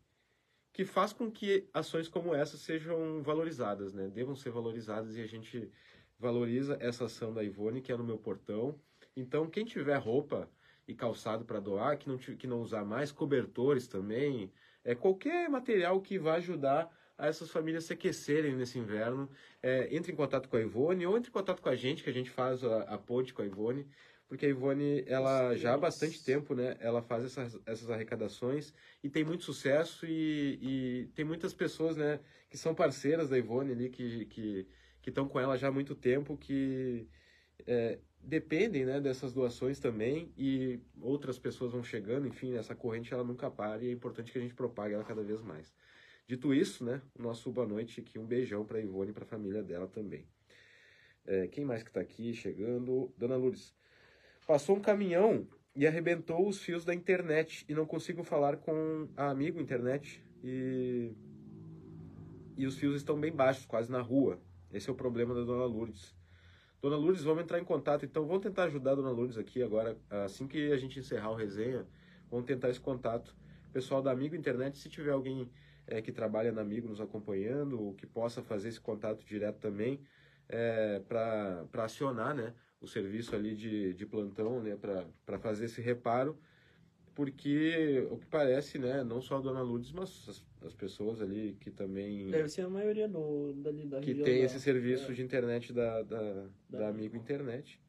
que 0.73 0.85
faz 0.85 1.13
com 1.13 1.29
que 1.29 1.69
ações 1.75 2.09
como 2.09 2.33
essa 2.33 2.57
sejam 2.57 3.21
valorizadas, 3.21 3.93
né? 3.93 4.09
Devam 4.09 4.37
ser 4.37 4.51
valorizadas 4.51 5.17
e 5.17 5.21
a 5.21 5.27
gente 5.27 5.69
valoriza 6.19 6.77
essa 6.81 7.05
ação 7.05 7.33
da 7.33 7.43
Ivone, 7.43 7.81
que 7.81 7.93
é 7.93 7.97
no 7.97 8.05
meu 8.05 8.19
portão. 8.19 8.75
Então, 9.17 9.49
quem 9.49 9.65
tiver 9.65 9.97
roupa 9.97 10.49
e 10.87 10.95
calçado 10.95 11.45
para 11.45 11.61
doar, 11.61 11.99
que 11.99 12.09
não, 12.09 12.19
que 12.19 12.47
não 12.47 12.61
usar 12.61 12.85
mais, 12.85 13.13
cobertores 13.13 13.87
também, 13.87 14.51
é 14.85 14.95
qualquer 14.95 15.49
material 15.49 16.01
que 16.01 16.19
vá 16.19 16.35
ajudar 16.35 16.91
a 17.17 17.27
essas 17.27 17.51
famílias 17.51 17.85
se 17.85 17.93
aquecerem 17.93 18.55
nesse 18.55 18.79
inverno. 18.79 19.29
É, 19.63 19.95
entre 19.95 20.13
em 20.13 20.17
contato 20.17 20.49
com 20.49 20.57
a 20.57 20.61
Ivone 20.61 21.07
ou 21.07 21.17
entre 21.17 21.31
em 21.31 21.33
contato 21.33 21.61
com 21.61 21.69
a 21.69 21.77
gente, 21.77 22.03
que 22.03 22.11
a 22.11 22.13
gente 22.13 22.31
faz 22.31 22.65
a, 22.65 22.83
a 22.83 22.99
ponte 22.99 23.35
com 23.35 23.43
a 23.43 23.47
Ivone, 23.47 23.87
porque 24.29 24.47
a 24.47 24.49
Ivone, 24.49 25.05
ela 25.07 25.55
já 25.57 25.75
há 25.75 25.79
bastante 25.79 26.23
tempo, 26.23 26.55
né, 26.55 26.77
ela 26.81 27.03
faz 27.03 27.25
essas, 27.25 27.59
essas 27.65 27.91
arrecadações 27.91 28.75
e 29.03 29.09
tem 29.09 29.25
muito 29.25 29.43
sucesso 29.43 30.07
e, 30.07 30.59
e 30.61 31.07
tem 31.15 31.25
muitas 31.25 31.55
pessoas, 31.55 31.97
né, 31.97 32.21
que 32.49 32.59
são 32.59 32.75
parceiras 32.75 33.31
da 33.31 33.39
Ivone 33.39 33.73
ali, 33.73 33.89
que 33.89 34.27
que 34.27 34.69
que 35.03 35.11
estão 35.11 35.29
com 35.29 35.39
ela 35.39 35.57
já 35.57 35.69
há 35.69 35.73
muito 35.73 35.95
tempo, 35.95 36.37
que 36.37 37.07
é, 37.67 37.99
dependem, 38.23 38.85
né, 38.85 39.01
dessas 39.01 39.33
doações 39.33 39.79
também 39.79 40.33
e 40.37 40.81
outras 41.01 41.39
pessoas 41.39 41.73
vão 41.73 41.83
chegando, 41.83 42.27
enfim, 42.27 42.55
essa 42.57 42.75
corrente 42.75 43.13
ela 43.13 43.25
nunca 43.25 43.51
para 43.51 43.83
e 43.83 43.89
é 43.89 43.93
importante 43.93 44.33
que 44.33 44.39
a 44.39 44.41
gente 44.41 44.55
propague 44.55 44.95
ela 44.95 45.05
cada 45.05 45.23
vez 45.23 45.43
mais. 45.43 45.75
Dito 46.27 46.53
isso, 46.53 46.85
né, 46.85 47.01
nosso 47.19 47.51
boa 47.51 47.67
noite 47.67 48.01
aqui, 48.01 48.19
um 48.19 48.27
beijão 48.27 48.65
para 48.65 48.81
Ivone 48.81 49.11
e 49.11 49.15
para 49.15 49.25
a 49.25 49.27
família 49.27 49.63
dela 49.63 49.89
também. 49.89 50.27
É, 51.25 51.47
quem 51.49 51.65
mais 51.65 51.83
que 51.83 51.91
está 51.91 52.01
aqui 52.01 52.33
chegando? 52.35 53.13
Dona 53.17 53.37
Lourdes. 53.37 53.75
Passou 54.47 54.77
um 54.77 54.81
caminhão 54.81 55.47
e 55.75 55.87
arrebentou 55.87 56.49
os 56.49 56.59
fios 56.61 56.85
da 56.85 56.95
internet 56.95 57.65
e 57.69 57.75
não 57.75 57.87
consigo 57.87 58.23
falar 58.23 58.57
com 58.57 59.09
a 59.17 59.31
amigo 59.31 59.61
internet 59.61 60.23
e 60.43 61.13
e 62.59 62.67
os 62.67 62.77
fios 62.77 62.97
estão 62.97 63.19
bem 63.19 63.31
baixos, 63.31 63.65
quase 63.65 63.89
na 63.89 64.01
rua. 64.01 64.41
Esse 64.73 64.89
é 64.89 64.93
o 64.93 64.97
problema 64.97 65.35
da 65.35 65.43
Dona 65.43 65.65
Lourdes. 65.65 66.15
Dona 66.81 66.97
Lourdes, 66.97 67.23
vamos 67.23 67.43
entrar 67.43 67.59
em 67.59 67.65
contato, 67.65 68.05
então 68.05 68.27
vamos 68.27 68.43
tentar 68.43 68.65
ajudar 68.65 68.93
a 68.93 68.95
Dona 68.97 69.11
Lourdes 69.11 69.37
aqui 69.37 69.63
agora, 69.63 69.97
assim 70.25 70.47
que 70.47 70.71
a 70.71 70.77
gente 70.77 70.99
encerrar 70.99 71.31
o 71.31 71.35
resenha, 71.35 71.87
vamos 72.31 72.47
tentar 72.47 72.69
esse 72.69 72.81
contato. 72.81 73.35
Pessoal 73.73 74.01
da 74.01 74.11
Amigo 74.11 74.37
Internet, 74.37 74.79
se 74.79 74.89
tiver 74.89 75.11
alguém 75.11 75.51
é, 75.87 76.01
que 76.01 76.13
trabalha 76.13 76.53
na 76.53 76.61
Amigo 76.61 76.87
nos 76.87 77.01
acompanhando, 77.01 77.81
ou 77.81 77.95
que 77.95 78.07
possa 78.07 78.43
fazer 78.43 78.69
esse 78.69 78.81
contato 78.81 79.25
direto 79.25 79.59
também, 79.59 80.01
é, 80.49 81.01
para 81.01 81.67
acionar 81.85 82.35
né, 82.35 82.55
o 82.81 82.87
serviço 82.87 83.35
ali 83.35 83.57
de, 83.57 83.95
de 83.95 84.07
plantão, 84.07 84.63
né, 84.63 84.77
para 85.27 85.39
fazer 85.39 85.65
esse 85.65 85.81
reparo, 85.81 86.39
porque 87.19 88.07
o 88.13 88.17
que 88.17 88.27
parece, 88.27 88.79
né, 88.79 89.03
não 89.03 89.21
só 89.21 89.39
a 89.39 89.41
Dona 89.41 89.61
Lourdes, 89.61 89.91
mas 89.91 90.25
as, 90.29 90.45
as 90.65 90.73
pessoas 90.73 91.21
ali 91.21 91.57
que 91.59 91.69
também... 91.69 92.31
Deve 92.31 92.49
ser 92.49 92.61
a 92.61 92.69
maioria 92.69 93.09
do, 93.09 93.55
dali 93.55 93.87
da 93.87 93.99
Que 93.99 94.15
tem 94.15 94.39
da, 94.39 94.45
esse 94.45 94.61
serviço 94.61 95.11
é. 95.11 95.15
de 95.17 95.23
internet 95.23 95.73
da, 95.73 96.01
da, 96.05 96.33
da, 96.71 96.79
da 96.79 96.89
Amigo 96.89 97.17
Internet, 97.17 97.83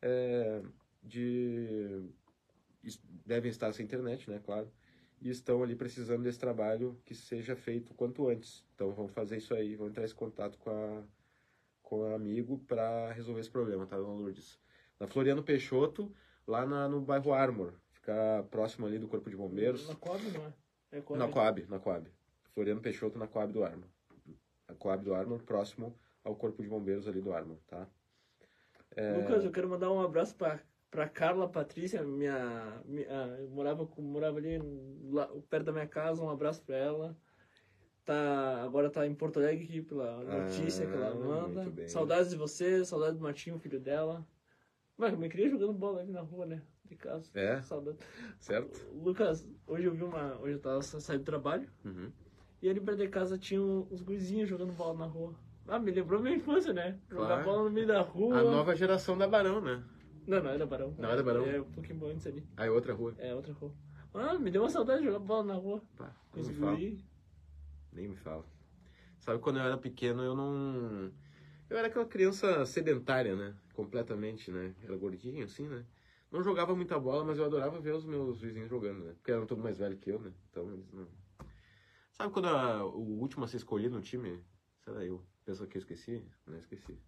é, 0.00 0.62
de... 1.02 2.08
devem 3.26 3.50
estar 3.50 3.70
sem 3.74 3.84
internet, 3.84 4.30
né, 4.30 4.40
claro, 4.42 4.72
e 5.20 5.28
estão 5.28 5.62
ali 5.62 5.76
precisando 5.76 6.22
desse 6.22 6.38
trabalho 6.38 6.98
que 7.04 7.14
seja 7.14 7.54
feito 7.54 7.92
quanto 7.92 8.26
antes. 8.30 8.64
Então 8.74 8.92
vamos 8.92 9.12
fazer 9.12 9.36
isso 9.36 9.52
aí, 9.52 9.76
vamos 9.76 9.90
entrar 9.90 10.06
em 10.06 10.14
contato 10.14 10.56
com 10.56 10.70
a 10.70 11.02
com 11.82 12.14
amigo 12.14 12.58
para 12.60 13.12
resolver 13.12 13.42
esse 13.42 13.50
problema, 13.50 13.86
tá, 13.86 13.98
dona 13.98 14.14
Lourdes? 14.14 14.58
Na 14.98 15.06
Floriano 15.06 15.42
Peixoto, 15.42 16.10
lá 16.46 16.64
na, 16.64 16.88
no 16.88 17.02
bairro 17.02 17.34
Armor, 17.34 17.74
fica 18.04 18.44
próximo 18.50 18.86
ali 18.86 18.98
do 18.98 19.08
Corpo 19.08 19.30
de 19.30 19.36
Bombeiros. 19.36 19.88
Na 19.88 19.94
Coab, 19.94 20.22
não 20.30 20.46
é? 20.46 20.52
é 20.92 21.00
Coab. 21.00 21.18
Na 21.18 21.28
Coab, 21.32 21.66
na 21.68 21.78
Coab. 21.78 22.10
Floriano 22.52 22.80
Peixoto 22.80 23.18
na 23.18 23.26
Coab 23.26 23.52
do 23.52 23.64
Armor. 23.64 23.88
A 24.68 24.74
Coab 24.74 25.02
do 25.02 25.14
Armor, 25.14 25.42
próximo 25.42 25.98
ao 26.22 26.36
Corpo 26.36 26.62
de 26.62 26.68
Bombeiros 26.68 27.08
ali 27.08 27.20
do 27.20 27.32
Armor, 27.32 27.56
tá? 27.66 27.88
É... 28.96 29.16
Lucas, 29.16 29.44
eu 29.44 29.50
quero 29.50 29.68
mandar 29.68 29.90
um 29.90 30.00
abraço 30.00 30.36
para 30.36 30.60
para 30.90 31.08
Carla 31.08 31.48
Patrícia, 31.48 32.04
minha, 32.04 32.80
minha 32.84 33.36
eu 33.40 33.48
morava 33.50 33.84
morava 33.98 34.38
ali 34.38 34.60
lá, 35.10 35.26
perto 35.50 35.64
da 35.64 35.72
minha 35.72 35.88
casa, 35.88 36.22
um 36.22 36.30
abraço 36.30 36.62
para 36.62 36.76
ela. 36.76 37.16
Tá, 38.04 38.62
agora 38.62 38.88
tá 38.88 39.04
em 39.04 39.12
Porto 39.12 39.40
Alegre 39.40 39.64
aqui 39.64 39.82
pela 39.82 40.22
notícia 40.22 40.86
ah, 40.86 40.88
que 40.88 40.96
ela 40.96 41.08
ah, 41.08 41.14
manda. 41.16 41.88
Saudades 41.88 42.30
de 42.30 42.36
você, 42.36 42.84
saudades 42.84 43.16
do 43.16 43.24
Martinho, 43.24 43.58
filho 43.58 43.80
dela. 43.80 44.24
Mas 44.96 45.12
eu 45.12 45.18
me 45.18 45.28
queria 45.28 45.50
jogando 45.50 45.72
bola 45.72 46.00
ali 46.00 46.12
na 46.12 46.20
rua, 46.20 46.46
né? 46.46 46.62
De 46.88 46.96
casa. 46.96 47.30
É. 47.34 47.60
Saudade. 47.62 47.98
Certo. 48.38 48.80
Lucas, 48.92 49.48
hoje 49.66 49.86
eu 49.86 49.92
vi 49.92 50.04
uma. 50.04 50.38
Hoje 50.40 50.54
eu 50.54 50.60
tava 50.60 50.82
saindo 50.82 51.22
do 51.22 51.26
trabalho. 51.26 51.68
Uhum. 51.84 52.10
E 52.60 52.68
ali 52.68 52.80
perto 52.80 52.98
de 52.98 53.08
casa 53.08 53.38
tinha 53.38 53.60
uns 53.60 54.02
gurizinhos 54.02 54.48
jogando 54.48 54.72
bola 54.72 54.98
na 54.98 55.06
rua. 55.06 55.34
Ah, 55.66 55.78
me 55.78 55.90
lembrou 55.90 56.20
minha 56.20 56.36
infância, 56.36 56.72
né? 56.72 56.98
Jogar 57.10 57.26
claro. 57.26 57.44
bola 57.44 57.64
no 57.64 57.70
meio 57.70 57.86
da 57.86 58.00
rua. 58.00 58.38
A 58.38 58.42
nova 58.42 58.74
geração 58.76 59.16
da 59.16 59.26
Barão, 59.26 59.60
né? 59.60 59.82
Não, 60.26 60.42
não 60.42 60.50
era 60.50 60.66
Barão. 60.66 60.94
Não 60.98 61.10
era 61.10 61.22
Barão? 61.22 61.44
É 61.46 61.60
um 61.60 61.70
pouquinho 61.70 62.06
antes 62.06 62.26
ali. 62.26 62.46
Ah, 62.56 62.66
é 62.66 62.70
outra 62.70 62.92
rua? 62.94 63.14
É, 63.18 63.34
outra 63.34 63.52
rua. 63.52 63.72
Ah, 64.14 64.38
me 64.38 64.50
deu 64.50 64.62
uma 64.62 64.70
saudade 64.70 65.00
de 65.00 65.06
jogar 65.06 65.18
bola 65.18 65.44
na 65.44 65.54
rua. 65.54 65.82
Pá, 65.96 66.14
com 66.30 66.40
os 66.40 66.48
guri. 66.50 67.04
Nem 67.92 68.08
me 68.08 68.16
fala. 68.16 68.44
Sabe, 69.18 69.40
quando 69.40 69.58
eu 69.58 69.62
era 69.62 69.76
pequeno, 69.78 70.22
eu 70.22 70.34
não... 70.34 71.10
Eu 71.68 71.78
era 71.78 71.88
aquela 71.88 72.04
criança 72.04 72.64
sedentária, 72.66 73.34
né? 73.34 73.54
Completamente, 73.72 74.50
né? 74.50 74.74
Era 74.82 74.96
gordinho, 74.96 75.44
assim, 75.44 75.66
né? 75.66 75.84
Não 76.34 76.42
jogava 76.42 76.74
muita 76.74 76.98
bola, 76.98 77.24
mas 77.24 77.38
eu 77.38 77.44
adorava 77.44 77.80
ver 77.80 77.94
os 77.94 78.04
meus 78.04 78.40
vizinhos 78.40 78.68
jogando, 78.68 79.04
né? 79.04 79.12
Porque 79.12 79.30
eram 79.30 79.46
todos 79.46 79.62
mais 79.62 79.78
velhos 79.78 80.00
que 80.00 80.10
eu, 80.10 80.18
né? 80.18 80.34
Então, 80.50 80.68
eles 80.72 80.90
não... 80.90 81.06
Sabe 82.10 82.32
quando 82.32 82.48
a, 82.48 82.84
o 82.84 83.20
último 83.20 83.44
a 83.44 83.46
ser 83.46 83.58
escolhido 83.58 83.94
no 83.94 84.02
time? 84.02 84.44
Será 84.80 85.04
eu. 85.04 85.24
Pensa 85.44 85.64
que 85.64 85.76
eu 85.76 85.78
esqueci? 85.78 86.26
Não 86.44 86.58
esqueci. 86.58 86.98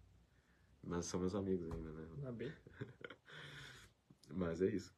Mas 0.81 1.07
são 1.07 1.19
meus 1.19 1.35
amigos 1.35 1.69
ainda, 1.69 1.91
né? 1.91 2.07
Ah, 2.25 2.31
bem. 2.31 2.53
mas 4.31 4.61
é 4.61 4.67
isso. 4.67 4.95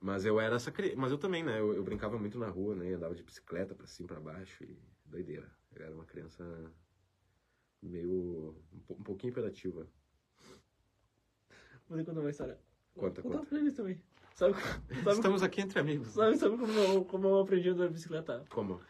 Mas 0.00 0.24
eu 0.24 0.40
era 0.40 0.56
essa 0.56 0.72
criança. 0.72 0.96
Mas 0.96 1.12
eu 1.12 1.18
também, 1.18 1.44
né? 1.44 1.60
Eu, 1.60 1.72
eu, 1.72 1.84
brincava 1.84 2.18
muito 2.18 2.36
na 2.36 2.48
rua, 2.48 2.74
né? 2.74 2.92
Andava 2.92 3.14
de 3.14 3.22
bicicleta 3.22 3.76
pra 3.76 3.86
cima, 3.86 4.08
pra 4.08 4.18
baixo 4.18 4.64
e 4.64 4.76
doideira. 5.04 5.48
Eu 5.76 5.84
era 5.84 5.94
uma 5.94 6.04
criança 6.04 6.44
meio. 7.80 8.56
um, 8.90 9.04
pouquinho 9.04 9.30
imperativa. 9.30 9.86
Vou 11.88 12.04
contar 12.04 12.20
uma 12.20 12.30
história. 12.30 12.69
Conta, 13.00 13.22
Conta 13.22 13.36
conta. 13.38 13.48
pra 13.48 13.58
eles 13.58 13.74
também. 13.74 14.00
Sabe, 14.34 14.54
sabe, 15.02 15.10
Estamos 15.10 15.42
aqui 15.42 15.60
entre 15.60 15.78
amigos. 15.80 16.08
sabe, 16.08 16.36
sabe 16.36 16.56
como, 16.56 16.72
eu, 16.72 17.04
como 17.04 17.26
eu 17.28 17.40
aprendi 17.40 17.68
a 17.68 17.72
andar 17.72 17.86
de 17.88 17.94
bicicleta? 17.94 18.44
Como? 18.50 18.80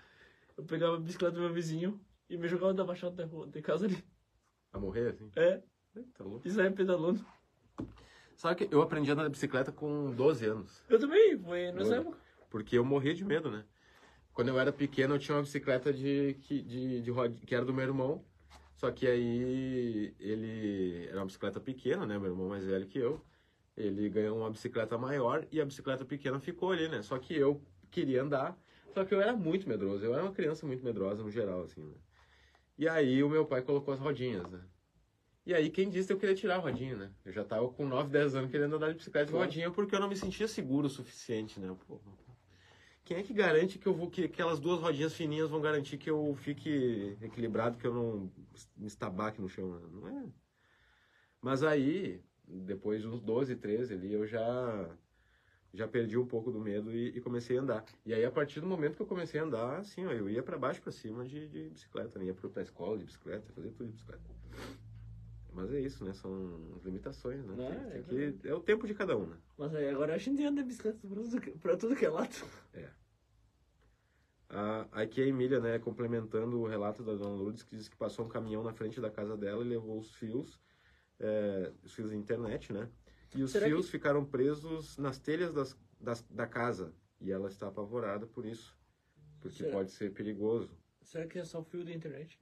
Eu 0.56 0.64
pegava 0.64 0.96
a 0.96 1.00
bicicleta 1.00 1.34
do 1.34 1.40
meu 1.40 1.52
vizinho 1.52 2.00
e 2.28 2.36
me 2.36 2.46
jogava 2.46 2.74
da 2.74 2.84
baixada 2.84 3.26
da 3.26 3.46
de 3.46 3.62
casa 3.62 3.86
ali. 3.86 4.04
A 4.72 4.78
morrer, 4.78 5.08
assim? 5.08 5.30
É, 5.36 5.60
Tá 6.16 6.24
louco. 6.24 6.46
e 6.46 6.50
saia 6.50 6.70
pedalando. 6.70 7.24
Sabe 8.36 8.66
que 8.66 8.74
eu 8.74 8.80
aprendi 8.82 9.10
a 9.10 9.14
andar 9.14 9.24
de 9.24 9.30
bicicleta 9.30 9.72
com 9.72 10.12
12 10.12 10.46
anos. 10.46 10.82
Eu 10.88 10.98
também, 10.98 11.38
foi 11.38 11.72
nessa 11.72 11.96
época. 11.96 12.18
Porque 12.48 12.78
eu 12.78 12.84
morria 12.84 13.14
de 13.14 13.24
medo, 13.24 13.50
né? 13.50 13.64
Quando 14.32 14.48
eu 14.48 14.58
era 14.58 14.72
pequeno, 14.72 15.14
eu 15.14 15.18
tinha 15.18 15.36
uma 15.36 15.42
bicicleta 15.42 15.92
de, 15.92 16.34
que- 16.42 16.62
de, 16.62 17.02
de, 17.02 17.10
rod- 17.10 17.36
que 17.44 17.54
era 17.54 17.64
do 17.64 17.74
meu 17.74 17.84
irmão. 17.84 18.24
Só 18.76 18.90
que 18.90 19.06
aí 19.06 20.14
ele 20.18 21.06
era 21.08 21.18
uma 21.18 21.26
bicicleta 21.26 21.60
pequena, 21.60 22.06
né? 22.06 22.18
Meu 22.18 22.30
irmão 22.30 22.48
mais 22.48 22.64
velho 22.64 22.86
que 22.86 22.98
eu. 22.98 23.20
Ele 23.76 24.08
ganhou 24.08 24.38
uma 24.38 24.50
bicicleta 24.50 24.98
maior 24.98 25.46
e 25.50 25.60
a 25.60 25.64
bicicleta 25.64 26.04
pequena 26.04 26.38
ficou 26.38 26.72
ali, 26.72 26.88
né? 26.88 27.02
Só 27.02 27.18
que 27.18 27.34
eu 27.34 27.62
queria 27.90 28.22
andar, 28.22 28.58
só 28.92 29.04
que 29.04 29.14
eu 29.14 29.20
era 29.20 29.34
muito 29.34 29.68
medroso. 29.68 30.04
Eu 30.04 30.14
era 30.14 30.22
uma 30.22 30.32
criança 30.32 30.66
muito 30.66 30.84
medrosa 30.84 31.22
no 31.22 31.30
geral, 31.30 31.62
assim, 31.62 31.82
né? 31.82 31.94
E 32.76 32.88
aí 32.88 33.22
o 33.22 33.28
meu 33.28 33.44
pai 33.46 33.62
colocou 33.62 33.92
as 33.92 34.00
rodinhas, 34.00 34.48
né? 34.50 34.60
E 35.46 35.54
aí 35.54 35.70
quem 35.70 35.88
disse 35.88 36.08
que 36.08 36.12
eu 36.12 36.18
queria 36.18 36.34
tirar 36.34 36.56
a 36.56 36.58
rodinha, 36.58 36.96
né? 36.96 37.10
Eu 37.24 37.32
já 37.32 37.44
tava 37.44 37.68
com 37.70 37.86
9, 37.86 38.10
10 38.10 38.34
anos 38.34 38.50
querendo 38.50 38.76
andar 38.76 38.88
de 38.88 38.94
bicicleta 38.94 39.26
de 39.26 39.32
rodinha 39.32 39.70
porque 39.70 39.94
eu 39.94 40.00
não 40.00 40.08
me 40.08 40.16
sentia 40.16 40.46
seguro 40.46 40.86
o 40.86 40.90
suficiente, 40.90 41.58
né? 41.58 41.74
Pô, 41.86 42.00
quem 43.04 43.16
é 43.16 43.22
que 43.22 43.32
garante 43.32 43.78
que 43.78 43.86
eu 43.86 43.94
vou 43.94 44.08
que 44.08 44.24
aquelas 44.24 44.60
duas 44.60 44.80
rodinhas 44.80 45.14
fininhas 45.14 45.50
vão 45.50 45.60
garantir 45.60 45.98
que 45.98 46.08
eu 46.08 46.34
fique 46.36 47.16
equilibrado, 47.20 47.76
que 47.76 47.86
eu 47.86 47.92
não 47.92 48.32
me 48.76 48.86
estabaque 48.86 49.40
no 49.40 49.48
chão? 49.48 49.68
né? 49.68 49.88
Não 49.90 50.08
é. 50.08 50.24
Mas 51.42 51.62
aí, 51.62 52.22
depois 52.50 53.02
de 53.02 53.08
uns 53.08 53.20
12, 53.20 53.56
13 53.56 53.94
ali, 53.94 54.12
eu 54.12 54.26
já 54.26 54.88
já 55.72 55.86
perdi 55.86 56.18
um 56.18 56.26
pouco 56.26 56.50
do 56.50 56.58
medo 56.60 56.90
e, 56.90 57.16
e 57.16 57.20
comecei 57.20 57.56
a 57.56 57.60
andar. 57.60 57.84
E 58.04 58.12
aí, 58.12 58.24
a 58.24 58.30
partir 58.30 58.60
do 58.60 58.66
momento 58.66 58.96
que 58.96 59.02
eu 59.02 59.06
comecei 59.06 59.38
a 59.40 59.44
andar, 59.44 59.78
assim, 59.78 60.04
ó, 60.04 60.10
eu 60.10 60.28
ia 60.28 60.42
pra 60.42 60.58
baixo, 60.58 60.82
pra 60.82 60.90
cima 60.90 61.24
de, 61.24 61.46
de 61.46 61.68
bicicleta, 61.70 62.18
né? 62.18 62.24
ia 62.24 62.34
pro- 62.34 62.50
pra 62.50 62.60
escola 62.62 62.98
de 62.98 63.04
bicicleta, 63.04 63.52
fazia 63.52 63.70
tudo 63.70 63.86
de 63.86 63.92
bicicleta. 63.92 64.24
Mas 65.52 65.72
é 65.72 65.80
isso, 65.80 66.04
né? 66.04 66.12
São 66.12 66.72
as 66.76 66.82
limitações, 66.84 67.44
né? 67.44 67.54
Não, 67.56 67.66
Tem- 67.68 67.78
é 68.00 68.02
tem 68.02 68.32
que- 68.38 68.48
é 68.48 68.54
o 68.54 68.60
tempo 68.60 68.84
de 68.86 68.94
cada 68.94 69.16
um, 69.16 69.26
né? 69.26 69.36
Mas 69.56 69.72
aí, 69.74 69.88
agora 69.88 70.14
a 70.14 70.18
gente 70.18 70.44
anda 70.44 70.60
de 70.60 70.66
bicicleta 70.68 70.98
pra 71.06 71.08
tudo, 71.22 71.40
que- 71.40 71.50
pra 71.52 71.76
tudo 71.76 71.94
que 71.96 72.04
é 72.04 72.10
lado. 72.10 72.34
A, 74.48 74.88
aqui 75.02 75.22
a 75.22 75.26
Emília, 75.26 75.60
né, 75.60 75.78
complementando 75.78 76.58
o 76.60 76.66
relato 76.66 77.04
da 77.04 77.14
Dona 77.14 77.36
Lourdes, 77.36 77.62
que 77.62 77.76
diz 77.76 77.88
que 77.88 77.96
passou 77.96 78.24
um 78.24 78.28
caminhão 78.28 78.64
na 78.64 78.72
frente 78.72 79.00
da 79.00 79.08
casa 79.08 79.36
dela 79.36 79.64
e 79.64 79.68
levou 79.68 79.96
os 80.00 80.12
fios, 80.16 80.58
é, 81.20 81.72
os 81.84 81.94
fios 81.94 82.10
da 82.10 82.16
internet, 82.16 82.72
né? 82.72 82.90
E 83.36 83.42
os 83.42 83.52
Será 83.52 83.66
fios 83.66 83.88
ficaram 83.88 84.24
presos 84.24 84.96
nas 84.98 85.18
telhas 85.18 85.52
das, 85.52 85.78
das- 86.00 86.22
da 86.28 86.46
casa. 86.46 86.92
E 87.20 87.30
ela 87.30 87.48
está 87.48 87.68
apavorada 87.68 88.26
por 88.26 88.44
isso. 88.44 88.76
Porque 89.40 89.58
Será? 89.58 89.70
pode 89.72 89.90
ser 89.92 90.12
perigoso. 90.12 90.76
Será 91.02 91.26
que 91.26 91.38
é 91.38 91.44
só 91.44 91.60
o 91.60 91.64
fio 91.64 91.84
da 91.84 91.92
internet? 91.92 92.38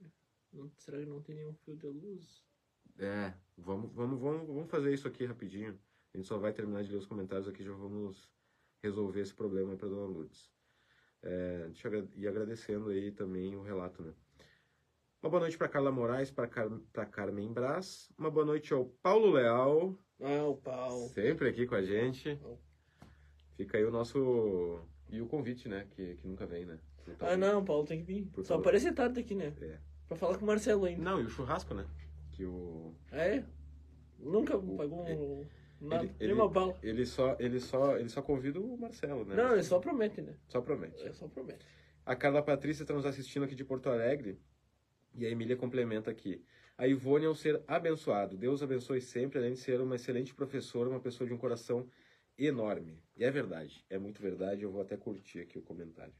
Não- 0.51 0.71
será 0.77 0.97
que 0.97 1.05
não 1.05 1.21
tem 1.21 1.35
nenhum 1.35 1.53
fio 1.53 1.75
de 1.75 1.85
luz? 1.85 2.43
É, 2.97 3.33
vamos, 3.57 3.91
vamos, 3.93 4.19
vamos, 4.19 4.47
vamos 4.47 4.69
fazer 4.71 4.93
isso 4.93 5.07
aqui 5.07 5.25
rapidinho. 5.25 5.79
A 6.13 6.17
gente 6.17 6.27
só 6.27 6.37
vai 6.37 6.51
terminar 6.51 6.83
de 6.83 6.91
ler 6.91 6.97
os 6.97 7.05
comentários 7.05 7.47
aqui, 7.47 7.63
já 7.63 7.71
vamos 7.71 8.27
resolver 8.81 9.21
esse 9.21 9.33
problema 9.33 9.71
aí 9.71 9.77
para 9.77 9.87
Dona 9.89 10.05
Lourdes. 10.07 10.49
É, 11.21 11.65
deixa 11.67 11.87
eu 11.87 11.99
agra- 11.99 12.09
ir 12.15 12.27
agradecendo 12.27 12.89
aí 12.89 13.11
também 13.11 13.55
o 13.55 13.61
relato, 13.61 14.01
né? 14.01 14.13
Uma 15.21 15.29
boa 15.29 15.41
noite 15.41 15.57
para 15.57 15.67
Carla 15.67 15.91
Moraes, 15.91 16.31
para 16.31 16.47
Car 16.47 16.69
pra 16.93 17.05
Carmen 17.05 17.51
Brás. 17.51 18.09
Uma 18.17 18.31
boa 18.31 18.45
noite 18.45 18.73
ao 18.73 18.85
Paulo 18.85 19.31
Leal, 19.31 19.93
Ah, 20.21 20.45
o 20.45 20.55
pau. 20.55 20.97
sempre 21.09 21.49
aqui 21.49 21.65
com 21.67 21.75
a 21.75 21.81
gente. 21.83 22.39
Fica 23.57 23.77
aí 23.77 23.83
o 23.83 23.91
nosso. 23.91 24.79
E 25.09 25.19
o 25.21 25.25
convite, 25.27 25.67
né? 25.67 25.87
Que, 25.91 26.15
que 26.15 26.27
nunca 26.27 26.45
vem, 26.45 26.65
né? 26.65 26.79
Ah, 27.19 27.35
não, 27.35 27.65
Paulo 27.65 27.85
tem 27.85 27.99
que 27.99 28.05
vir. 28.05 28.25
Por 28.27 28.45
Só 28.45 28.53
favor. 28.53 28.61
aparece 28.61 28.91
tarde 28.93 29.19
aqui, 29.19 29.35
né? 29.35 29.53
É. 29.61 29.77
Pra 30.07 30.15
falar 30.15 30.37
com 30.37 30.45
o 30.45 30.47
Marcelo 30.47 30.85
ainda. 30.85 31.03
Não, 31.03 31.19
e 31.21 31.25
o 31.25 31.29
churrasco, 31.29 31.73
né? 31.73 31.85
Que 32.31 32.45
o. 32.45 32.93
É? 33.11 33.43
Nunca 34.19 34.55
O- 34.57 34.77
pagou 34.77 35.01
um... 35.05 35.45
Nada, 35.81 36.03
ele- 36.03 36.13
nem 36.19 36.33
uma 36.33 36.47
bala. 36.49 36.75
Ele 36.83 37.05
só, 37.05 37.35
ele, 37.39 37.59
só, 37.59 37.97
ele 37.97 38.09
só 38.09 38.21
convida 38.21 38.59
o 38.59 38.77
Marcelo, 38.77 39.23
né? 39.25 39.35
Não, 39.35 39.53
ele 39.53 39.63
só 39.63 39.79
promete, 39.79 40.21
né? 40.21 40.35
Só 40.47 40.61
promete. 40.61 41.01
É 41.07 41.11
só 41.13 41.27
promete. 41.27 41.65
A 42.05 42.15
Carla 42.15 42.41
Patrícia 42.41 42.83
está 42.83 42.93
nos 42.93 43.05
assistindo 43.05 43.43
aqui 43.43 43.55
de 43.55 43.63
Porto 43.65 43.89
Alegre. 43.89 44.39
E 45.15 45.25
a 45.25 45.29
Emília 45.29 45.55
complementa 45.55 46.11
aqui. 46.11 46.43
A 46.77 46.87
Ivone 46.87 47.25
é 47.25 47.29
um 47.29 47.35
ser 47.35 47.61
abençoado. 47.67 48.37
Deus 48.37 48.63
abençoe 48.63 49.01
sempre, 49.01 49.37
além 49.37 49.53
de 49.53 49.59
ser 49.59 49.81
uma 49.81 49.95
excelente 49.95 50.33
professora, 50.33 50.89
uma 50.89 50.99
pessoa 50.99 51.27
de 51.27 51.33
um 51.33 51.37
coração 51.37 51.89
enorme. 52.37 53.03
E 53.17 53.23
é 53.23 53.31
verdade. 53.31 53.83
É 53.89 53.97
muito 53.97 54.21
verdade. 54.21 54.63
Eu 54.63 54.71
vou 54.71 54.81
até 54.81 54.95
curtir 54.95 55.39
aqui 55.39 55.57
o 55.57 55.61
comentário. 55.61 56.13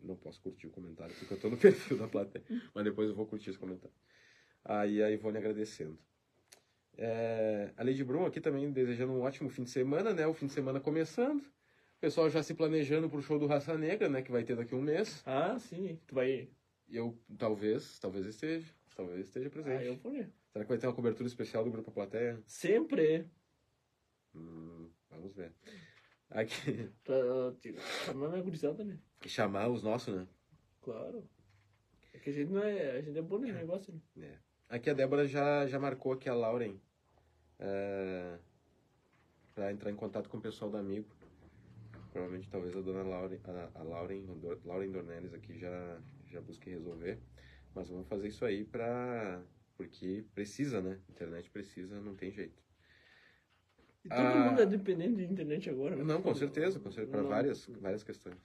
Não 0.00 0.16
posso 0.16 0.40
curtir 0.40 0.66
o 0.66 0.70
comentário 0.70 1.14
porque 1.16 1.34
eu 1.34 1.36
estou 1.36 1.50
no 1.50 1.56
perfil 1.58 1.98
da 1.98 2.08
plateia. 2.08 2.44
Mas 2.74 2.84
depois 2.84 3.08
eu 3.08 3.14
vou 3.14 3.26
curtir 3.26 3.50
esse 3.50 3.58
comentário. 3.58 3.94
Aí 4.64 5.02
a 5.02 5.10
Ivone 5.10 5.36
agradecendo. 5.36 5.98
É, 6.96 7.72
a 7.76 7.84
Lady 7.84 8.02
Brum 8.02 8.26
aqui 8.26 8.40
também 8.40 8.70
desejando 8.70 9.12
um 9.12 9.20
ótimo 9.20 9.48
fim 9.48 9.62
de 9.62 9.70
semana, 9.70 10.12
né? 10.12 10.26
O 10.26 10.34
fim 10.34 10.46
de 10.46 10.52
semana 10.52 10.80
começando. 10.80 11.44
Pessoal 12.00 12.30
já 12.30 12.42
se 12.42 12.54
planejando 12.54 13.10
pro 13.10 13.20
show 13.20 13.38
do 13.38 13.46
Raça 13.46 13.76
Negra, 13.76 14.08
né? 14.08 14.22
Que 14.22 14.32
vai 14.32 14.42
ter 14.42 14.56
daqui 14.56 14.74
a 14.74 14.76
um 14.76 14.80
mês. 14.80 15.22
Ah, 15.26 15.58
sim. 15.58 15.98
Tu 16.06 16.14
vai... 16.14 16.48
E 16.88 16.96
eu, 16.96 17.16
talvez, 17.38 17.98
talvez 17.98 18.24
esteja. 18.26 18.72
Talvez 18.96 19.26
esteja 19.26 19.48
Ah, 19.48 19.50
presente. 19.50 19.84
eu 19.86 19.96
vou. 19.96 20.12
Será 20.12 20.64
que 20.64 20.68
vai 20.68 20.78
ter 20.78 20.86
uma 20.86 20.94
cobertura 20.94 21.28
especial 21.28 21.62
do 21.62 21.70
Grupo 21.70 21.92
Plateia? 21.92 22.42
Sempre. 22.46 23.28
Hum, 24.34 24.88
vamos 25.10 25.34
ver. 25.36 25.52
Aqui, 26.30 26.90
Pra 27.04 27.54
chamar 28.06 28.30
minha 28.30 28.42
gurizada, 28.42 28.82
né? 28.82 28.98
chamar 29.26 29.68
os 29.68 29.82
nossos, 29.82 30.14
né? 30.14 30.26
Claro. 30.80 31.28
É 32.14 32.18
que 32.18 32.30
a 32.30 32.32
gente 32.32 32.50
não 32.50 32.62
é... 32.62 32.92
A 32.98 33.00
gente 33.02 33.18
é 33.18 33.22
bom 33.22 33.38
nesse 33.38 33.52
negócio, 33.52 34.02
né? 34.16 34.38
Aqui 34.68 34.88
a 34.88 34.94
Débora 34.94 35.26
já, 35.26 35.66
já 35.66 35.78
marcou 35.78 36.12
aqui 36.12 36.28
a 36.28 36.34
Lauren 36.34 36.80
é, 37.58 38.38
para 39.54 39.70
entrar 39.72 39.90
em 39.90 39.96
contato 39.96 40.28
com 40.28 40.38
o 40.38 40.40
pessoal 40.40 40.70
da 40.70 40.78
Amigo. 40.78 41.08
Provavelmente 42.20 42.50
talvez 42.50 42.76
a 42.76 42.82
dona 42.82 43.02
Lauren, 43.02 43.38
a, 43.44 43.80
a 43.80 43.82
Lauren, 43.82 44.26
Lauren 44.66 44.90
Dornelles 44.90 45.32
aqui 45.32 45.58
já, 45.58 45.98
já 46.26 46.38
busque 46.42 46.68
resolver. 46.68 47.18
Mas 47.74 47.88
vamos 47.88 48.06
fazer 48.08 48.28
isso 48.28 48.44
aí 48.44 48.62
pra. 48.62 49.42
Porque 49.74 50.26
precisa, 50.34 50.82
né? 50.82 51.00
Internet 51.08 51.48
precisa, 51.50 51.98
não 51.98 52.14
tem 52.14 52.30
jeito. 52.30 52.62
E 54.04 54.08
todo 54.10 54.18
Ah. 54.20 54.50
mundo 54.50 54.60
é 54.60 54.66
dependente 54.66 55.16
de 55.16 55.24
internet 55.24 55.70
agora. 55.70 55.96
né? 55.96 56.04
Não, 56.04 56.20
com 56.20 56.34
certeza, 56.34 56.78
com 56.78 56.90
certeza, 56.90 57.10
para 57.10 57.22
várias, 57.22 57.64
várias 57.66 58.02
questões. 58.04 58.36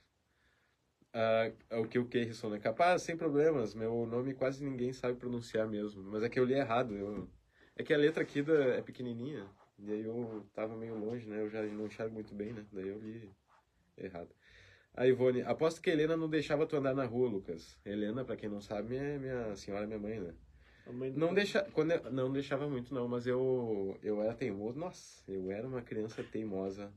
Ah, 1.14 1.52
o 1.80 1.86
que 1.86 2.00
o 2.00 2.08
Keirson, 2.08 2.52
né? 2.52 2.60
Capaz, 2.60 3.02
sem 3.02 3.18
problemas, 3.18 3.76
meu 3.76 4.06
nome 4.06 4.34
quase 4.34 4.64
ninguém 4.64 4.94
sabe 4.94 5.18
pronunciar 5.20 5.68
mesmo, 5.68 6.02
mas 6.04 6.24
é 6.24 6.30
que 6.30 6.40
eu 6.40 6.46
li 6.46 6.54
errado. 6.54 6.96
Eu... 6.96 7.30
É 7.76 7.84
que 7.84 7.94
a 7.94 7.98
letra 7.98 8.24
aqui 8.24 8.42
da... 8.42 8.76
é 8.76 8.82
pequenininha, 8.82 9.50
e 9.78 9.92
aí 9.92 10.06
eu 10.06 10.46
tava 10.54 10.78
meio 10.78 10.98
longe, 10.98 11.28
né? 11.28 11.42
Eu 11.42 11.50
já 11.50 11.62
não 11.64 11.88
enxergo 11.88 12.14
muito 12.14 12.34
bem, 12.34 12.54
né? 12.54 12.66
Daí 12.72 12.88
eu 12.88 13.00
li 13.00 13.30
errado. 13.98 14.30
A 14.94 15.06
Ivone, 15.08 15.42
aposto 15.42 15.82
que 15.82 15.90
a 15.90 15.94
Helena 15.94 16.16
não 16.16 16.30
deixava 16.30 16.66
tu 16.66 16.76
andar 16.78 16.94
na 16.96 17.06
rua, 17.06 17.28
Lucas. 17.30 17.78
Helena, 17.86 18.24
pra 18.24 18.36
quem 18.38 18.48
não 18.50 18.62
sabe, 18.62 18.96
é 18.96 19.18
minha 19.18 19.56
senhora, 19.56 19.86
minha 19.86 20.00
mãe, 20.00 20.20
né? 20.20 20.34
Mãe 20.94 21.12
Não 21.12 21.34
deixa, 21.34 21.64
quando 21.74 21.92
eu- 21.92 22.12
não 22.12 22.32
deixava 22.32 22.70
muito 22.70 22.94
não, 22.94 23.08
mas 23.08 23.26
eu 23.28 23.98
eu 24.04 24.22
era 24.22 24.34
teimoso. 24.36 24.78
Nossa, 24.80 25.24
eu 25.30 25.52
era 25.52 25.68
uma 25.68 25.82
criança 25.82 26.24
teimosa. 26.24 26.94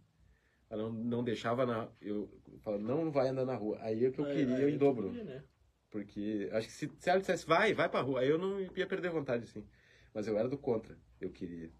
Ela 0.70 0.82
não, 0.84 0.92
não 0.92 1.24
deixava 1.24 1.64
na 1.64 1.88
eu 2.00 2.28
falava, 2.60 2.82
não 2.82 3.10
vai 3.10 3.28
andar 3.28 3.46
na 3.46 3.54
rua. 3.56 3.78
Aí 3.80 4.04
é 4.04 4.08
o 4.08 4.12
que 4.12 4.20
eu 4.20 4.26
Aí- 4.26 4.36
queria 4.36 4.56
aí 4.66 4.68
em 4.74 4.76
tu 4.76 4.78
dobro, 4.80 5.08
queria, 5.08 5.24
né? 5.24 5.42
porque 5.90 6.48
acho 6.52 6.66
que 6.68 6.72
se, 6.74 6.92
se 6.98 7.08
ela 7.10 7.18
dissesse 7.18 7.46
vai, 7.46 7.72
vai 7.72 7.88
pra 7.88 8.02
rua, 8.02 8.20
aí 8.20 8.28
eu 8.28 8.36
não 8.38 8.60
ia 8.60 8.86
perder 8.86 9.10
vontade 9.10 9.44
assim. 9.44 9.66
Mas 10.14 10.26
eu 10.28 10.38
era 10.38 10.48
do 10.48 10.58
contra, 10.58 10.96
eu 11.20 11.30
queria. 11.30 11.72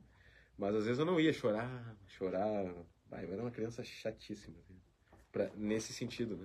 Mas 0.56 0.74
às 0.74 0.84
vezes 0.86 0.98
eu 0.98 1.04
não 1.04 1.20
ia 1.20 1.32
chorar, 1.32 1.94
chorar. 2.06 2.74
Vai, 3.08 3.24
eu 3.26 3.32
era 3.32 3.42
uma 3.42 3.50
criança 3.50 3.84
chatíssima. 3.84 4.56
Pra, 5.32 5.50
nesse 5.56 5.92
sentido, 5.92 6.36
né? 6.36 6.44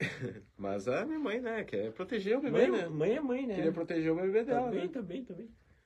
Mas 0.56 0.86
a 0.88 1.04
minha 1.04 1.18
mãe, 1.18 1.40
né, 1.40 1.64
quer 1.64 1.92
proteger 1.92 2.38
o 2.38 2.40
bebê, 2.40 2.68
Mãe, 2.68 2.70
né? 2.82 2.88
mãe 2.88 3.16
é 3.16 3.20
mãe, 3.20 3.46
né? 3.46 3.54
Queria 3.56 3.72
proteger 3.72 4.12
o 4.12 4.16
bebê 4.16 4.44
Tá 4.44 4.52
dela, 4.54 4.70
bem, 4.70 4.80
né? 4.86 4.88
tá 4.88 5.02
bem, 5.02 5.24
tá. 5.24 5.34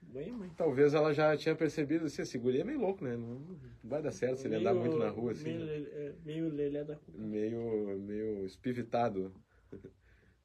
Mãe 0.03 0.29
é 0.29 0.33
mãe. 0.33 0.51
Talvez 0.57 0.95
ela 0.95 1.13
já 1.15 1.37
tinha 1.37 1.55
percebido 1.55 2.05
assim, 2.07 2.23
esse 2.23 2.39
guri 2.39 2.61
é 2.61 2.65
meio 2.65 2.79
louco, 2.81 3.03
né? 3.05 3.17
Não 3.17 3.59
vai 3.85 4.03
dar 4.03 4.13
certo 4.13 4.39
se 4.39 4.47
ele 4.47 4.57
andar 4.57 4.73
Meio- 4.75 4.85
muito 4.85 4.99
na 4.99 5.09
rua, 5.09 5.33
assim. 5.33 5.45
Meio, 5.45 5.61
né? 5.61 5.65
lelé- 5.73 5.91
é, 5.93 6.15
meio 6.25 6.49
lelé 6.49 6.85
da 6.85 6.97
cuca. 6.97 7.19
Meio, 7.19 7.99
meio 7.99 8.45
espivitado. 8.45 9.33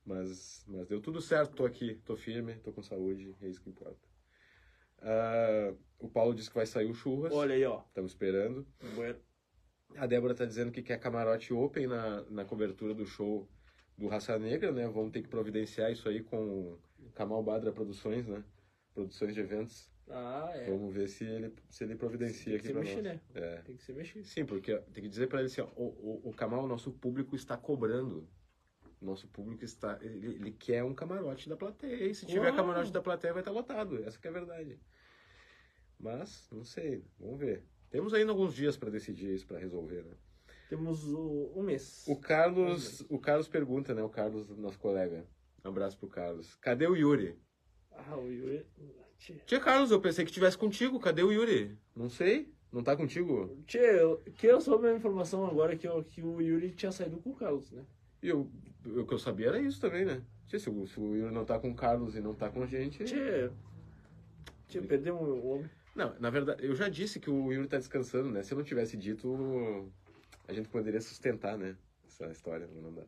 Mas, 0.06 0.64
mas 0.70 0.88
deu 0.88 1.02
tudo 1.02 1.20
certo, 1.22 1.54
tô 1.54 1.66
aqui, 1.66 1.96
tô 2.06 2.16
firme, 2.16 2.54
tô 2.64 2.72
com 2.72 2.82
saúde, 2.82 3.36
é 3.42 3.50
isso 3.50 3.62
que 3.62 3.70
importa. 3.70 4.00
Ah, 5.02 5.74
o 6.00 6.08
Paulo 6.08 6.34
disse 6.34 6.48
que 6.50 6.56
vai 6.56 6.66
sair 6.66 6.90
o 6.90 6.94
churras, 6.94 7.34
Olha 7.34 7.54
aí, 7.54 7.66
ó. 7.66 7.82
estamos 7.82 8.12
esperando. 8.12 8.66
Bueno. 8.96 9.20
A 9.96 10.06
Débora 10.06 10.36
tá 10.36 10.46
dizendo 10.46 10.72
que 10.72 10.82
quer 10.82 11.00
camarote 11.00 11.54
open 11.54 11.88
na, 11.88 12.22
na 12.30 12.46
cobertura 12.46 12.94
do 12.94 13.06
show 13.06 13.48
do 13.98 14.08
Raça 14.08 14.38
Negra, 14.38 14.72
né? 14.72 14.88
Vamos 14.88 15.12
ter 15.12 15.22
que 15.22 15.28
providenciar 15.30 15.92
isso 15.92 16.08
aí 16.08 16.22
com 16.22 16.78
Kamal 17.16 17.42
Badra 17.44 17.72
Produções, 17.72 18.28
né? 18.28 18.44
Produções 18.94 19.34
de 19.34 19.40
eventos. 19.40 19.90
Ah, 20.10 20.52
é. 20.54 20.70
Vamos 20.70 20.94
ver 20.94 21.08
se 21.10 21.26
ele, 21.26 21.54
se 21.70 21.84
ele 21.84 21.96
providencia 21.96 22.54
Tem 22.54 22.62
que 22.62 22.68
aqui 22.68 22.74
pra 22.74 22.82
mexer, 22.82 23.02
nós. 23.02 23.04
né? 23.04 23.22
É. 23.34 23.62
Tem 23.62 23.76
que 23.76 23.84
ser 23.84 23.94
mexido. 23.94 24.26
Sim, 24.26 24.46
porque 24.46 24.78
tem 24.94 25.04
que 25.04 25.10
dizer 25.10 25.28
pra 25.28 25.40
ele 25.40 25.48
assim, 25.48 25.62
ó, 25.62 25.68
o, 25.76 26.22
o, 26.26 26.30
o 26.30 26.34
Kamal, 26.34 26.64
o 26.64 26.68
nosso 26.68 26.92
público 26.92 27.36
está 27.36 27.58
cobrando. 27.58 28.30
O 29.02 29.06
nosso 29.06 29.28
público 29.28 29.64
está. 29.66 29.98
Ele, 30.02 30.28
ele 30.36 30.52
quer 30.52 30.84
um 30.84 30.94
camarote 30.94 31.50
da 31.50 31.58
plateia. 31.58 32.06
E 32.08 32.16
se 32.16 32.26
tiver 32.26 32.48
Uau. 32.48 32.56
camarote 32.56 32.92
da 32.92 33.02
plateia, 33.02 33.34
vai 33.34 33.42
estar 33.42 33.52
lotado. 33.52 34.04
Essa 34.04 34.20
que 34.20 34.28
é 34.28 34.30
a 34.30 34.34
verdade. 34.34 34.80
Mas, 36.00 36.48
não 36.52 36.64
sei. 36.64 37.04
Vamos 37.20 37.40
ver. 37.40 37.64
Temos 37.90 38.14
ainda 38.14 38.32
alguns 38.32 38.54
dias 38.54 38.78
pra 38.78 38.90
decidir 38.90 39.34
isso, 39.34 39.48
pra 39.48 39.58
resolver, 39.60 40.04
né? 40.04 40.14
Temos 40.70 41.08
o, 41.08 41.52
um 41.56 41.64
mês. 41.64 42.04
O 42.08 42.16
Carlos, 42.20 43.06
o 43.10 43.18
Carlos 43.18 43.48
pergunta, 43.48 43.94
né? 43.94 44.04
O 44.04 44.10
Carlos, 44.10 44.50
nosso 44.58 44.78
colega. 44.78 45.26
Um 45.64 45.70
abraço 45.70 45.98
pro 45.98 46.08
Carlos. 46.10 46.56
Cadê 46.56 46.86
o 46.88 46.96
Yuri? 46.96 47.38
Ah, 47.92 48.18
o 48.18 48.32
Yuri. 48.32 48.66
Tia 49.46 49.60
Carlos, 49.60 49.92
eu 49.92 50.02
pensei 50.02 50.26
que 50.26 50.32
tivesse 50.32 50.58
contigo. 50.58 51.00
Cadê 51.00 51.24
o 51.24 51.32
Yuri? 51.32 51.78
Não 51.96 52.10
sei. 52.10 52.54
Não 52.72 52.84
tá 52.84 52.96
contigo? 52.98 53.58
Tchê, 53.66 53.80
eu, 53.80 54.18
que 54.36 54.46
eu 54.46 54.60
soube 54.60 54.88
a 54.88 54.94
informação 54.94 55.46
agora 55.48 55.76
que, 55.78 55.88
eu- 55.88 56.04
que 56.04 56.22
o 56.22 56.42
Yuri 56.42 56.72
tinha 56.74 56.92
saído 56.92 57.18
com 57.18 57.30
o 57.32 57.36
Carlos, 57.36 57.72
né? 57.72 57.86
E 58.22 58.28
eu, 58.28 58.52
o 58.86 59.06
que 59.06 59.14
eu 59.14 59.18
sabia 59.20 59.48
era 59.48 59.60
isso 59.60 59.80
também, 59.80 60.04
né? 60.04 60.22
Tia, 60.48 60.60
se, 60.60 60.70
o, 60.70 60.86
se 60.86 61.00
o 61.00 61.16
Yuri 61.16 61.34
não 61.34 61.46
tá 61.46 61.58
com 61.58 61.72
o 61.72 61.76
Carlos 61.76 62.16
e 62.16 62.20
não 62.20 62.36
tá 62.36 62.50
com 62.50 62.62
a 62.62 62.66
gente. 62.66 63.04
Tchê. 63.06 63.50
Tchê, 64.68 64.82
perdemos 64.82 65.22
o 65.22 65.46
homem. 65.48 65.70
Não, 65.98 66.14
na 66.20 66.30
verdade, 66.30 66.64
eu 66.64 66.76
já 66.76 66.88
disse 66.88 67.20
que 67.20 67.28
o 67.28 67.52
Yuri 67.52 67.68
tá 67.68 67.78
descansando, 67.78 68.30
né? 68.30 68.44
Se 68.44 68.54
eu 68.54 68.58
não 68.58 68.64
tivesse 68.64 68.96
dito, 68.96 69.92
a 70.48 70.54
gente 70.54 70.70
poderia 70.70 71.02
sustentar, 71.02 71.58
né? 71.58 71.76
Essa 72.06 72.28
história, 72.28 72.68
não 72.68 72.94
dá. 72.94 73.02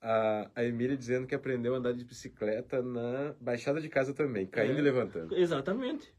A, 0.00 0.50
a 0.54 0.64
Emília 0.64 0.96
dizendo 0.96 1.26
que 1.26 1.34
aprendeu 1.34 1.74
a 1.74 1.78
andar 1.78 1.92
de 1.92 2.04
bicicleta 2.04 2.80
na 2.80 3.34
Baixada 3.40 3.80
de 3.80 3.88
Casa 3.88 4.14
também, 4.14 4.46
caindo 4.46 4.76
É. 4.76 4.78
e 4.78 4.82
levantando. 4.82 5.36
Exatamente. 5.36 6.14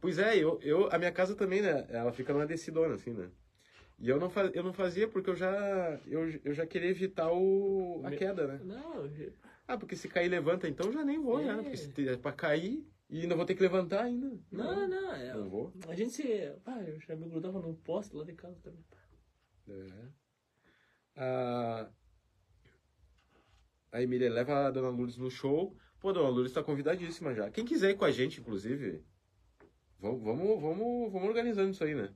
Pois 0.00 0.16
é, 0.16 0.36
eu, 0.38 0.60
eu, 0.62 0.88
a 0.92 0.96
minha 0.96 1.10
casa 1.10 1.34
também, 1.34 1.60
né? 1.60 1.86
Ela 1.90 2.12
fica 2.12 2.32
numa 2.32 2.46
descidona, 2.46 2.94
assim, 2.94 3.12
né? 3.12 3.28
E 3.98 4.08
eu 4.08 4.18
não, 4.18 4.30
faz, 4.30 4.50
eu 4.54 4.62
não 4.62 4.72
fazia 4.72 5.08
porque 5.08 5.28
eu 5.28 5.34
já, 5.36 6.00
eu, 6.06 6.30
eu 6.44 6.54
já 6.54 6.64
queria 6.64 6.88
evitar 6.88 7.32
o, 7.32 8.00
a 8.04 8.12
queda, 8.12 8.46
né? 8.46 8.60
Não, 8.64 9.04
eu- 9.06 9.32
Ah, 9.66 9.76
porque 9.76 9.96
se 9.96 10.08
cair 10.08 10.28
levanta, 10.28 10.68
então 10.68 10.86
eu 10.86 10.92
já 10.92 11.04
nem 11.04 11.20
vou, 11.20 11.38
né? 11.42 11.52
É. 11.52 11.56
Porque 11.62 11.76
se 11.76 12.16
pra 12.18 12.32
cair 12.32 12.86
e 13.10 13.22
ainda 13.22 13.34
vou 13.34 13.44
ter 13.44 13.54
que 13.56 13.62
levantar 13.62 14.04
ainda. 14.04 14.38
não, 14.50 14.88
não. 14.88 15.12
É, 15.12 15.34
Não 15.34 15.50
vou. 15.50 15.72
A 15.88 15.94
gente 15.94 16.12
se. 16.12 16.22
Pá, 16.64 16.80
eu 16.82 16.98
já 17.00 17.16
me 17.16 17.28
grudava 17.28 17.60
no 17.60 17.74
poste 17.74 18.14
lá 18.14 18.24
de 18.24 18.34
casa 18.34 18.58
também. 18.62 18.84
pá. 18.88 18.98
É. 19.68 20.20
A, 21.16 21.90
a 23.92 24.02
Emília 24.02 24.30
leva 24.30 24.66
a 24.66 24.70
Dona 24.70 24.88
Lourdes 24.88 25.16
no 25.18 25.30
show. 25.30 25.76
Pô, 25.98 26.10
a 26.10 26.12
Dona 26.12 26.28
Lourdes 26.28 26.52
tá 26.52 26.62
convidadíssima 26.62 27.34
já. 27.34 27.50
Quem 27.50 27.64
quiser 27.64 27.90
ir 27.90 27.96
com 27.96 28.04
a 28.04 28.10
gente, 28.12 28.40
inclusive, 28.40 29.04
vamos, 29.98 30.22
vamos, 30.22 30.60
vamos, 30.60 31.12
vamos 31.12 31.28
organizando 31.28 31.72
isso 31.72 31.82
aí, 31.82 31.94
né? 31.94 32.14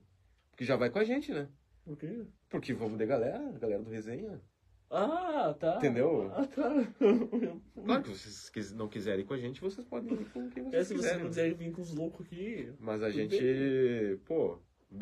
Porque 0.49 0.63
já 0.63 0.77
vai 0.77 0.89
com 0.89 0.99
a 0.99 1.03
gente, 1.03 1.33
né? 1.33 1.49
Por 1.83 1.97
quê? 1.97 2.25
Porque 2.49 2.73
vamos 2.73 2.97
de 2.97 3.05
galera, 3.05 3.51
galera 3.59 3.83
do 3.83 3.89
resenha. 3.89 4.41
Ah, 4.89 5.55
tá. 5.59 5.77
Entendeu? 5.77 6.31
Ah, 6.33 6.45
tá. 6.45 6.71
Claro 7.85 8.03
que 8.03 8.09
vocês 8.09 8.49
quis- 8.49 8.73
não 8.73 8.87
quiserem 8.87 9.23
ir 9.23 9.27
com 9.27 9.33
a 9.33 9.37
gente, 9.37 9.59
vocês 9.61 9.85
podem 9.85 10.13
ir 10.13 10.25
com 10.31 10.49
quem 10.49 10.67
É, 10.67 10.69
vocês 10.69 10.87
se 10.87 10.93
você 10.93 11.01
quiserem. 11.01 11.19
não 11.23 11.29
quiser 11.29 11.53
vir 11.53 11.71
com 11.71 11.81
os 11.81 11.93
loucos 11.93 12.25
aqui. 12.25 12.73
Mas 12.79 13.01
a 13.03 13.09
gente, 13.09 14.19
pô, 14.25 14.59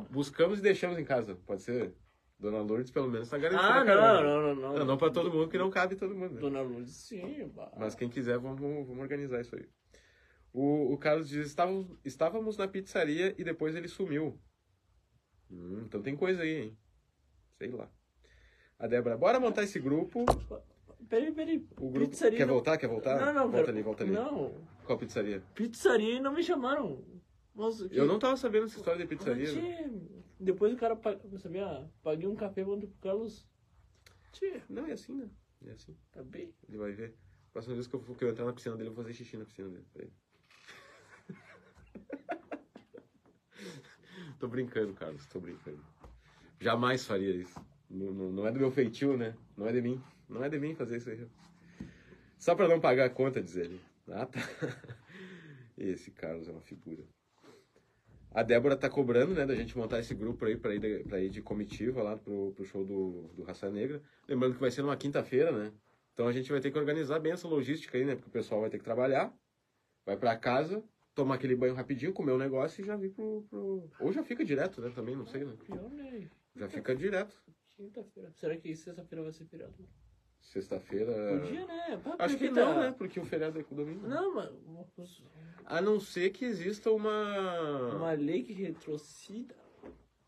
buscamos 0.09 0.59
e 0.59 0.61
deixamos 0.61 0.97
em 0.97 1.05
casa, 1.05 1.35
pode 1.45 1.61
ser? 1.61 1.93
Dona 2.39 2.61
Lourdes 2.61 2.91
pelo 2.91 3.07
menos 3.09 3.29
tá 3.29 3.37
garantida. 3.37 3.69
Ah, 3.69 3.85
cara. 3.85 4.21
não, 4.21 4.23
não, 4.23 4.41
não, 4.55 4.61
não. 4.61 4.79
Não, 4.79 4.85
não 4.85 4.97
pra 4.97 5.09
todo 5.11 5.31
mundo, 5.31 5.43
porque 5.43 5.57
não 5.57 5.69
cabe 5.69 5.95
todo 5.95 6.13
mundo. 6.15 6.33
né? 6.35 6.41
Dona 6.41 6.61
Lourdes, 6.61 6.93
sim. 6.95 7.47
bah. 7.55 7.71
Mas 7.77 7.95
quem 7.95 8.09
quiser, 8.09 8.37
vamos, 8.37 8.59
vamos 8.59 8.99
organizar 8.99 9.39
isso 9.39 9.55
aí. 9.55 9.65
O, 10.51 10.93
o 10.93 10.97
Carlos 10.97 11.29
diz, 11.29 11.47
estávamos, 11.47 11.97
estávamos 12.03 12.57
na 12.57 12.67
pizzaria 12.67 13.33
e 13.37 13.43
depois 13.43 13.75
ele 13.75 13.87
sumiu. 13.87 14.39
Hum, 15.49 15.83
então 15.85 16.01
tem 16.01 16.15
coisa 16.15 16.41
aí, 16.41 16.63
hein? 16.63 16.77
Sei 17.57 17.69
lá. 17.71 17.89
A 18.83 18.87
Débora, 18.87 19.15
bora 19.15 19.39
montar 19.39 19.63
esse 19.63 19.79
grupo. 19.79 20.25
Peraí, 21.07 21.31
peraí. 21.31 21.65
O 21.79 21.89
grupo 21.89 22.09
Pizzaria 22.09 22.37
quer 22.37 22.45
não- 22.45 22.53
voltar? 22.55 22.77
Quer 22.77 22.87
voltar? 22.89 23.17
Não, 23.17 23.33
não, 23.33 23.49
volta 23.49 23.71
ali, 23.71 23.81
volta 23.81 24.03
ali. 24.03 24.11
Não, 24.11 24.53
Qual 24.85 24.97
pizzaria? 24.99 25.41
pizzaria 25.55 26.15
e 26.15 26.19
não 26.19 26.33
me 26.33 26.43
chamaram. 26.43 27.01
Nossa, 27.55 27.87
que- 27.87 27.95
Eu 27.97 28.05
não 28.05 28.19
tava 28.19 28.35
sabendo 28.35 28.65
essa 28.65 28.75
história 28.75 28.99
de 28.99 29.07
pizzaria. 29.07 29.47
Ah, 29.49 29.53
tchê, 29.53 29.89
Depois 30.37 30.73
o 30.73 30.75
cara, 30.75 30.99
sabia, 31.37 31.89
paguei 32.03 32.27
um 32.27 32.35
café 32.35 32.61
pro 32.61 32.77
Carlos. 33.01 33.47
Tchê, 34.33 34.61
Não, 34.69 34.85
é 34.85 34.91
assim, 34.91 35.13
né? 35.13 35.29
É 35.65 35.71
assim. 35.71 35.95
tá 36.11 36.21
bem. 36.21 36.53
Ele 36.67 36.77
vai 36.77 36.91
ver. 36.91 37.15
Próxima 37.53 37.75
vez 37.75 37.87
que 37.87 37.95
eu, 37.95 38.01
for, 38.01 38.17
que 38.17 38.25
eu 38.25 38.29
entrar 38.31 38.43
na 38.43 38.51
piscina 38.51 38.75
dele, 38.75 38.89
eu 38.89 38.93
vou 38.93 39.01
fazer 39.05 39.15
xixi 39.15 39.37
na 39.37 39.45
piscina 39.45 39.69
dele. 39.69 39.85
ele. 39.95 40.11
tô 44.39 44.47
brincando, 44.49 44.93
Carlos, 44.93 45.25
tô 45.27 45.39
brincando. 45.39 45.79
Jamais 46.59 47.05
faria 47.05 47.33
isso. 47.33 47.57
Não, 47.93 48.11
não, 48.11 48.31
não 48.31 48.47
é 48.47 48.51
do 48.51 48.59
meu 48.59 48.71
feitio, 48.71 49.15
né? 49.15 49.35
Não 49.55 49.67
é 49.67 49.71
de 49.71 49.81
mim. 49.81 50.01
Não 50.27 50.43
é 50.43 50.49
de 50.49 50.59
mim 50.59 50.73
fazer 50.73 50.97
isso 50.97 51.11
aí. 51.11 51.27
Só 52.39 52.55
pra 52.55 52.67
não 52.67 52.79
pagar 52.79 53.05
a 53.05 53.09
conta, 53.09 53.41
diz 53.41 53.55
ele. 53.55 53.79
Ah, 54.09 54.25
tá. 54.25 54.39
Esse 55.77 56.09
Carlos 56.11 56.47
é 56.49 56.51
uma 56.51 56.61
figura. 56.61 57.03
A 58.31 58.41
Débora 58.41 58.75
tá 58.75 58.89
cobrando, 58.89 59.35
né, 59.35 59.45
da 59.45 59.53
gente 59.53 59.77
montar 59.77 59.99
esse 59.99 60.15
grupo 60.15 60.43
aí 60.45 60.57
pra 60.57 60.73
ir 60.73 60.79
de, 60.79 61.03
pra 61.03 61.19
ir 61.19 61.29
de 61.29 61.39
comitiva 61.39 62.01
lá 62.01 62.17
pro, 62.17 62.51
pro 62.53 62.65
show 62.65 62.83
do, 62.83 63.29
do 63.35 63.43
Raça 63.43 63.69
Negra. 63.69 64.01
Lembrando 64.27 64.55
que 64.55 64.59
vai 64.59 64.71
ser 64.71 64.81
numa 64.81 64.97
quinta-feira, 64.97 65.51
né? 65.51 65.71
Então 66.13 66.27
a 66.27 66.31
gente 66.31 66.51
vai 66.51 66.59
ter 66.59 66.71
que 66.71 66.77
organizar 66.77 67.19
bem 67.19 67.31
essa 67.31 67.47
logística 67.47 67.95
aí, 67.95 68.03
né? 68.03 68.15
Porque 68.15 68.29
o 68.29 68.33
pessoal 68.33 68.61
vai 68.61 68.71
ter 68.71 68.79
que 68.79 68.83
trabalhar, 68.83 69.31
vai 70.03 70.17
pra 70.17 70.35
casa, 70.35 70.83
tomar 71.13 71.35
aquele 71.35 71.55
banho 71.55 71.75
rapidinho, 71.75 72.11
comer 72.11 72.31
um 72.31 72.37
negócio 72.37 72.81
e 72.81 72.85
já 72.85 72.95
vir 72.95 73.11
pro, 73.11 73.45
pro... 73.49 73.87
Ou 73.99 74.11
já 74.11 74.23
fica 74.23 74.43
direto, 74.43 74.81
né? 74.81 74.91
Também, 74.95 75.15
não 75.15 75.27
sei, 75.27 75.45
né? 75.45 75.53
Né? 75.69 76.27
Já 76.55 76.67
fica 76.67 76.95
direto. 76.95 77.35
Quinta-feira. 77.75 78.31
Será 78.31 78.57
que 78.57 78.75
sexta-feira 78.75 79.23
vai 79.23 79.33
ser 79.33 79.45
feriado? 79.45 79.73
Sexta-feira... 80.39 81.39
Podia, 81.39 81.65
né? 81.65 82.01
Pá, 82.03 82.15
Acho 82.19 82.37
que 82.37 82.49
não, 82.49 82.79
né? 82.79 82.93
Porque 82.97 83.19
o 83.19 83.25
feriado 83.25 83.59
é 83.59 83.63
com 83.63 83.75
domingo. 83.75 84.07
Não, 84.07 84.35
mas 84.35 84.51
A 85.65 85.81
não 85.81 85.99
ser 85.99 86.31
que 86.31 86.45
exista 86.45 86.91
uma... 86.91 87.95
uma 87.95 88.11
lei 88.11 88.43
que 88.43 88.53
retrocida. 88.53 89.55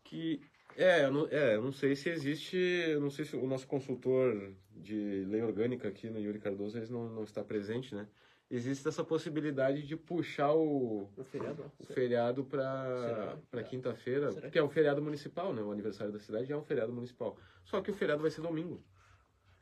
que 0.02 0.40
é 0.76 1.04
eu, 1.04 1.10
não, 1.10 1.26
é, 1.28 1.54
eu 1.56 1.62
não 1.62 1.72
sei 1.72 1.96
se 1.96 2.10
existe, 2.10 2.56
eu 2.56 3.00
não 3.00 3.10
sei 3.10 3.24
se 3.24 3.34
o 3.34 3.46
nosso 3.46 3.66
consultor 3.66 4.54
de 4.70 5.24
lei 5.26 5.40
orgânica 5.42 5.88
aqui 5.88 6.10
no 6.10 6.18
Yuri 6.20 6.38
Cardoso 6.38 6.76
ele 6.76 6.90
não, 6.90 7.08
não 7.08 7.24
está 7.24 7.42
presente, 7.42 7.94
né? 7.94 8.06
Existe 8.48 8.86
essa 8.86 9.02
possibilidade 9.02 9.82
de 9.84 9.96
puxar 9.96 10.52
o, 10.54 11.10
O 11.16 11.24
feriado, 11.24 11.64
ó. 11.64 11.82
o 11.82 11.86
feriado 11.86 12.44
para 12.44 13.62
quinta-feira, 13.68 14.30
Será 14.30 14.50
que 14.50 14.58
é 14.58 14.62
um 14.62 14.68
feriado 14.70 15.02
municipal, 15.02 15.52
né? 15.52 15.60
O 15.62 15.72
aniversário 15.72 16.12
da 16.12 16.20
cidade 16.20 16.52
é 16.52 16.56
um 16.56 16.62
feriado 16.62 16.92
municipal. 16.92 17.36
Só 17.64 17.80
que 17.80 17.90
o 17.90 17.94
feriado 17.94 18.22
vai 18.22 18.30
ser 18.30 18.42
domingo. 18.42 18.80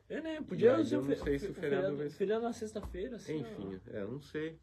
É, 0.07 0.21
né? 0.21 0.39
Podia 0.41 0.83
ser 0.85 0.95
eu 0.97 1.01
não 1.01 1.15
sei 1.15 1.39
se 1.39 1.47
o 1.47 1.51
um 1.51 1.53
feriado 1.55 1.97
vai 1.97 2.09
ser- 2.09 2.15
feriado 2.15 2.43
na 2.43 2.53
sexta-feira, 2.53 3.15
assim. 3.15 3.37
ó. 3.37 3.39
Enfim, 3.39 3.81
é, 3.87 4.01
eu 4.03 4.11
não 4.11 4.21
sei. 4.21 4.59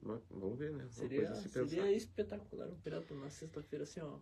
Mas 0.00 0.22
vamos 0.30 0.56
ver, 0.58 0.70
né? 0.70 0.84
Uma 0.84 0.90
Seria, 0.90 1.34
se 1.34 1.48
seria 1.48 1.90
espetacular 1.90 2.68
um 2.68 2.76
feriado 2.76 3.12
na 3.16 3.28
sexta-feira, 3.30 3.82
assim, 3.82 3.98
ó. 4.00 4.20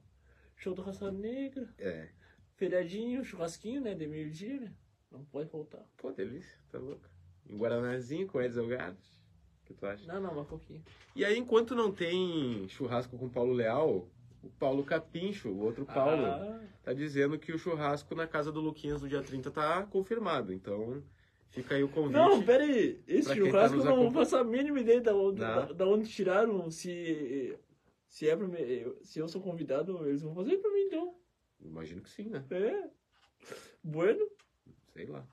Show 0.56 0.72
do 0.74 0.80
Raça 0.80 1.10
Negra, 1.12 1.68
É. 1.78 2.08
feriadinho, 2.54 3.22
churrasquinho, 3.22 3.82
né? 3.82 3.94
De 3.94 4.06
meio-dia, 4.06 4.58
né? 4.60 4.72
Não 5.10 5.22
pode 5.26 5.50
faltar. 5.50 5.84
Pô, 5.98 6.10
delícia, 6.12 6.58
tá 6.70 6.78
louco. 6.78 7.06
Em 7.46 7.58
Guaranazinho 7.58 8.26
com 8.26 8.40
Edson 8.40 8.66
Gatos. 8.68 9.13
O 9.64 9.66
que 9.66 9.74
tu 9.74 9.86
acha? 9.86 10.06
Não, 10.12 10.20
não, 10.20 10.32
uma 10.32 10.44
coquinha. 10.44 10.82
E 11.16 11.24
aí, 11.24 11.38
enquanto 11.38 11.74
não 11.74 11.90
tem 11.90 12.68
churrasco 12.68 13.16
com 13.16 13.26
o 13.26 13.30
Paulo 13.30 13.52
Leal, 13.54 14.06
o 14.42 14.50
Paulo 14.58 14.84
Capincho, 14.84 15.48
o 15.48 15.62
outro 15.64 15.86
Paulo, 15.86 16.26
Ah, 16.26 16.60
tá 16.82 16.92
dizendo 16.92 17.38
que 17.38 17.50
o 17.52 17.58
churrasco 17.58 18.14
na 18.14 18.26
casa 18.26 18.52
do 18.52 18.60
Luquinhas 18.60 19.00
no 19.00 19.08
dia 19.08 19.22
30 19.22 19.50
tá 19.50 19.82
confirmado. 19.86 20.52
Então, 20.52 21.02
fica 21.48 21.74
aí 21.76 21.82
o 21.82 21.88
convite. 21.88 22.12
não, 22.12 22.42
pera 22.42 22.62
aí. 22.64 23.02
Esse 23.08 23.28
tá 23.28 23.34
churrasco 23.34 23.76
nos 23.78 23.86
eu 23.86 23.96
não 23.96 24.12
faço 24.12 24.36
a 24.36 24.44
mínima 24.44 24.80
ideia 24.80 25.00
da 25.00 25.16
onde, 25.16 25.40
da, 25.40 25.72
da 25.72 25.86
onde 25.88 26.08
tiraram. 26.10 26.70
Se, 26.70 27.58
se, 28.06 28.28
é 28.28 28.36
pra 28.36 28.46
mim, 28.46 28.58
eu- 28.58 28.98
se 29.02 29.18
eu 29.18 29.26
sou 29.28 29.40
convidado, 29.40 30.06
eles 30.06 30.20
vão 30.20 30.34
fazer 30.34 30.58
pra 30.58 30.70
mim, 30.70 30.80
então. 30.82 31.14
Imagino 31.58 32.02
que 32.02 32.10
sim, 32.10 32.28
né? 32.28 32.44
É. 32.50 32.90
Bueno. 33.82 34.28
Sei 34.92 35.06
lá. 35.06 35.26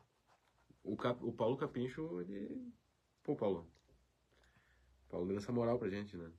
O, 0.83 0.95
Cap- 0.95 1.21
o 1.23 1.33
Paulo 1.33 1.57
Capincho, 1.57 2.21
ele. 2.21 2.65
Pô, 3.23 3.35
Paulo. 3.35 3.67
Paulo 5.11 5.27
dando 5.27 5.39
essa 5.39 5.51
moral 5.51 5.77
pra 5.77 5.89
gente, 5.89 6.15
né? 6.15 6.31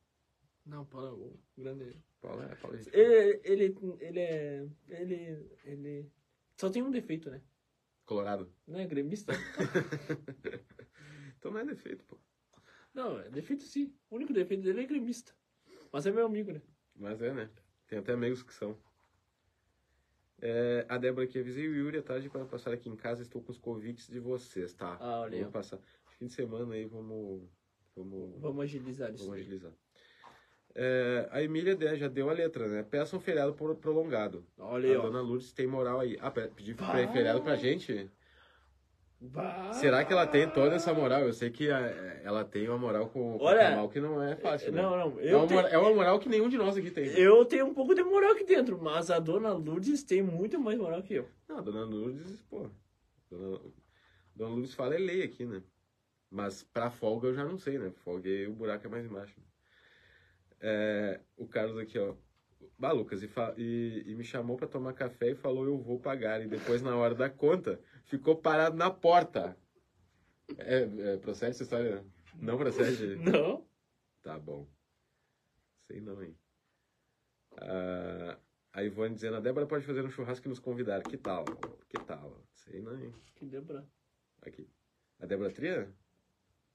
Não, 0.65 0.85
para 0.87 1.13
o 1.13 1.39
grande. 1.57 2.03
Paulo 2.21 2.43
é. 2.43 2.55
Paulo 2.57 2.77
é 2.77 2.83
gente- 2.83 2.97
Ele, 2.97 3.41
ele, 3.45 3.77
ele 4.01 4.21
é. 4.21 4.67
Ele. 4.89 5.51
Ele. 5.65 6.13
Só 6.57 6.71
tem 6.71 6.83
um 6.83 6.91
defeito, 6.91 7.31
né? 7.31 7.43
Colorado. 8.07 8.51
Não 8.67 8.79
é 8.79 8.87
gremista? 8.87 9.33
então 11.39 11.51
não 11.51 11.61
é 11.61 11.65
defeito, 11.65 12.05
pô. 12.05 12.17
Não, 12.95 13.19
é 13.21 13.29
defeito 13.29 13.65
sim. 13.65 13.93
O 14.11 14.17
único 14.17 14.33
defeito 14.33 14.63
dele 14.63 14.83
é 14.83 14.87
gremista. 14.87 15.33
Mas 15.93 16.07
é 16.07 16.11
meu 16.11 16.27
amigo, 16.27 16.53
né? 16.53 16.63
Mas 16.95 17.21
é, 17.21 17.33
né? 17.33 17.51
Tem 17.87 17.99
até 17.99 18.13
amigos 18.13 18.43
que 18.43 18.55
são. 18.55 18.77
É, 20.41 20.85
a 20.89 20.99
Débora 20.99 21.25
aqui, 21.25 21.39
avisei 21.39 21.69
o 21.69 21.75
Yuri 21.75 21.99
à 21.99 22.03
tarde 22.03 22.29
para 22.29 22.45
passar 22.45 22.73
aqui 22.73 22.89
em 22.89 22.97
casa, 22.97 23.23
estou 23.23 23.43
com 23.43 23.53
os 23.53 23.59
convites 23.59 24.09
de 24.09 24.19
vocês, 24.19 24.75
tá? 24.75 24.97
Ah, 25.01 25.21
olha 25.21 25.39
Vamos 25.39 25.53
passar. 25.53 25.79
Fim 26.19 26.27
de 26.27 26.33
semana 26.33 26.75
aí, 26.75 26.85
vamos... 26.85 27.49
Vamos, 27.97 28.41
Vamos 28.41 28.65
agilizar 28.65 29.13
isso. 29.13 29.25
vamos 29.25 29.41
agilizar. 29.41 29.73
É, 30.75 31.29
a 31.31 31.43
Emília 31.43 31.77
né, 31.77 31.97
já 31.97 32.09
deu 32.09 32.31
a 32.31 32.33
letra, 32.33 32.67
né? 32.67 32.83
Peça 32.83 33.15
um 33.17 33.21
feriado 33.21 33.53
pro- 33.53 33.77
prolongado. 33.77 34.47
Olha 34.59 34.89
aí, 34.89 34.95
a 34.95 35.01
ó. 35.01 35.03
dona 35.03 35.21
Lourdes 35.21 35.53
tem 35.53 35.67
moral 35.67 36.01
aí. 36.01 36.17
Ah, 36.21 36.31
pe- 36.31 36.49
pedir 36.49 36.75
feriado 37.13 37.43
pra 37.43 37.57
gente? 37.57 38.11
Será 39.75 40.05
que 40.05 40.13
ela 40.13 40.27
tem 40.27 40.49
toda 40.51 40.75
essa 40.75 40.93
moral? 40.93 41.21
Eu 41.21 41.33
sei 41.33 41.49
que 41.51 41.71
a- 41.71 41.79
ela 42.25 42.45
tem 42.45 42.67
uma 42.69 42.77
moral 42.79 43.09
com, 43.09 43.39
com 43.39 43.45
Olha, 43.45 43.61
o 43.61 43.71
Kamal 43.71 43.89
que 43.91 44.01
não 44.01 44.21
é 44.23 44.35
fácil, 44.35 44.73
né? 44.73 44.83
Não, 44.83 44.91
não. 45.11 45.21
é, 45.21 45.37
uma, 45.37 45.47
tenho, 45.47 45.61
mora- 45.61 45.69
é 45.69 45.79
uma 45.79 45.95
moral 45.95 46.19
que 46.19 46.29
nenhum 46.29 46.49
de 46.49 46.57
nós 46.59 46.77
aqui 46.77 46.91
tem. 46.91 47.07
eu 47.17 47.45
tenho 47.45 47.67
um 47.67 47.75
pouco 47.75 47.95
de 47.95 48.03
moral 48.03 48.33
aqui 48.33 48.43
dentro, 48.43 48.81
mas 48.83 49.11
a 49.13 49.21
dona 49.21 49.53
Lourdes 49.53 50.03
tem 50.03 50.23
muito 50.23 50.59
mais 50.59 50.77
moral 50.79 51.03
que 51.05 51.15
eu. 51.15 51.29
Não, 51.49 51.59
a 51.59 51.61
dona 51.61 51.85
Lourdes, 51.85 52.41
pô. 52.51 52.69
Dona, 53.31 53.61
dona 54.35 54.51
Lourdes 54.51 54.75
fala 54.75 54.95
é 54.97 54.99
lei 54.99 55.23
aqui, 55.23 55.45
né? 55.47 55.63
Mas 56.35 56.63
pra 56.63 56.91
folga 56.91 57.29
eu 57.29 57.35
já 57.35 57.45
não 57.45 57.59
sei, 57.59 57.79
né? 57.79 57.91
Folga 57.91 58.27
aí 58.27 58.47
o 58.47 58.55
buraco 58.55 58.87
é 58.87 58.91
mais 58.91 59.05
embaixo. 59.05 59.39
É, 60.61 61.21
o 61.37 61.47
Carlos 61.47 61.77
aqui, 61.79 61.99
ó. 61.99 62.15
Bah, 62.79 62.93
Lucas, 62.93 63.23
e, 63.23 63.31
e- 63.59 64.05
e 64.07 64.15
me 64.15 64.25
chamou 64.25 64.57
pra 64.57 64.67
tomar 64.67 64.95
café 64.95 65.31
e 65.33 65.35
falou 65.35 65.67
eu 65.67 65.77
vou 65.79 66.01
pagar. 66.01 66.41
E 66.41 66.49
depois, 66.49 66.81
na 66.81 66.97
hora 66.97 67.15
da 67.15 67.29
conta, 67.29 67.79
ficou 68.07 68.35
parado 68.37 68.77
na 68.77 68.91
porta. 68.91 69.55
É, 70.57 70.83
é, 71.13 71.17
procede 71.19 71.51
essa 71.51 71.65
história? 71.65 72.03
Não 72.37 72.57
procede? 72.57 73.17
Não? 73.47 73.67
Tá 74.23 74.39
bom. 74.39 74.67
Sei 75.81 76.01
não, 76.01 76.23
hein? 76.23 76.35
Ah, 77.61 78.39
a 78.73 78.83
Ivone 78.85 79.15
dizendo, 79.15 79.37
a 79.37 79.41
Débora 79.41 79.67
pode 79.67 79.85
fazer 79.85 80.03
um 80.05 80.11
churrasco 80.11 80.47
e 80.47 80.49
nos 80.49 80.61
convidar. 80.61 81.03
Que 81.03 81.19
tal? 81.19 81.45
Que 81.91 81.99
tal? 82.07 82.41
Sei 82.55 82.81
não, 82.81 82.99
hein? 82.99 83.13
Que 83.35 83.45
Débora? 83.45 83.87
Aqui. 84.41 84.67
A 85.21 85.27
Débora 85.27 85.51
Tria? 85.51 85.93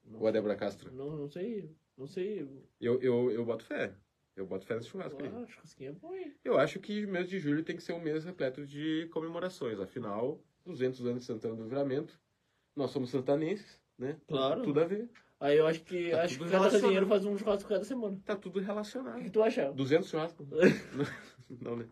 Não, 0.04 0.20
Ou 0.20 0.26
a 0.26 0.30
Débora 0.30 0.56
Castro? 0.56 0.92
Não, 0.92 1.16
não 1.16 1.28
sei. 1.28 1.74
Não 1.96 2.06
sei. 2.06 2.48
Eu, 2.80 3.00
eu, 3.02 3.30
eu 3.30 3.44
boto 3.44 3.64
fé. 3.64 3.94
Eu 4.36 4.46
boto 4.46 4.64
fé 4.64 4.76
nesse 4.76 4.88
churrasco 4.88 5.20
aí. 5.22 5.28
Ah, 5.34 5.46
churrasquinho 5.48 5.90
é 5.90 5.92
bom, 5.92 6.14
hein? 6.14 6.34
Eu 6.44 6.58
acho 6.58 6.78
que 6.78 7.04
o 7.04 7.08
mês 7.10 7.28
de 7.28 7.38
julho 7.40 7.64
tem 7.64 7.74
que 7.76 7.82
ser 7.82 7.92
um 7.92 8.00
mês 8.00 8.24
repleto 8.24 8.64
de 8.64 9.08
comemorações. 9.12 9.80
Afinal, 9.80 10.40
200 10.64 11.04
anos 11.06 11.20
de 11.20 11.24
Santana 11.26 11.56
do 11.56 11.64
Livramento. 11.64 12.20
Nós 12.76 12.92
somos 12.92 13.10
santanenses, 13.10 13.80
né? 13.98 14.16
Claro. 14.28 14.62
Tudo 14.62 14.80
a 14.80 14.84
ver. 14.84 15.10
Aí 15.40 15.56
eu 15.58 15.66
acho 15.66 15.82
que 15.82 16.10
Tá 16.10 16.22
acho 16.22 16.38
que 16.38 16.48
cada 16.50 16.80
dinheiro 16.80 17.06
faz 17.06 17.24
um 17.24 17.36
churrasco 17.36 17.68
cada 17.68 17.84
semana. 17.84 18.20
Tá 18.24 18.36
tudo 18.36 18.60
O 18.60 18.62
relacionado. 18.62 19.20
que 19.22 19.30
tu 19.30 19.42
acha? 19.42 19.72
200 19.72 20.08
churrascos? 20.08 20.46
não, 21.60 21.76
né? 21.76 21.88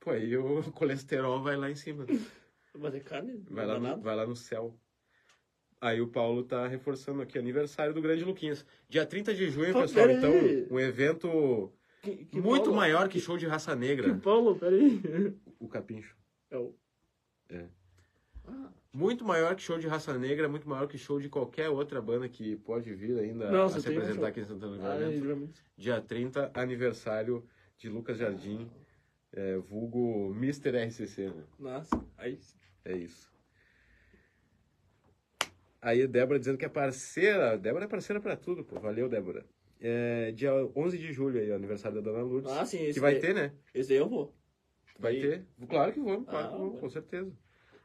Pô, 0.00 0.10
aí 0.10 0.36
o 0.36 0.70
colesterol 0.72 1.42
vai 1.42 1.56
lá 1.56 1.68
em 1.68 1.74
cima. 1.74 2.06
Mas 2.78 2.94
é 2.94 3.00
carne? 3.00 3.42
Vai 3.50 3.66
lá, 3.66 3.78
no, 3.78 4.00
vai 4.00 4.14
lá 4.14 4.26
no 4.26 4.36
céu. 4.36 4.78
Aí 5.80 6.00
o 6.00 6.08
Paulo 6.08 6.42
tá 6.42 6.66
reforçando 6.66 7.20
aqui, 7.22 7.38
aniversário 7.38 7.92
do 7.92 8.00
Grande 8.00 8.24
Luquinhas. 8.24 8.64
Dia 8.88 9.04
30 9.04 9.34
de 9.34 9.50
junho, 9.50 9.72
Pô, 9.72 9.82
pessoal. 9.82 10.10
Então, 10.10 10.30
um 10.70 10.80
evento 10.80 11.72
Que, 12.02 12.24
que 12.24 12.40
muito 12.40 12.64
Paulo? 12.64 12.76
maior 12.76 13.08
que 13.08 13.20
show 13.20 13.36
de 13.36 13.46
raça 13.46 13.72
Que 13.72 13.80
negra. 13.80 14.14
Paulo, 14.16 14.56
peraí. 14.56 15.34
O 15.60 15.68
Capincho. 15.68 16.16
É 16.50 16.56
o... 16.56 16.74
É. 17.50 17.66
Ah, 18.46 18.70
Muito 18.92 19.24
maior 19.24 19.54
que 19.54 19.62
show 19.62 19.78
de 19.78 19.86
raça 19.86 20.16
negra, 20.18 20.48
muito 20.48 20.68
maior 20.68 20.86
que 20.88 20.96
show 20.96 21.20
de 21.20 21.28
qualquer 21.28 21.68
outra 21.68 22.00
banda 22.00 22.28
que 22.28 22.56
pode 22.56 22.92
vir 22.94 23.18
ainda 23.18 23.50
Não, 23.50 23.64
a 23.64 23.68
se 23.68 23.76
um 23.76 23.92
apresentar 23.92 24.28
aqui 24.28 24.40
em 24.40 24.44
Santana 24.44 24.76
do 24.78 24.86
ah, 24.86 25.08
Livramento. 25.08 25.60
Dia 25.76 26.00
30, 26.00 26.52
aniversário 26.54 27.44
de 27.76 27.88
Lucas 27.90 28.16
Jardim, 28.18 28.70
é, 29.32 29.56
vulgo 29.58 30.32
Mr. 30.34 30.70
RCC, 30.86 31.28
né? 31.28 31.44
Nossa, 31.58 32.02
aí 32.16 32.36
sim. 32.38 32.56
É 32.84 32.96
isso. 32.96 33.30
Aí 35.80 36.02
a 36.02 36.06
Débora 36.06 36.38
dizendo 36.38 36.58
que 36.58 36.64
é 36.64 36.68
parceira. 36.68 37.56
Débora 37.56 37.84
é 37.84 37.88
parceira 37.88 38.20
pra 38.20 38.36
tudo, 38.36 38.64
pô. 38.64 38.78
Valeu, 38.80 39.08
Débora. 39.08 39.44
É, 39.80 40.32
dia 40.32 40.52
11 40.74 40.96
de 40.98 41.12
julho 41.12 41.38
aí, 41.40 41.50
o 41.50 41.54
aniversário 41.54 42.00
da 42.00 42.10
Dona 42.10 42.22
Lourdes. 42.24 42.50
Ah, 42.50 42.64
sim, 42.64 42.82
esse 42.84 42.94
que 42.94 43.00
vai 43.00 43.12
daí- 43.12 43.20
ter, 43.20 43.34
né? 43.34 43.52
Esse 43.74 43.90
daí 43.90 43.98
eu 43.98 44.08
vou. 44.08 44.34
Vai 44.98 45.14
ter. 45.16 45.42
Claro 45.68 45.92
que 45.92 46.00
vamos, 46.00 46.26
claro 46.28 46.46
Ah, 46.46 46.50
que 46.50 46.56
vamos, 46.56 46.72
vai. 46.72 46.80
com 46.80 46.88
certeza. 46.88 47.32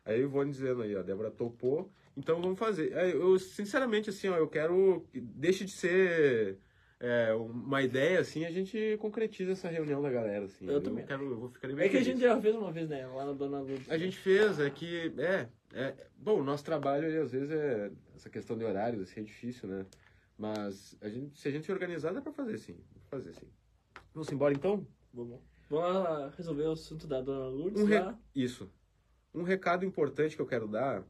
Aí 0.05 0.21
eu 0.21 0.29
vou 0.29 0.43
dizendo 0.45 0.81
aí, 0.81 0.95
ó, 0.95 0.99
a 0.99 1.03
Débora 1.03 1.29
topou. 1.29 1.91
Então 2.15 2.41
vamos 2.41 2.57
fazer. 2.57 2.91
É, 2.93 3.11
Eu, 3.13 3.37
sinceramente, 3.37 4.09
assim, 4.09 4.29
ó, 4.29 4.37
eu 4.37 4.47
quero. 4.47 5.05
que 5.11 5.19
Deixe 5.19 5.65
de 5.65 5.71
ser 5.71 6.57
é, 6.99 7.33
uma 7.33 7.81
ideia, 7.83 8.19
assim, 8.19 8.45
a 8.45 8.51
gente 8.51 8.97
concretiza 8.99 9.51
essa 9.51 9.67
reunião 9.69 10.01
da 10.01 10.09
galera, 10.09 10.45
assim. 10.45 10.65
Eu 10.69 10.81
também 10.81 11.05
quero, 11.05 11.23
eu 11.29 11.37
vou 11.37 11.49
ficar 11.49 11.67
bem 11.67 11.77
É 11.77 11.89
que 11.89 11.97
a 11.97 11.99
feliz. 11.99 12.05
gente 12.07 12.21
já 12.21 12.39
fez 12.39 12.55
uma 12.55 12.71
vez, 12.71 12.87
né? 12.89 13.05
Lá 13.07 13.25
na 13.25 13.33
Dona 13.33 13.59
Lourdes. 13.59 13.89
A 13.91 13.97
gente 13.97 14.17
fez, 14.17 14.59
é 14.59 14.69
que, 14.69 15.11
é, 15.17 15.47
é, 15.73 16.07
bom, 16.17 16.39
o 16.39 16.43
nosso 16.43 16.63
trabalho 16.63 17.07
ali, 17.07 17.17
às 17.17 17.31
vezes 17.31 17.51
é, 17.51 17.91
essa 18.15 18.29
questão 18.29 18.57
de 18.57 18.63
horários, 18.63 19.01
assim, 19.01 19.21
é 19.21 19.23
difícil, 19.23 19.67
né? 19.69 19.85
Mas 20.37 20.97
a 21.01 21.07
gente, 21.09 21.37
se 21.39 21.47
a 21.47 21.51
gente 21.51 21.65
se 21.65 21.71
organizar, 21.71 22.13
dá 22.13 22.21
pra 22.21 22.31
fazer 22.31 22.57
sim, 22.57 22.77
fazer 23.09 23.33
sim. 23.33 23.47
Vamos 24.13 24.31
embora 24.31 24.53
então? 24.53 24.85
Vamos. 25.13 25.39
Vamos 25.69 26.03
lá 26.03 26.29
resolver 26.35 26.63
o 26.63 26.71
assunto 26.71 27.07
da 27.07 27.21
Dona 27.21 27.47
Lourdes 27.47 27.81
Um 27.81 27.85
re- 27.85 27.99
lá. 27.99 28.19
Isso. 28.35 28.69
Um 29.33 29.43
recado 29.43 29.85
importante 29.85 30.35
que 30.35 30.41
eu 30.41 30.47
quero 30.47 30.67
dar 30.67 31.03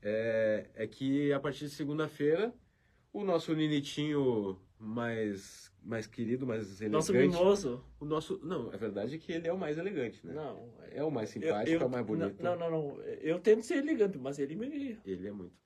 é, 0.00 0.70
é 0.74 0.86
que 0.86 1.32
a 1.32 1.40
partir 1.40 1.64
de 1.64 1.70
segunda-feira, 1.70 2.54
o 3.12 3.24
nosso 3.24 3.54
Ninitinho 3.54 4.58
mais, 4.78 5.72
mais 5.82 6.06
querido, 6.06 6.46
mais 6.46 6.80
elegante... 6.80 6.92
Nosso 6.92 7.12
mimoso. 7.12 7.84
O 8.00 8.04
nosso, 8.04 8.40
não, 8.42 8.70
a 8.72 8.76
verdade 8.76 9.16
é 9.16 9.18
que 9.18 9.32
ele 9.32 9.48
é 9.48 9.52
o 9.52 9.58
mais 9.58 9.76
elegante, 9.78 10.24
né? 10.26 10.32
Não. 10.34 10.68
É 10.90 11.02
o 11.02 11.10
mais 11.10 11.34
eu- 11.34 11.42
simpático, 11.42 11.70
eu- 11.76 11.80
é 11.80 11.84
o 11.84 11.90
mais 11.90 12.06
bonito. 12.06 12.42
Não, 12.42 12.56
não, 12.56 12.70
não. 12.70 13.00
Eu 13.20 13.38
tento 13.40 13.62
ser 13.64 13.78
elegante, 13.78 14.16
mas 14.18 14.38
ele 14.38 14.54
me. 14.54 14.98
Ele 15.04 15.26
é 15.28 15.32
muito. 15.32 15.56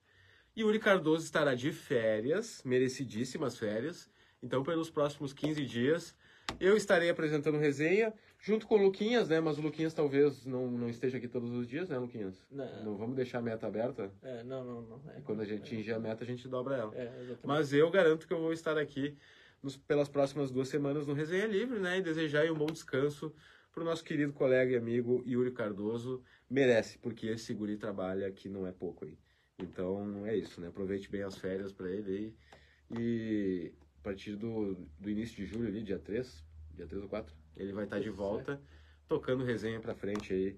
Yuri 0.57 0.79
Cardoso 0.79 1.23
estará 1.25 1.55
de 1.55 1.71
férias, 1.71 2.61
merecidíssimas 2.63 3.57
férias. 3.57 4.09
Então, 4.41 4.61
pelos 4.63 4.89
próximos 4.89 5.33
15 5.33 5.65
dias, 5.65 6.15
eu 6.59 6.75
estarei 6.75 7.09
apresentando 7.09 7.57
resenha, 7.57 8.13
junto 8.43 8.67
com 8.67 8.75
o 8.75 8.83
Luquinhas, 8.83 9.29
né? 9.29 9.39
Mas 9.39 9.57
o 9.57 9.61
Luquinhas 9.61 9.93
talvez 9.93 10.45
não, 10.45 10.69
não 10.69 10.89
esteja 10.89 11.17
aqui 11.17 11.29
todos 11.29 11.49
os 11.53 11.65
dias, 11.65 11.87
né, 11.87 11.97
Luquinhas? 11.97 12.45
Não. 12.51 12.83
Não 12.83 12.97
vamos 12.97 13.15
deixar 13.15 13.39
a 13.39 13.41
meta 13.41 13.65
aberta. 13.65 14.11
É, 14.21 14.43
não, 14.43 14.65
não, 14.65 14.81
não. 14.81 15.11
É, 15.11 15.21
Quando 15.21 15.41
a 15.41 15.45
gente 15.45 15.61
atingir 15.63 15.93
a 15.93 15.99
meta, 15.99 16.23
a 16.25 16.27
gente 16.27 16.45
dobra 16.49 16.75
ela. 16.75 16.93
É, 16.93 17.05
exatamente. 17.05 17.39
Mas 17.47 17.71
eu 17.71 17.89
garanto 17.89 18.27
que 18.27 18.33
eu 18.33 18.41
vou 18.41 18.51
estar 18.51 18.77
aqui 18.77 19.17
nos- 19.63 19.77
pelas 19.77 20.09
próximas 20.09 20.51
duas 20.51 20.67
semanas 20.67 21.07
no 21.07 21.13
Resenha 21.13 21.47
Livre, 21.47 21.79
né? 21.79 21.99
E 21.99 22.01
desejar 22.01 22.45
um 22.51 22.55
bom 22.55 22.65
descanso 22.65 23.33
para 23.71 23.81
o 23.81 23.85
nosso 23.85 24.03
querido 24.03 24.33
colega 24.33 24.73
e 24.73 24.75
amigo 24.75 25.23
Yuri 25.25 25.51
Cardoso. 25.51 26.21
Merece, 26.49 26.97
porque 26.99 27.27
esse 27.27 27.53
guri 27.53 27.77
trabalha 27.77 28.29
que 28.29 28.49
não 28.49 28.67
é 28.67 28.73
pouco 28.73 29.05
aí. 29.05 29.17
Então 29.57 30.25
é 30.27 30.35
isso, 30.35 30.59
né? 30.59 30.67
Aproveite 30.67 31.09
bem 31.09 31.23
as 31.23 31.37
férias 31.37 31.71
para 31.71 31.89
ele 31.89 32.11
aí. 32.11 32.99
E 32.99 33.71
a 33.99 34.03
partir 34.03 34.35
do, 34.35 34.75
do 34.99 35.09
início 35.09 35.35
de 35.37 35.45
julho, 35.45 35.69
ali, 35.69 35.81
dia 35.81 35.97
3, 35.97 36.43
dia 36.75 36.85
3 36.85 37.03
ou 37.03 37.09
4, 37.09 37.33
ele 37.57 37.73
vai 37.73 37.83
estar 37.85 37.99
de 37.99 38.09
volta 38.09 38.61
tocando 39.07 39.43
resenha 39.43 39.79
pra 39.79 39.93
frente 39.95 40.33
aí. 40.33 40.57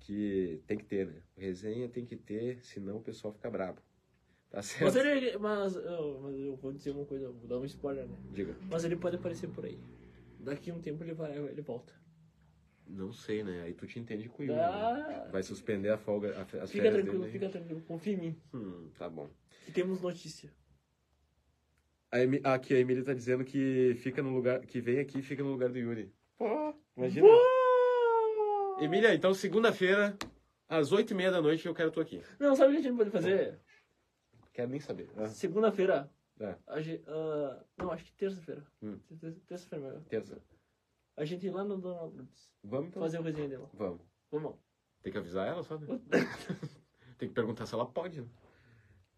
Que 0.00 0.60
tem 0.66 0.76
que 0.76 0.84
ter, 0.84 1.06
né? 1.06 1.22
Resenha 1.36 1.88
tem 1.88 2.04
que 2.04 2.14
ter, 2.16 2.62
senão 2.62 2.98
o 2.98 3.02
pessoal 3.02 3.32
fica 3.32 3.50
brabo. 3.50 3.80
Tá 4.50 4.62
certo? 4.62 4.84
Mas 4.84 4.96
ele. 4.96 5.38
Mas 5.38 5.76
eu, 5.76 6.20
mas 6.22 6.38
eu 6.38 6.56
vou 6.56 6.72
dizer 6.72 6.90
uma 6.90 7.04
coisa, 7.06 7.30
vou 7.30 7.46
dar 7.48 7.58
um 7.58 7.64
spoiler, 7.64 8.06
né? 8.06 8.16
Diga. 8.32 8.54
Mas 8.70 8.84
ele 8.84 8.96
pode 8.96 9.16
aparecer 9.16 9.48
por 9.48 9.64
aí. 9.64 9.78
Daqui 10.40 10.70
a 10.70 10.74
um 10.74 10.80
tempo 10.80 11.02
ele 11.02 11.14
vai, 11.14 11.36
ele 11.36 11.62
volta. 11.62 11.92
Não 12.86 13.12
sei, 13.12 13.42
né? 13.44 13.62
Aí 13.62 13.74
tu 13.74 13.86
te 13.86 13.98
entende 13.98 14.28
com 14.28 14.42
o 14.42 14.46
Yuri. 14.46 14.56
né? 14.58 14.64
Ah, 14.64 15.28
Vai 15.30 15.42
suspender 15.42 15.90
a 15.90 15.98
folga, 15.98 16.38
a, 16.38 16.42
as 16.42 16.70
fica 16.70 16.84
férias 16.84 16.94
tranquilo, 16.94 17.20
dele. 17.24 17.32
fica 17.32 17.48
tranquilo. 17.50 17.80
Confia 17.82 18.12
em 18.14 18.16
mim. 18.16 18.42
Hum, 18.54 18.90
tá 18.98 19.08
bom. 19.10 19.28
Que 19.66 19.72
temos 19.72 20.00
notícia. 20.00 20.50
A 22.10 22.20
Emi- 22.22 22.40
aqui 22.44 22.74
a 22.74 22.78
Emília 22.78 23.04
tá 23.04 23.12
dizendo 23.12 23.44
que 23.44 23.94
fica 23.96 24.22
no 24.22 24.32
lugar, 24.34 24.60
que 24.64 24.80
vem 24.80 24.98
aqui 24.98 25.18
e 25.18 25.22
fica 25.22 25.42
no 25.42 25.50
lugar 25.50 25.68
do 25.68 25.78
Yuri. 25.78 26.10
Pô, 26.38 26.74
imagina. 26.96 27.26
Emília, 28.80 29.14
então 29.14 29.34
segunda-feira, 29.34 30.16
às 30.68 30.92
oito 30.92 31.10
e 31.12 31.14
meia 31.14 31.30
da 31.32 31.42
noite, 31.42 31.66
eu 31.66 31.74
quero 31.74 31.90
tu 31.90 32.00
aqui. 32.00 32.22
Não, 32.38 32.54
sabe 32.54 32.70
o 32.70 32.74
que 32.74 32.80
a 32.80 32.82
gente 32.88 32.96
pode 32.96 33.10
fazer? 33.10 33.58
Quero 34.52 34.70
nem 34.70 34.80
saber. 34.80 35.10
Ah, 35.16 35.26
Segunda-feira. 35.28 36.10
É. 36.40 36.54
a 36.68 36.80
gente- 36.80 37.02
ah, 37.08 37.64
não, 37.76 37.90
acho 37.90 38.04
que 38.04 38.12
terça-feira. 38.12 38.64
Hum. 38.80 38.96
Ter- 39.20 39.32
Terça-feira 39.46 39.84
mesmo. 39.88 40.04
terça. 40.04 40.40
A 41.16 41.24
gente 41.24 41.44
ir 41.44 41.50
lá 41.50 41.64
no 41.64 41.76
Dona 41.78 42.02
Lourdes. 42.02 42.48
Vamos 42.62 42.88
então? 42.90 43.02
Fazer 43.02 43.18
o 43.18 43.22
resenha 43.22 43.48
dela. 43.48 43.68
Vamos. 43.74 44.00
Vamos. 44.30 44.54
Tem 45.02 45.10
que 45.12 45.18
avisar 45.18 45.48
ela 45.48 45.64
só, 45.64 45.76
né? 45.76 45.86
Tem 47.18 47.28
que 47.28 47.34
perguntar 47.34 47.66
se 47.66 47.74
ela 47.74 47.86
pode, 47.86 48.20
né? 48.20 48.28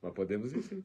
Mas 0.00 0.14
podemos 0.14 0.54
ir 0.54 0.62
sim. 0.62 0.82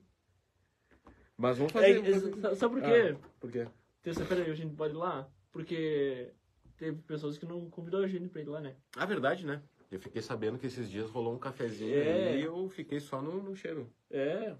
Mas 1.37 1.57
vamos 1.57 1.73
É, 1.73 1.79
fazer. 1.79 1.91
é, 1.91 2.01
vamos 2.01 2.21
fazer. 2.23 2.41
sa- 2.41 2.55
sabe 2.55 2.73
por 2.75 2.83
quê? 2.83 3.15
Ah, 3.17 3.29
por 3.39 3.51
quê? 3.51 3.67
Terça-feira 4.01 4.51
a 4.51 4.53
gente 4.55 4.75
pode 4.75 4.93
ir 4.93 4.97
lá? 4.97 5.29
Porque 5.55 6.33
teve 6.75 7.01
pessoas 7.03 7.37
que 7.37 7.45
não 7.45 7.69
convidou 7.69 8.03
a 8.03 8.07
gente 8.09 8.27
pra 8.27 8.41
ir 8.41 8.45
lá, 8.49 8.59
né? 8.59 8.75
A 8.97 9.05
verdade, 9.05 9.45
né? 9.45 9.63
Eu 9.89 9.97
fiquei 10.01 10.21
sabendo 10.21 10.59
que 10.59 10.67
esses 10.67 10.89
dias 10.91 11.09
rolou 11.09 11.33
um 11.33 11.39
cafezinho 11.39 11.95
É. 11.95 12.37
e 12.37 12.43
eu 12.43 12.67
fiquei 12.67 12.99
só 12.99 13.21
no, 13.21 13.41
no 13.41 13.55
cheiro. 13.55 13.89
É. 14.11 14.53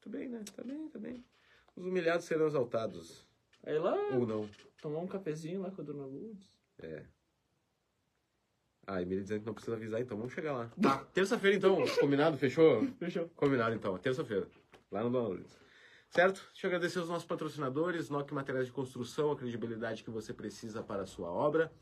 Tudo 0.00 0.16
bem, 0.16 0.30
né? 0.30 0.42
Tá 0.56 0.62
bem, 0.64 0.88
tá 0.88 0.98
bem. 0.98 1.22
Os 1.76 1.84
humilhados 1.84 2.24
serão 2.24 2.46
exaltados. 2.46 3.26
Aí 3.66 3.78
lá, 3.78 3.94
Ou 4.14 4.26
não. 4.26 4.48
tomar 4.80 5.00
um 5.00 5.06
cafezinho 5.06 5.60
lá 5.60 5.70
com 5.70 5.82
a 5.82 5.84
Dona 5.84 6.06
Lourdes. 6.06 6.48
É. 6.80 7.02
Ah, 8.86 9.02
Emília 9.02 9.22
dizendo 9.22 9.40
que 9.40 9.46
não 9.46 9.52
precisa 9.54 9.76
avisar, 9.76 10.00
então 10.00 10.16
vamos 10.16 10.32
chegar 10.32 10.54
lá. 10.54 10.70
Tá. 10.80 11.04
Terça-feira, 11.12 11.54
então. 11.58 11.84
Combinado? 12.00 12.38
Fechou? 12.38 12.82
Fechou. 12.98 13.28
Combinado, 13.36 13.74
então. 13.74 13.98
Terça-feira. 13.98 14.48
Lá 14.90 15.04
no 15.04 15.10
Dona 15.10 15.28
Lourdes. 15.28 15.58
Certo? 16.14 16.46
Deixa 16.52 16.66
eu 16.66 16.68
agradecer 16.68 17.00
aos 17.00 17.08
nossos 17.08 17.26
patrocinadores, 17.26 18.08
NOC 18.08 18.32
Materiais 18.32 18.66
de 18.66 18.72
Construção, 18.72 19.32
a 19.32 19.36
credibilidade 19.36 20.04
que 20.04 20.10
você 20.10 20.32
precisa 20.32 20.80
para 20.80 21.02
a 21.02 21.06
sua 21.06 21.28
obra. 21.28 21.72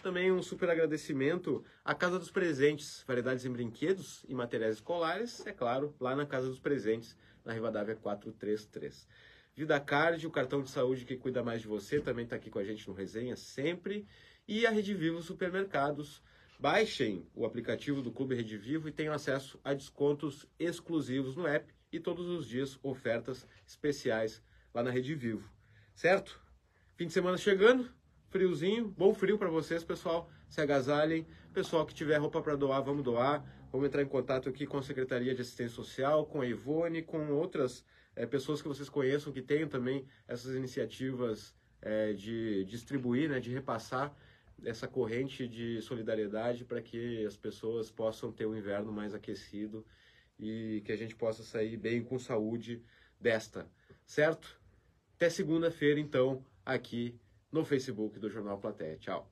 Também 0.00 0.30
um 0.30 0.40
super 0.40 0.70
agradecimento 0.70 1.64
à 1.84 1.92
Casa 1.92 2.16
dos 2.16 2.30
Presentes, 2.30 3.02
variedades 3.04 3.44
em 3.44 3.50
brinquedos 3.50 4.24
e 4.28 4.32
materiais 4.32 4.76
escolares, 4.76 5.44
é 5.44 5.52
claro, 5.52 5.92
lá 5.98 6.14
na 6.14 6.24
Casa 6.24 6.46
dos 6.46 6.60
Presentes, 6.60 7.16
na 7.44 7.52
Rivadavia 7.52 7.96
433. 7.96 9.08
Vida 9.56 9.80
Card, 9.80 10.24
o 10.24 10.30
cartão 10.30 10.62
de 10.62 10.70
saúde 10.70 11.04
que 11.04 11.16
cuida 11.16 11.42
mais 11.42 11.60
de 11.60 11.66
você, 11.66 11.98
também 11.98 12.22
está 12.22 12.36
aqui 12.36 12.48
com 12.48 12.60
a 12.60 12.64
gente 12.64 12.86
no 12.86 12.94
Resenha 12.94 13.34
sempre. 13.34 14.06
E 14.46 14.68
a 14.68 14.70
Rede 14.70 14.94
Vivo 14.94 15.20
Supermercados. 15.20 16.22
Baixem 16.60 17.26
o 17.34 17.44
aplicativo 17.44 18.02
do 18.02 18.12
Clube 18.12 18.36
Rede 18.36 18.56
Vivo 18.56 18.88
e 18.88 18.92
tenham 18.92 19.14
acesso 19.14 19.58
a 19.64 19.74
descontos 19.74 20.46
exclusivos 20.60 21.34
no 21.34 21.44
app 21.44 21.74
e 21.92 21.98
todos 21.98 22.26
os 22.28 22.46
dias 22.46 22.78
ofertas 22.82 23.46
especiais 23.66 24.42
lá 24.72 24.82
na 24.82 24.90
Rede 24.90 25.14
Vivo. 25.14 25.48
Certo? 25.94 26.40
Fim 26.96 27.06
de 27.06 27.12
semana 27.12 27.36
chegando, 27.36 27.90
friozinho, 28.28 28.88
bom 28.88 29.14
frio 29.14 29.38
para 29.38 29.48
vocês, 29.48 29.82
pessoal. 29.82 30.30
Se 30.48 30.60
agasalhem. 30.60 31.26
Pessoal 31.52 31.84
que 31.84 31.94
tiver 31.94 32.16
roupa 32.16 32.40
para 32.40 32.54
doar, 32.54 32.82
vamos 32.82 33.02
doar. 33.02 33.44
Vamos 33.72 33.86
entrar 33.86 34.02
em 34.02 34.06
contato 34.06 34.48
aqui 34.48 34.66
com 34.66 34.78
a 34.78 34.82
Secretaria 34.82 35.34
de 35.34 35.42
Assistência 35.42 35.74
Social, 35.74 36.26
com 36.26 36.40
a 36.40 36.46
Ivone, 36.46 37.02
com 37.02 37.32
outras 37.32 37.84
é, 38.16 38.26
pessoas 38.26 38.60
que 38.60 38.68
vocês 38.68 38.88
conheçam 38.88 39.32
que 39.32 39.42
tenham 39.42 39.68
também 39.68 40.06
essas 40.26 40.54
iniciativas 40.54 41.54
é, 41.80 42.12
de 42.12 42.64
distribuir, 42.64 43.28
né, 43.28 43.40
de 43.40 43.50
repassar 43.50 44.14
essa 44.64 44.86
corrente 44.86 45.48
de 45.48 45.80
solidariedade 45.80 46.64
para 46.64 46.82
que 46.82 47.24
as 47.24 47.36
pessoas 47.36 47.90
possam 47.90 48.30
ter 48.30 48.46
um 48.46 48.54
inverno 48.54 48.92
mais 48.92 49.14
aquecido 49.14 49.84
e 50.40 50.80
que 50.82 50.92
a 50.92 50.96
gente 50.96 51.14
possa 51.14 51.42
sair 51.42 51.76
bem 51.76 52.02
com 52.02 52.18
saúde 52.18 52.82
desta, 53.20 53.70
certo? 54.06 54.58
Até 55.16 55.28
segunda-feira, 55.28 56.00
então, 56.00 56.44
aqui 56.64 57.18
no 57.52 57.64
Facebook 57.64 58.18
do 58.18 58.30
Jornal 58.30 58.58
Platéia. 58.58 58.96
Tchau. 58.96 59.30